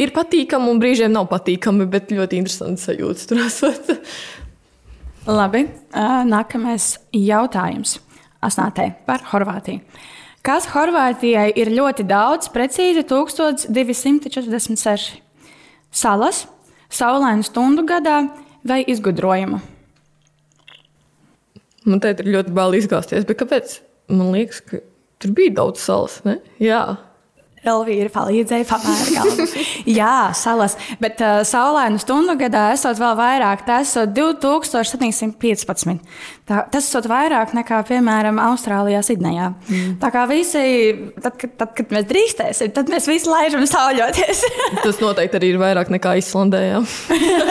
ir 0.07 0.15
patīkami 0.15 0.71
un 0.71 0.81
brīžiem 0.81 1.11
nav 1.12 1.27
patīkami, 1.33 1.89
bet 1.91 2.15
ļoti 2.15 2.39
interesanti 2.39 2.87
sajūtas 2.87 3.27
tur 3.27 3.43
esot. 3.43 3.91
Labi, 5.27 5.65
nākamais 6.31 6.93
jautājums 7.11 7.99
Asnātei 8.44 8.92
par 9.07 9.20
Horvātiju. 9.33 9.81
Kas 10.46 10.68
Horvātijai 10.70 11.49
ir 11.59 11.72
ļoti 11.75 12.05
daudz, 12.07 12.49
precīzi 12.55 13.03
1246 13.09 15.16
salas, 15.91 16.45
saulainu 16.93 17.43
stundu 17.47 17.82
gadā 17.89 18.20
vai 18.66 18.84
izgudrojumu? 18.87 19.59
Man 21.87 22.03
te 22.03 22.09
ir 22.14 22.32
ļoti 22.34 22.55
bail 22.55 22.72
izgāzties, 22.78 23.26
bet 23.26 23.41
kāpēc? 23.43 23.66
Man 24.11 24.32
liekas, 24.34 24.61
ka 24.62 24.78
tur 25.22 25.30
bija 25.34 25.55
daudz 25.61 25.82
salas. 25.82 26.20
Ne? 26.26 26.39
Jā. 26.62 26.82
Elvīra 27.64 28.11
palīdzēja 28.12 28.66
pamērt. 28.68 29.54
Jā, 29.98 30.30
salas. 30.36 30.76
Bet 31.00 31.22
uh, 31.24 31.40
saulainu 31.46 31.98
stundu 32.02 32.36
gadā 32.38 32.68
esot 32.74 32.98
vēl 33.00 33.16
vairāk, 33.18 33.64
tas 33.66 33.90
esot 33.90 34.12
2715. 34.14 35.96
Tā, 36.46 36.61
tas 36.70 36.84
esot 36.84 37.09
vairāk 37.11 37.57
nekā, 37.57 37.80
piemēram, 37.88 38.38
Austrālijā, 38.42 39.00
Sidnejā. 39.07 39.48
Mm. 39.66 39.96
Tā 40.02 40.12
kā 40.14 40.26
visi, 40.30 40.62
tad, 41.16 41.34
kad, 41.40 41.57
tad, 41.59 41.72
kad 41.80 41.96
mēs 41.96 42.07
drīkstēsim, 42.12 42.70
tad 42.76 42.92
mēs 42.92 43.09
visi 43.11 43.30
laižam 43.32 43.66
sauļoties. 43.66 44.44
tas 44.84 45.02
noteikti 45.02 45.40
arī 45.40 45.54
ir 45.54 45.61
vairāk 45.62 45.90
nekā 45.96 46.14
Islandē. 46.20 46.62
Jā, 46.68 46.84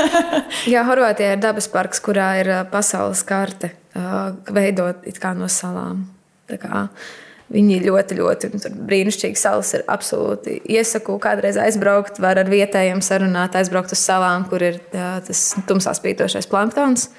jā 0.77 0.87
Horvātijā 0.87 1.35
ir 1.35 1.43
dabas 1.43 1.67
parks, 1.71 1.99
kurā 2.05 2.31
ir 2.43 2.53
pasaules 2.71 3.25
karte, 3.27 3.73
uh, 3.97 4.31
veidot 4.53 5.03
no 5.35 5.51
salām. 5.51 6.05
Tā 6.45 6.61
kā, 6.61 6.85
uh, 6.85 7.13
Viņi 7.53 7.75
ļoti, 7.83 8.15
ļoti 8.17 8.49
brīnišķīgi 8.89 9.37
salas 9.37 9.69
ir 9.77 9.83
absolūti. 9.91 10.57
Iesaku 10.65 11.19
kādreiz 11.21 11.59
aizbraukt, 11.61 12.17
var 12.23 12.39
ar 12.41 12.49
vietējiem 12.49 13.03
sarunāt, 13.05 13.57
aizbraukt 13.59 13.93
uz 13.93 14.01
salām, 14.01 14.47
kur 14.49 14.65
ir 14.65 14.79
jā, 14.89 15.11
tas 15.27 15.51
tumsā 15.69 15.93
spīdošais 15.97 16.49
planktons. 16.49 17.11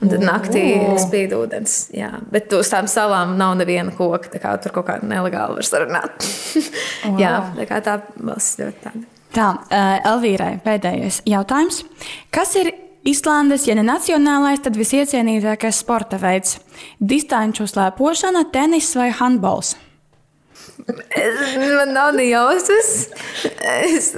Un 0.00 0.10
tad 0.12 0.24
naktī 0.24 0.62
spīd 1.00 1.32
ūdens. 1.32 1.76
Jā. 1.96 2.10
Bet 2.32 2.52
uz 2.52 2.68
tām 2.72 2.88
salām 2.88 3.36
nav 3.40 3.54
neviena 3.60 3.94
koka. 3.96 4.28
Kā 4.40 4.56
tur 4.60 4.74
kaut 4.76 4.88
kā 4.90 4.96
nelegāli 5.00 5.56
var 5.56 5.68
sarunāt. 5.68 6.26
jā, 7.22 7.36
tā 7.56 7.68
kā 7.68 7.80
tā 7.84 8.00
valsts 8.16 8.60
ļoti 8.60 8.82
tāda. 8.84 9.06
Tā, 9.36 9.46
Elvīrai 10.12 10.54
pēdējais 10.64 11.22
jautājums. 11.28 11.82
Kas 12.32 12.54
ir 12.60 12.72
Islandes, 13.06 13.66
ja 13.68 13.76
ne 13.78 13.84
nacionālais, 13.86 14.62
tad 14.64 14.78
visiecienītākais 14.78 15.82
sporta 15.82 16.18
veids- 16.18 16.58
distanču 17.12 17.68
slēpošana, 17.70 18.48
tenis 18.52 18.94
vai 18.98 19.10
handbols. 19.14 19.76
Man 20.86 21.92
nav 21.94 22.12
ne 22.14 22.26
jausmas. 22.28 22.90
Es... 23.86 24.12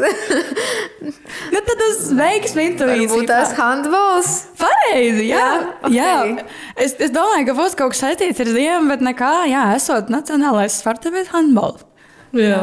nu, 1.52 1.60
tad 1.60 1.76
tas 1.80 2.00
veiksmi 2.18 2.66
intuīcija. 2.72 3.12
Būtu 3.12 3.28
tas 3.30 3.54
handbols. 3.56 4.32
Pareizi, 4.60 5.28
jā. 5.30 5.38
jā, 5.38 5.52
okay. 5.80 5.94
jā. 5.96 6.48
Es, 6.76 6.96
es 6.98 7.14
domāju, 7.14 7.46
ka 7.48 7.56
būs 7.60 7.78
kaut 7.78 7.94
kas 7.94 8.02
saistīts 8.04 8.42
ar 8.44 8.52
ziemu, 8.52 8.90
bet 8.92 9.04
nekā, 9.04 9.32
jā, 9.52 9.64
esot 9.78 10.12
nacionālais 10.12 10.80
sporta 10.82 11.12
veids 11.14 11.32
handbols. 11.32 11.86
Jā. 12.36 12.50
jā. 12.50 12.60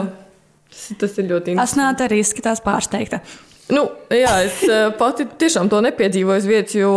Tas, 0.75 0.85
tas 1.01 1.17
ir 1.21 1.29
ļoti 1.31 1.55
interesanti. 1.55 1.65
Asnāta 1.65 2.09
arī 2.09 2.21
izskatās 2.21 2.61
pārsteigta. 2.65 3.21
Nu, 3.65 3.87
jā, 4.13 4.31
es 4.45 4.59
eh, 4.69 4.91
pati 4.93 5.25
tiešām 5.41 5.71
to 5.71 5.79
nepiedzīvoju 5.81 6.45
vietas, 6.45 6.75
jo 6.77 6.91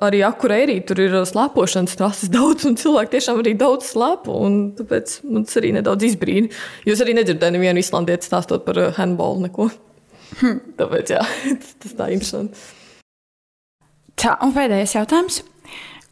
arī 0.00 0.22
akurēri 0.24 0.78
tur 0.88 1.02
ir 1.04 1.16
slēpošanas 1.28 1.98
trases 2.00 2.32
daudz, 2.36 2.64
un 2.68 2.78
cilvēki 2.80 3.18
tiešām 3.18 3.42
arī 3.42 3.52
daudz 3.60 3.90
slēpo. 3.92 4.38
Tāpēc 4.78 5.18
man 5.28 5.44
tas 5.44 5.60
arī 5.60 5.74
nedaudz 5.76 6.08
izbrīna. 6.08 6.48
Jūs 6.88 7.04
arī 7.04 7.18
nedzirdējāt 7.18 7.58
nevienu 7.58 7.84
islandieti 7.84 8.30
stāstot 8.30 8.64
par 8.64 8.80
eh, 8.80 8.94
handbolu 8.96 9.44
neko. 9.44 9.68
Hm. 10.40 10.56
Tāpēc 10.80 11.14
jā, 11.18 11.20
tas 11.84 11.98
tā 12.00 12.08
interesanti. 12.16 12.64
Tā, 14.16 14.38
un 14.40 14.56
pēdējais 14.56 14.96
jautājums. 14.96 15.42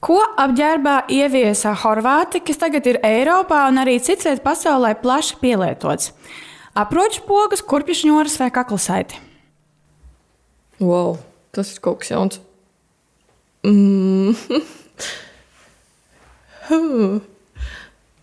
Ko 0.04 0.18
apģērbā 0.20 1.06
ieviesa 1.16 1.72
Horvāti, 1.80 2.42
kas 2.44 2.60
tagad 2.60 2.84
ir 2.90 3.00
Eiropā 3.00 3.62
un 3.70 3.80
arī 3.80 3.96
citviet 4.04 4.44
pasaulē 4.44 4.98
plaši 5.00 5.38
pielietots? 5.40 6.12
Aproču 6.76 7.24
pogas, 7.24 7.64
kurpju 7.64 7.96
šņuras 8.02 8.36
vai 8.42 8.50
kaklasaiti? 8.52 9.30
Wow, 10.84 11.16
tas 11.54 11.72
ir 11.72 11.80
kaut 11.84 12.02
kas 12.02 12.10
jauns. 12.12 12.40
Mm. 13.64 14.34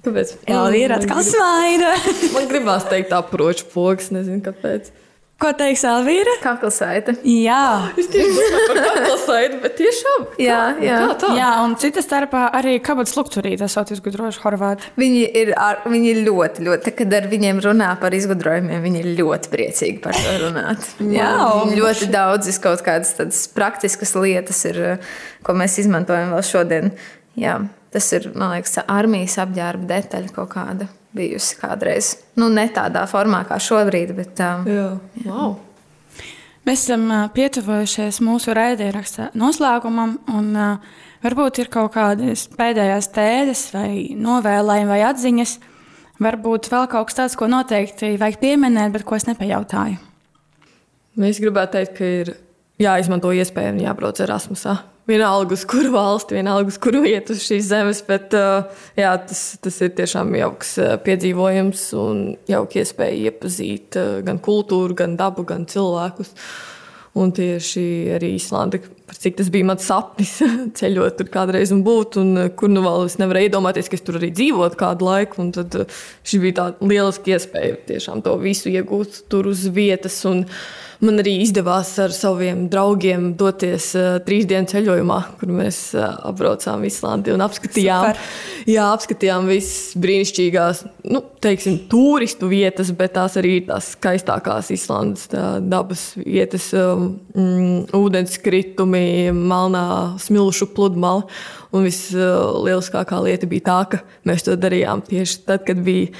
Kāpēc? 0.01 0.34
Jā, 0.49 0.62
ir 0.78 0.93
atkal 0.95 1.22
smaida. 1.26 1.91
Man 2.34 2.47
gribās 2.49 2.86
teikt, 2.89 3.14
aproču 3.14 3.68
pogas, 3.74 4.09
nezinu 4.14 4.41
kāpēc. 4.45 4.89
Ko 5.42 5.50
teiks 5.58 5.82
Elvīra? 5.89 6.36
Kaklasaita. 6.44 7.16
Jā, 7.26 7.89
es 7.98 8.10
tieši 8.14 8.34
domāju 8.36 8.66
par 8.68 8.80
kaklasaiti, 8.86 9.56
bet 9.64 9.74
tiešām. 9.80 10.28
Jā, 10.42 10.60
jā. 10.86 11.00
Kā 11.02 11.16
tā? 11.24 11.32
Jā, 11.39 11.48
un 11.66 11.74
cita 11.82 12.04
starpā 12.06 12.44
arī 12.60 12.76
kabatas 12.86 13.16
lukturīte 13.18 13.66
esot 13.66 13.89
izgudrojuši 13.96 14.44
Horvāti. 14.44 14.92
Viņi 15.02 15.24
ir, 15.42 15.54
ar, 15.58 15.82
viņi 15.89 16.14
ir 16.14 16.22
ļoti, 16.28 16.68
ļoti, 16.68 16.94
kad 17.00 17.18
ar 17.18 17.26
viņiem 17.32 17.64
runā 17.66 17.89
par 18.04 18.14
izgudrojumiem, 18.14 18.86
viņi 18.86 19.02
ir 19.02 19.10
ļoti 19.18 19.54
priecīgi 19.56 19.98
par 20.06 20.22
to 20.22 20.38
runāt. 20.46 20.88
jā, 21.20 21.34
un 21.64 21.74
ļoti 21.80 22.12
daudz 22.14 22.62
kaut 22.62 22.86
kādas 22.86 23.18
tādas 23.18 23.42
praktiskas 23.50 24.14
lietas 24.22 24.62
ir, 24.70 24.82
ko 25.42 25.58
mēs 25.58 25.82
izmantojam 25.82 26.36
vēl 26.38 26.46
šodien. 26.54 26.94
Jā, 27.39 27.58
tas 27.89 28.14
ir, 28.14 28.30
man 28.38 28.60
liekas, 28.60 28.78
armijas 28.86 29.42
apģērba 29.42 29.89
detaļa 29.96 30.36
kaut 30.38 30.54
kāda 30.54 30.94
bijusi 31.16 31.57
kādreiz. 31.59 32.16
Nu, 32.39 32.49
ne 32.53 32.68
tādā 32.74 33.03
formā 33.09 33.43
kā 33.47 33.59
šobrīd, 33.62 34.14
bet 34.18 34.34
tā. 34.39 34.51
Jā, 34.70 34.88
wow. 35.26 35.57
Mēs 36.68 36.84
esam 36.86 37.07
pietuvojušies 37.34 38.20
mūsu 38.22 38.53
raidieraksta 38.53 39.32
noslēgumam, 39.38 40.20
un 40.30 40.51
uh, 40.53 40.99
varbūt 41.24 41.64
ir 41.64 41.72
kaut 41.74 41.95
kādas 41.95 42.45
pēdējās 42.53 43.09
tēdes, 43.16 43.66
vai 43.74 43.89
novēlējumi, 44.14 44.91
vai 44.91 45.01
atziņas. 45.09 45.57
Varbūt 46.22 46.70
vēl 46.70 46.86
kaut 46.91 47.09
kas 47.09 47.18
tāds, 47.18 47.38
ko 47.39 47.49
noteikti 47.49 48.14
vajag 48.22 48.38
pieminēt, 48.43 48.93
bet 48.93 49.07
ko 49.09 49.18
es 49.18 49.26
nepajautāju. 49.26 49.97
Es 51.26 51.41
gribētu 51.41 51.80
teikt, 51.80 51.97
ka 51.97 52.14
ir 52.22 52.34
jāizmanto 52.82 53.34
iespēja 53.34 53.74
un 53.74 53.82
jābrauc 53.82 54.22
Erasmusā 54.22 54.78
vienalga 55.10 55.56
uz 55.56 55.64
kuru 55.70 55.91
valsti, 55.93 56.38
vienalga 56.38 56.72
uz 56.72 56.78
kuru 56.82 57.02
vietu 57.06 57.36
uz 57.36 57.43
šīs 57.45 57.70
zemes. 57.70 58.02
Bet, 58.08 58.36
uh, 58.38 58.68
jā, 58.99 59.14
tas, 59.28 59.43
tas 59.64 59.80
ir 59.84 59.93
tiešām 59.97 60.34
jauks 60.39 60.76
uh, 60.82 60.95
piedzīvojums 61.06 61.86
un 62.02 62.24
jauka 62.52 62.82
iespēja 62.82 63.32
iepazīt 63.32 63.99
uh, 63.99 64.20
gan 64.26 64.41
kultūru, 64.43 64.97
gan 65.04 65.18
dabu, 65.20 65.45
gan 65.47 65.68
cilvēkus. 65.70 66.36
Un 67.22 67.34
tieši 67.36 67.84
arī 68.16 68.36
Īslanda, 68.38 68.80
cik 69.18 69.39
tas 69.39 69.49
bija 69.53 69.68
mans 69.68 69.88
sapnis, 69.88 70.38
ceļot 70.80 71.18
tur 71.20 71.32
kādreiz 71.34 71.74
un 71.76 71.84
būt, 71.88 72.20
un 72.22 72.45
kur 72.57 72.72
nu 72.72 72.84
vēl 72.86 73.07
es 73.09 73.18
nevarēju 73.22 73.51
iedomāties, 73.51 73.89
ka 73.91 73.99
es 73.99 74.05
tur 74.05 74.20
arī 74.22 74.32
dzīvotu 74.36 74.80
kādu 74.80 75.09
laiku. 75.09 75.49
Tad 75.55 75.82
šī 76.28 76.43
bija 76.45 76.59
tāda 76.62 76.93
lieliska 76.93 77.36
iespēja 77.36 77.82
tiešām 77.89 78.24
to 78.26 78.38
visu 78.41 78.72
iegūt 78.72 79.26
tur 79.32 79.51
uz 79.51 79.66
vietas. 79.74 80.22
Un, 80.30 80.45
Man 81.01 81.18
arī 81.18 81.39
izdevās 81.41 81.95
ar 81.97 82.12
saviem 82.14 82.68
draugiem 82.70 83.32
doties 83.38 83.88
uh, 83.97 84.20
trīs 84.22 84.45
dienu 84.45 84.70
ceļojumā, 84.70 85.18
kur 85.39 85.49
mēs 85.57 85.80
uh, 85.97 86.12
apbraucām 86.30 86.84
Islandi 86.86 87.34
un 87.34 87.41
apskatījām, 87.41 88.12
Super. 88.12 88.36
jā, 88.70 88.84
apskatījām 88.93 89.49
visas 89.49 89.95
brīnišķīgās, 89.97 90.84
nu, 91.09 91.24
teiksim, 91.41 91.80
turistu 91.89 92.51
vietas, 92.51 92.93
bet 92.93 93.16
tās 93.18 93.39
arī 93.41 93.55
ir 93.57 93.66
tās 93.72 93.89
skaistākās 93.95 94.70
Islandes 94.78 95.26
tā, 95.34 95.47
dabas 95.66 96.12
vietas, 96.20 96.70
um, 96.78 97.16
mm, 97.34 97.80
ūdenskritumi, 99.02 99.32
melnā 99.32 100.18
smilšu 100.20 100.70
pludmale. 100.76 101.26
Un 101.72 101.86
vislielākā 101.86 103.20
lieta 103.24 103.47
bija 103.47 103.66
tā, 103.66 103.80
ka 103.89 104.02
mēs 104.28 104.43
to 104.43 104.56
darījām 104.60 105.02
tieši 105.08 105.45
tad, 105.45 105.66
kad 105.66 105.80
bija 105.84 106.12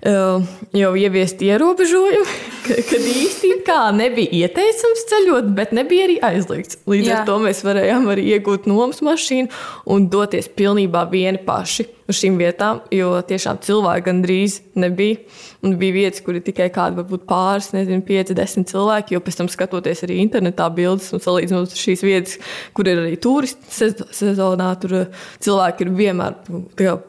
jau 0.00 0.92
ieviest 0.96 1.42
ierobežojumi, 1.44 2.36
kad 2.88 3.04
īstenībā 3.10 3.78
nebija 3.92 4.46
ieteicams 4.46 5.04
ceļot, 5.10 5.50
bet 5.56 5.74
nebija 5.76 6.06
arī 6.08 6.16
aizliegts. 6.30 6.80
Līdz 6.88 7.10
Jā. 7.10 7.18
ar 7.20 7.28
to 7.28 7.36
mēs 7.44 7.60
varējām 7.66 8.08
arī 8.12 8.24
iegūt 8.36 8.68
nomas 8.70 9.02
mašīnu 9.04 9.50
un 9.92 10.08
doties 10.12 10.48
pilnībā 10.56 11.04
vieni 11.12 11.42
paši 11.44 11.88
uz 12.10 12.18
šīm 12.18 12.40
vietām, 12.40 12.80
jo 12.94 13.12
tiešām 13.28 13.60
cilvēki 13.66 14.06
gandrīz 14.08 14.58
nebija. 14.80 15.20
Un 15.60 15.76
bija 15.76 15.98
vietas, 15.98 16.24
kur 16.24 16.38
ir 16.38 16.44
tikai 16.46 16.70
kādi, 16.72 16.96
varbūt 17.02 17.26
pāris, 17.28 17.68
nezinu, 17.76 18.00
pieci, 18.06 18.34
desmit 18.34 18.72
cilvēki. 18.72 19.14
Jo 19.14 19.20
pēc 19.24 19.42
tam 19.42 19.50
skatoties 19.52 20.06
arī 20.06 20.22
internetā 20.24 20.70
bildes 20.72 21.12
un 21.12 21.20
salīdzinot 21.20 21.76
šīs 21.76 22.04
vietas, 22.06 22.38
kur 22.72 22.88
ir 22.88 23.04
arī 23.04 23.18
turistu 23.20 23.92
sezonā, 24.16 24.72
tur 24.80 25.02
cilvēki 25.44 25.84
ir 25.84 25.98
vienmēr 26.00 26.40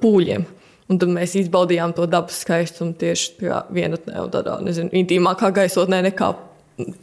pūļiem. 0.03 0.49
Un 0.91 0.99
tad 0.99 1.11
mēs 1.13 1.37
izbaudījām 1.39 1.93
to 1.95 2.05
dabas 2.11 2.41
skaistumu 2.43 2.97
tieši 2.99 3.37
vienotnē, 3.71 4.17
un 4.19 4.31
tādā 4.33 4.57
nezinu, 4.65 4.91
intīmākā 5.01 5.53
gaisotnē 5.55 6.01
nekā 6.09 6.33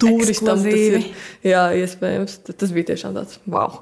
turistam. 0.01 0.61
Ir 0.69 1.01
jā, 1.47 1.65
iespējams. 1.81 2.41
Tas 2.51 2.75
bija 2.75 2.93
tiešām 2.93 3.17
tāds 3.17 3.41
wow, 3.49 3.81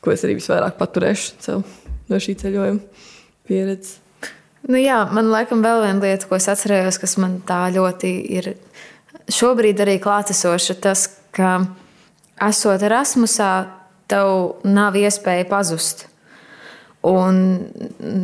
ko 0.00 0.14
es 0.14 0.24
arī 0.24 0.38
visvairāk 0.38 0.78
paturēšu 0.80 1.36
sev 1.44 1.62
no 2.08 2.20
šī 2.22 2.36
ceļojuma 2.42 3.04
pieredzes. 3.46 4.00
Nu 4.66 4.80
jā, 4.80 4.98
man 5.14 5.28
laikam 5.30 5.60
vēl 5.62 5.84
viena 5.84 6.02
lieta, 6.02 6.26
ko 6.26 6.38
es 6.40 6.48
atcerējos, 6.50 6.98
kas 6.98 7.14
man 7.22 7.38
tā 7.46 7.68
ļoti 7.74 8.10
ir 8.34 8.48
šobrīd 9.30 9.82
arī 9.84 10.00
klātesoša, 10.02 10.74
tas, 10.82 11.06
ka 11.34 11.60
esot 12.48 12.82
Erasmusā, 12.86 13.50
tev 14.10 14.58
nav 14.66 14.98
iespēja 14.98 15.46
pazust. 15.50 16.06
Un, 17.06 17.36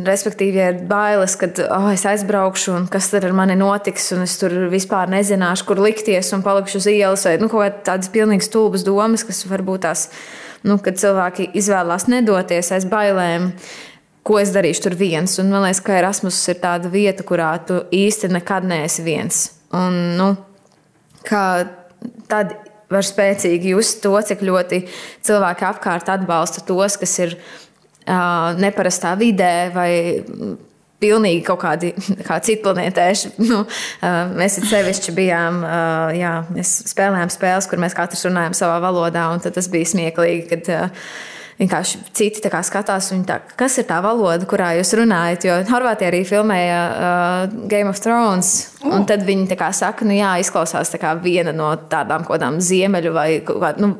respektīvi, 0.03 0.59
ja 0.59 0.71
ir 0.73 0.81
bailes, 0.89 1.37
ka 1.39 1.47
oh, 1.71 1.85
es 1.93 2.01
aizbraukšu, 2.09 2.73
un 2.75 2.87
kas 2.91 3.07
tad 3.13 3.23
ar 3.23 3.35
mani 3.35 3.55
notiks, 3.55 4.09
un 4.15 4.25
es 4.25 4.33
tur 4.41 4.51
vispār 4.73 5.11
nezināšu, 5.13 5.67
kur 5.69 5.79
likties, 5.85 6.33
un 6.35 6.43
palikšu 6.43 6.81
uz 6.81 6.89
ielas, 6.91 7.23
vai 7.29 7.37
nu, 7.39 7.47
tādas 7.85 8.11
pilnīgi 8.11 8.49
stulbas 8.49 8.83
domas, 8.83 9.23
kas 9.23 9.45
varbūt 9.47 9.85
tās, 9.85 10.09
nu, 10.67 10.75
kad 10.83 10.99
cilvēki 10.99 11.53
izvēlās 11.61 12.09
nedoties 12.11 12.73
aiz 12.75 12.89
bailēm. 12.89 13.53
Ko 14.23 14.37
es 14.39 14.51
darīšu 14.55 14.85
tur 14.85 14.97
viens? 14.99 15.37
Un 15.39 15.49
man 15.51 15.63
liekas, 15.65 15.83
ka 15.83 15.97
Erasmus 15.99 16.41
ir 16.51 16.59
tāda 16.63 16.91
vieta, 16.91 17.23
kurā 17.27 17.53
tu 17.67 17.81
īsti 17.91 18.33
nekad 18.35 18.67
neesi 18.67 19.03
viens. 19.03 19.45
Un, 19.75 19.99
nu, 20.19 20.29
tad 22.31 22.55
var 22.93 23.07
spēcīgi 23.07 23.73
just 23.73 24.03
to, 24.03 24.13
cik 24.27 24.43
ļoti 24.43 24.85
cilvēki 25.23 25.67
apkārt 25.71 26.11
atbalsta 26.13 26.63
tos, 26.67 26.95
kas 27.01 27.19
ir 27.23 27.35
uh, 27.35 27.62
neparastā 28.05 29.13
vidē 29.19 29.55
vai 29.73 29.91
pilnīgi 31.03 31.43
kaut 31.47 31.61
kādi 31.63 31.91
kā 32.27 32.39
citplanētēši. 32.43 33.33
Nu, 33.43 33.63
mēs 34.39 34.59
sevišķi 34.69 35.15
bijām, 35.17 35.59
jā, 36.15 36.33
mēs 36.53 36.77
spēlējām 36.93 37.33
spēles, 37.33 37.67
kur 37.69 37.81
mēs 37.83 37.97
katrs 37.97 38.25
runājam 38.29 38.55
savā 38.57 38.79
valodā, 38.83 39.27
un 39.33 39.43
tas 39.43 39.69
bija 39.71 39.91
smieklīgi. 39.93 40.47
Kad, 40.53 40.73
vienkārši 41.59 41.99
citi 42.15 42.41
skatās, 42.43 43.09
tā, 43.27 43.39
kas 43.59 43.77
ir 43.81 43.87
tā 43.89 43.99
valoda, 44.03 44.45
kurā 44.49 44.73
jūs 44.77 44.93
runājat. 44.97 45.47
Jo 45.47 45.57
Horvātija 45.69 46.09
arī 46.11 46.23
filmēja 46.27 46.79
uh, 46.91 47.57
Game 47.71 47.91
of 47.91 48.01
Thrones. 48.03 48.53
Uh. 48.81 48.93
Un 48.97 49.07
tad 49.09 49.25
viņi 49.27 49.57
kā, 49.59 49.71
saka, 49.75 50.01
ka 50.01 50.09
nu, 50.09 50.17
izklausās 50.41 50.93
kā 50.99 51.13
viena 51.23 51.53
no 51.55 51.71
tādām 51.89 52.25
kaut 52.25 52.37
kādām 52.37 52.59
ziemeļu 52.63 53.13
vai 53.15 53.27
kā, 53.45 53.73
nu, 53.81 53.93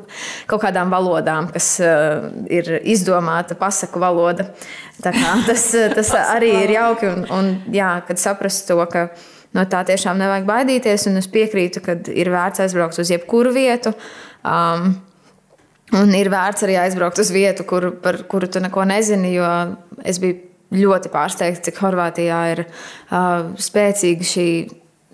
kaut 0.50 0.64
kādām 0.64 0.92
valodām, 0.92 1.50
kas 1.54 1.76
uh, 1.84 2.26
ir 2.50 2.80
izdomāta 2.82 3.58
pasaku 3.58 4.02
valoda. 4.02 4.50
Tas, 5.04 5.64
tas 5.92 6.10
arī 6.14 6.52
ir 6.62 6.70
jauki. 6.76 7.08
Un, 7.10 7.24
un, 7.34 7.48
jā, 7.74 7.90
kad 8.06 8.20
saprast 8.22 8.68
to, 8.70 8.78
ka 8.88 9.08
no 9.54 9.64
tā 9.68 9.82
tiešām 9.88 10.20
nevajag 10.22 10.46
baidīties, 10.48 11.08
un 11.10 11.20
es 11.20 11.26
piekrītu, 11.30 11.82
ka 11.84 11.96
ir 12.14 12.30
vērts 12.32 12.62
aizbraukt 12.64 13.00
uz 13.02 13.10
jebkuru 13.12 13.52
vietu. 13.54 13.92
Um, 14.46 14.94
Un 15.92 16.14
ir 16.16 16.30
vērts 16.32 16.64
arī 16.64 16.78
aizbraukt 16.80 17.20
uz 17.20 17.30
vietu, 17.34 17.66
kur, 17.68 17.90
par 18.02 18.22
kuru 18.30 18.48
tu 18.48 18.62
neko 18.62 18.86
nezini. 18.88 19.34
Jo 19.36 19.50
es 20.04 20.18
biju 20.22 20.40
ļoti 20.74 21.10
pārsteigts, 21.12 21.62
cik 21.66 21.78
Horvātijā 21.82 22.40
ir 22.54 22.64
uh, 22.64 23.52
spēcīga 23.60 24.26
šī 24.26 24.48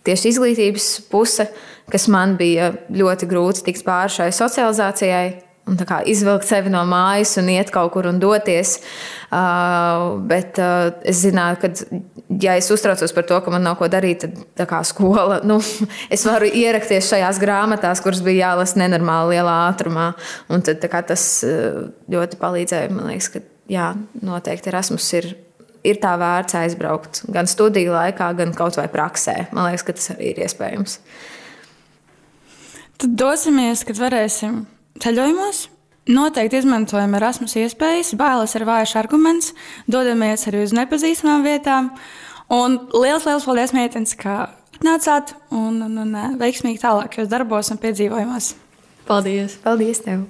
tieši 0.06 0.32
izglītības 0.32 0.88
puse, 1.10 1.50
kas 1.90 2.06
man 2.12 2.36
bija 2.40 2.70
ļoti 2.94 3.28
grūti 3.28 3.66
tikt 3.66 3.84
pāri 3.84 4.14
šai 4.14 4.30
socializācijai 4.32 5.49
un 5.70 5.78
izvilkt 6.10 6.48
sevi 6.48 6.70
no 6.72 6.82
mājas 6.88 7.36
un 7.40 7.50
iet 7.52 7.70
kaut 7.74 7.92
kur 7.94 8.08
un 8.10 8.18
doties. 8.22 8.78
Uh, 9.30 10.18
bet 10.26 10.58
uh, 10.58 10.90
es 11.06 11.20
zināju, 11.22 11.60
ka, 11.62 11.70
ja 12.42 12.56
es 12.58 12.70
uztraucos 12.74 13.14
par 13.14 13.26
to, 13.28 13.38
ka 13.44 13.52
man 13.54 13.62
nav 13.66 13.76
ko 13.78 13.86
darīt, 13.90 14.26
tad 14.58 14.66
kā 14.70 14.80
skola, 14.86 15.40
nu, 15.46 15.60
es 16.14 16.26
varu 16.26 16.48
ierakties 16.50 17.12
šajās 17.12 17.38
grāmatās, 17.42 18.02
kuras 18.02 18.24
bija 18.26 18.50
jālasa 18.50 18.80
nenormāli 18.82 19.36
lielā 19.36 19.54
ātrumā. 19.68 20.10
Un 20.50 20.66
tad, 20.66 20.82
kā, 20.90 21.04
tas 21.06 21.28
ļoti 22.10 22.40
palīdzēja. 22.40 22.90
Man 22.96 23.12
liekas, 23.12 23.30
ka 23.36 23.44
jā, 23.70 23.92
noteikti 24.26 24.72
Erasmus 24.72 25.12
ir. 25.20 25.32
Ir 25.80 25.96
tā 25.96 26.10
vērts 26.20 26.52
aizbraukt 26.58 27.22
gan 27.32 27.46
studiju 27.48 27.94
laikā, 27.94 28.26
gan 28.36 28.50
kaut 28.52 28.76
vai 28.76 28.84
praksē. 28.92 29.46
Man 29.56 29.70
liekas, 29.70 29.86
ka 29.86 29.94
tas 29.96 30.10
arī 30.12 30.34
ir 30.34 30.42
iespējams. 30.44 30.98
Tad 33.00 33.14
dosimies, 33.16 33.80
kad 33.88 33.96
varēsim 33.96 34.58
ceļojumos. 35.02 35.68
Noteikti 36.10 36.58
izmantojam 36.58 37.12
Erasmus 37.18 37.54
iespējas, 37.60 38.14
bailes 38.18 38.56
ir 38.56 38.64
vājš 38.66 38.96
arguments, 38.98 39.52
dodamies 39.86 40.48
arī 40.50 40.64
uz 40.64 40.74
nepazīstamām 40.74 41.44
vietām. 41.46 41.92
Un 42.50 42.80
liels, 42.96 43.28
liels 43.28 43.46
paldies, 43.46 43.76
meitenes, 43.76 44.16
ka 44.18 44.40
atnācāt 44.80 45.36
un, 45.54 45.78
un, 45.86 46.02
un 46.02 46.18
veiksmīgi 46.40 46.82
tālākajos 46.82 47.30
darbos 47.30 47.70
un 47.70 47.78
piedzīvojumos. 47.84 48.54
Paldies! 49.06 49.60
Paldies 49.62 50.02
tev! 50.08 50.26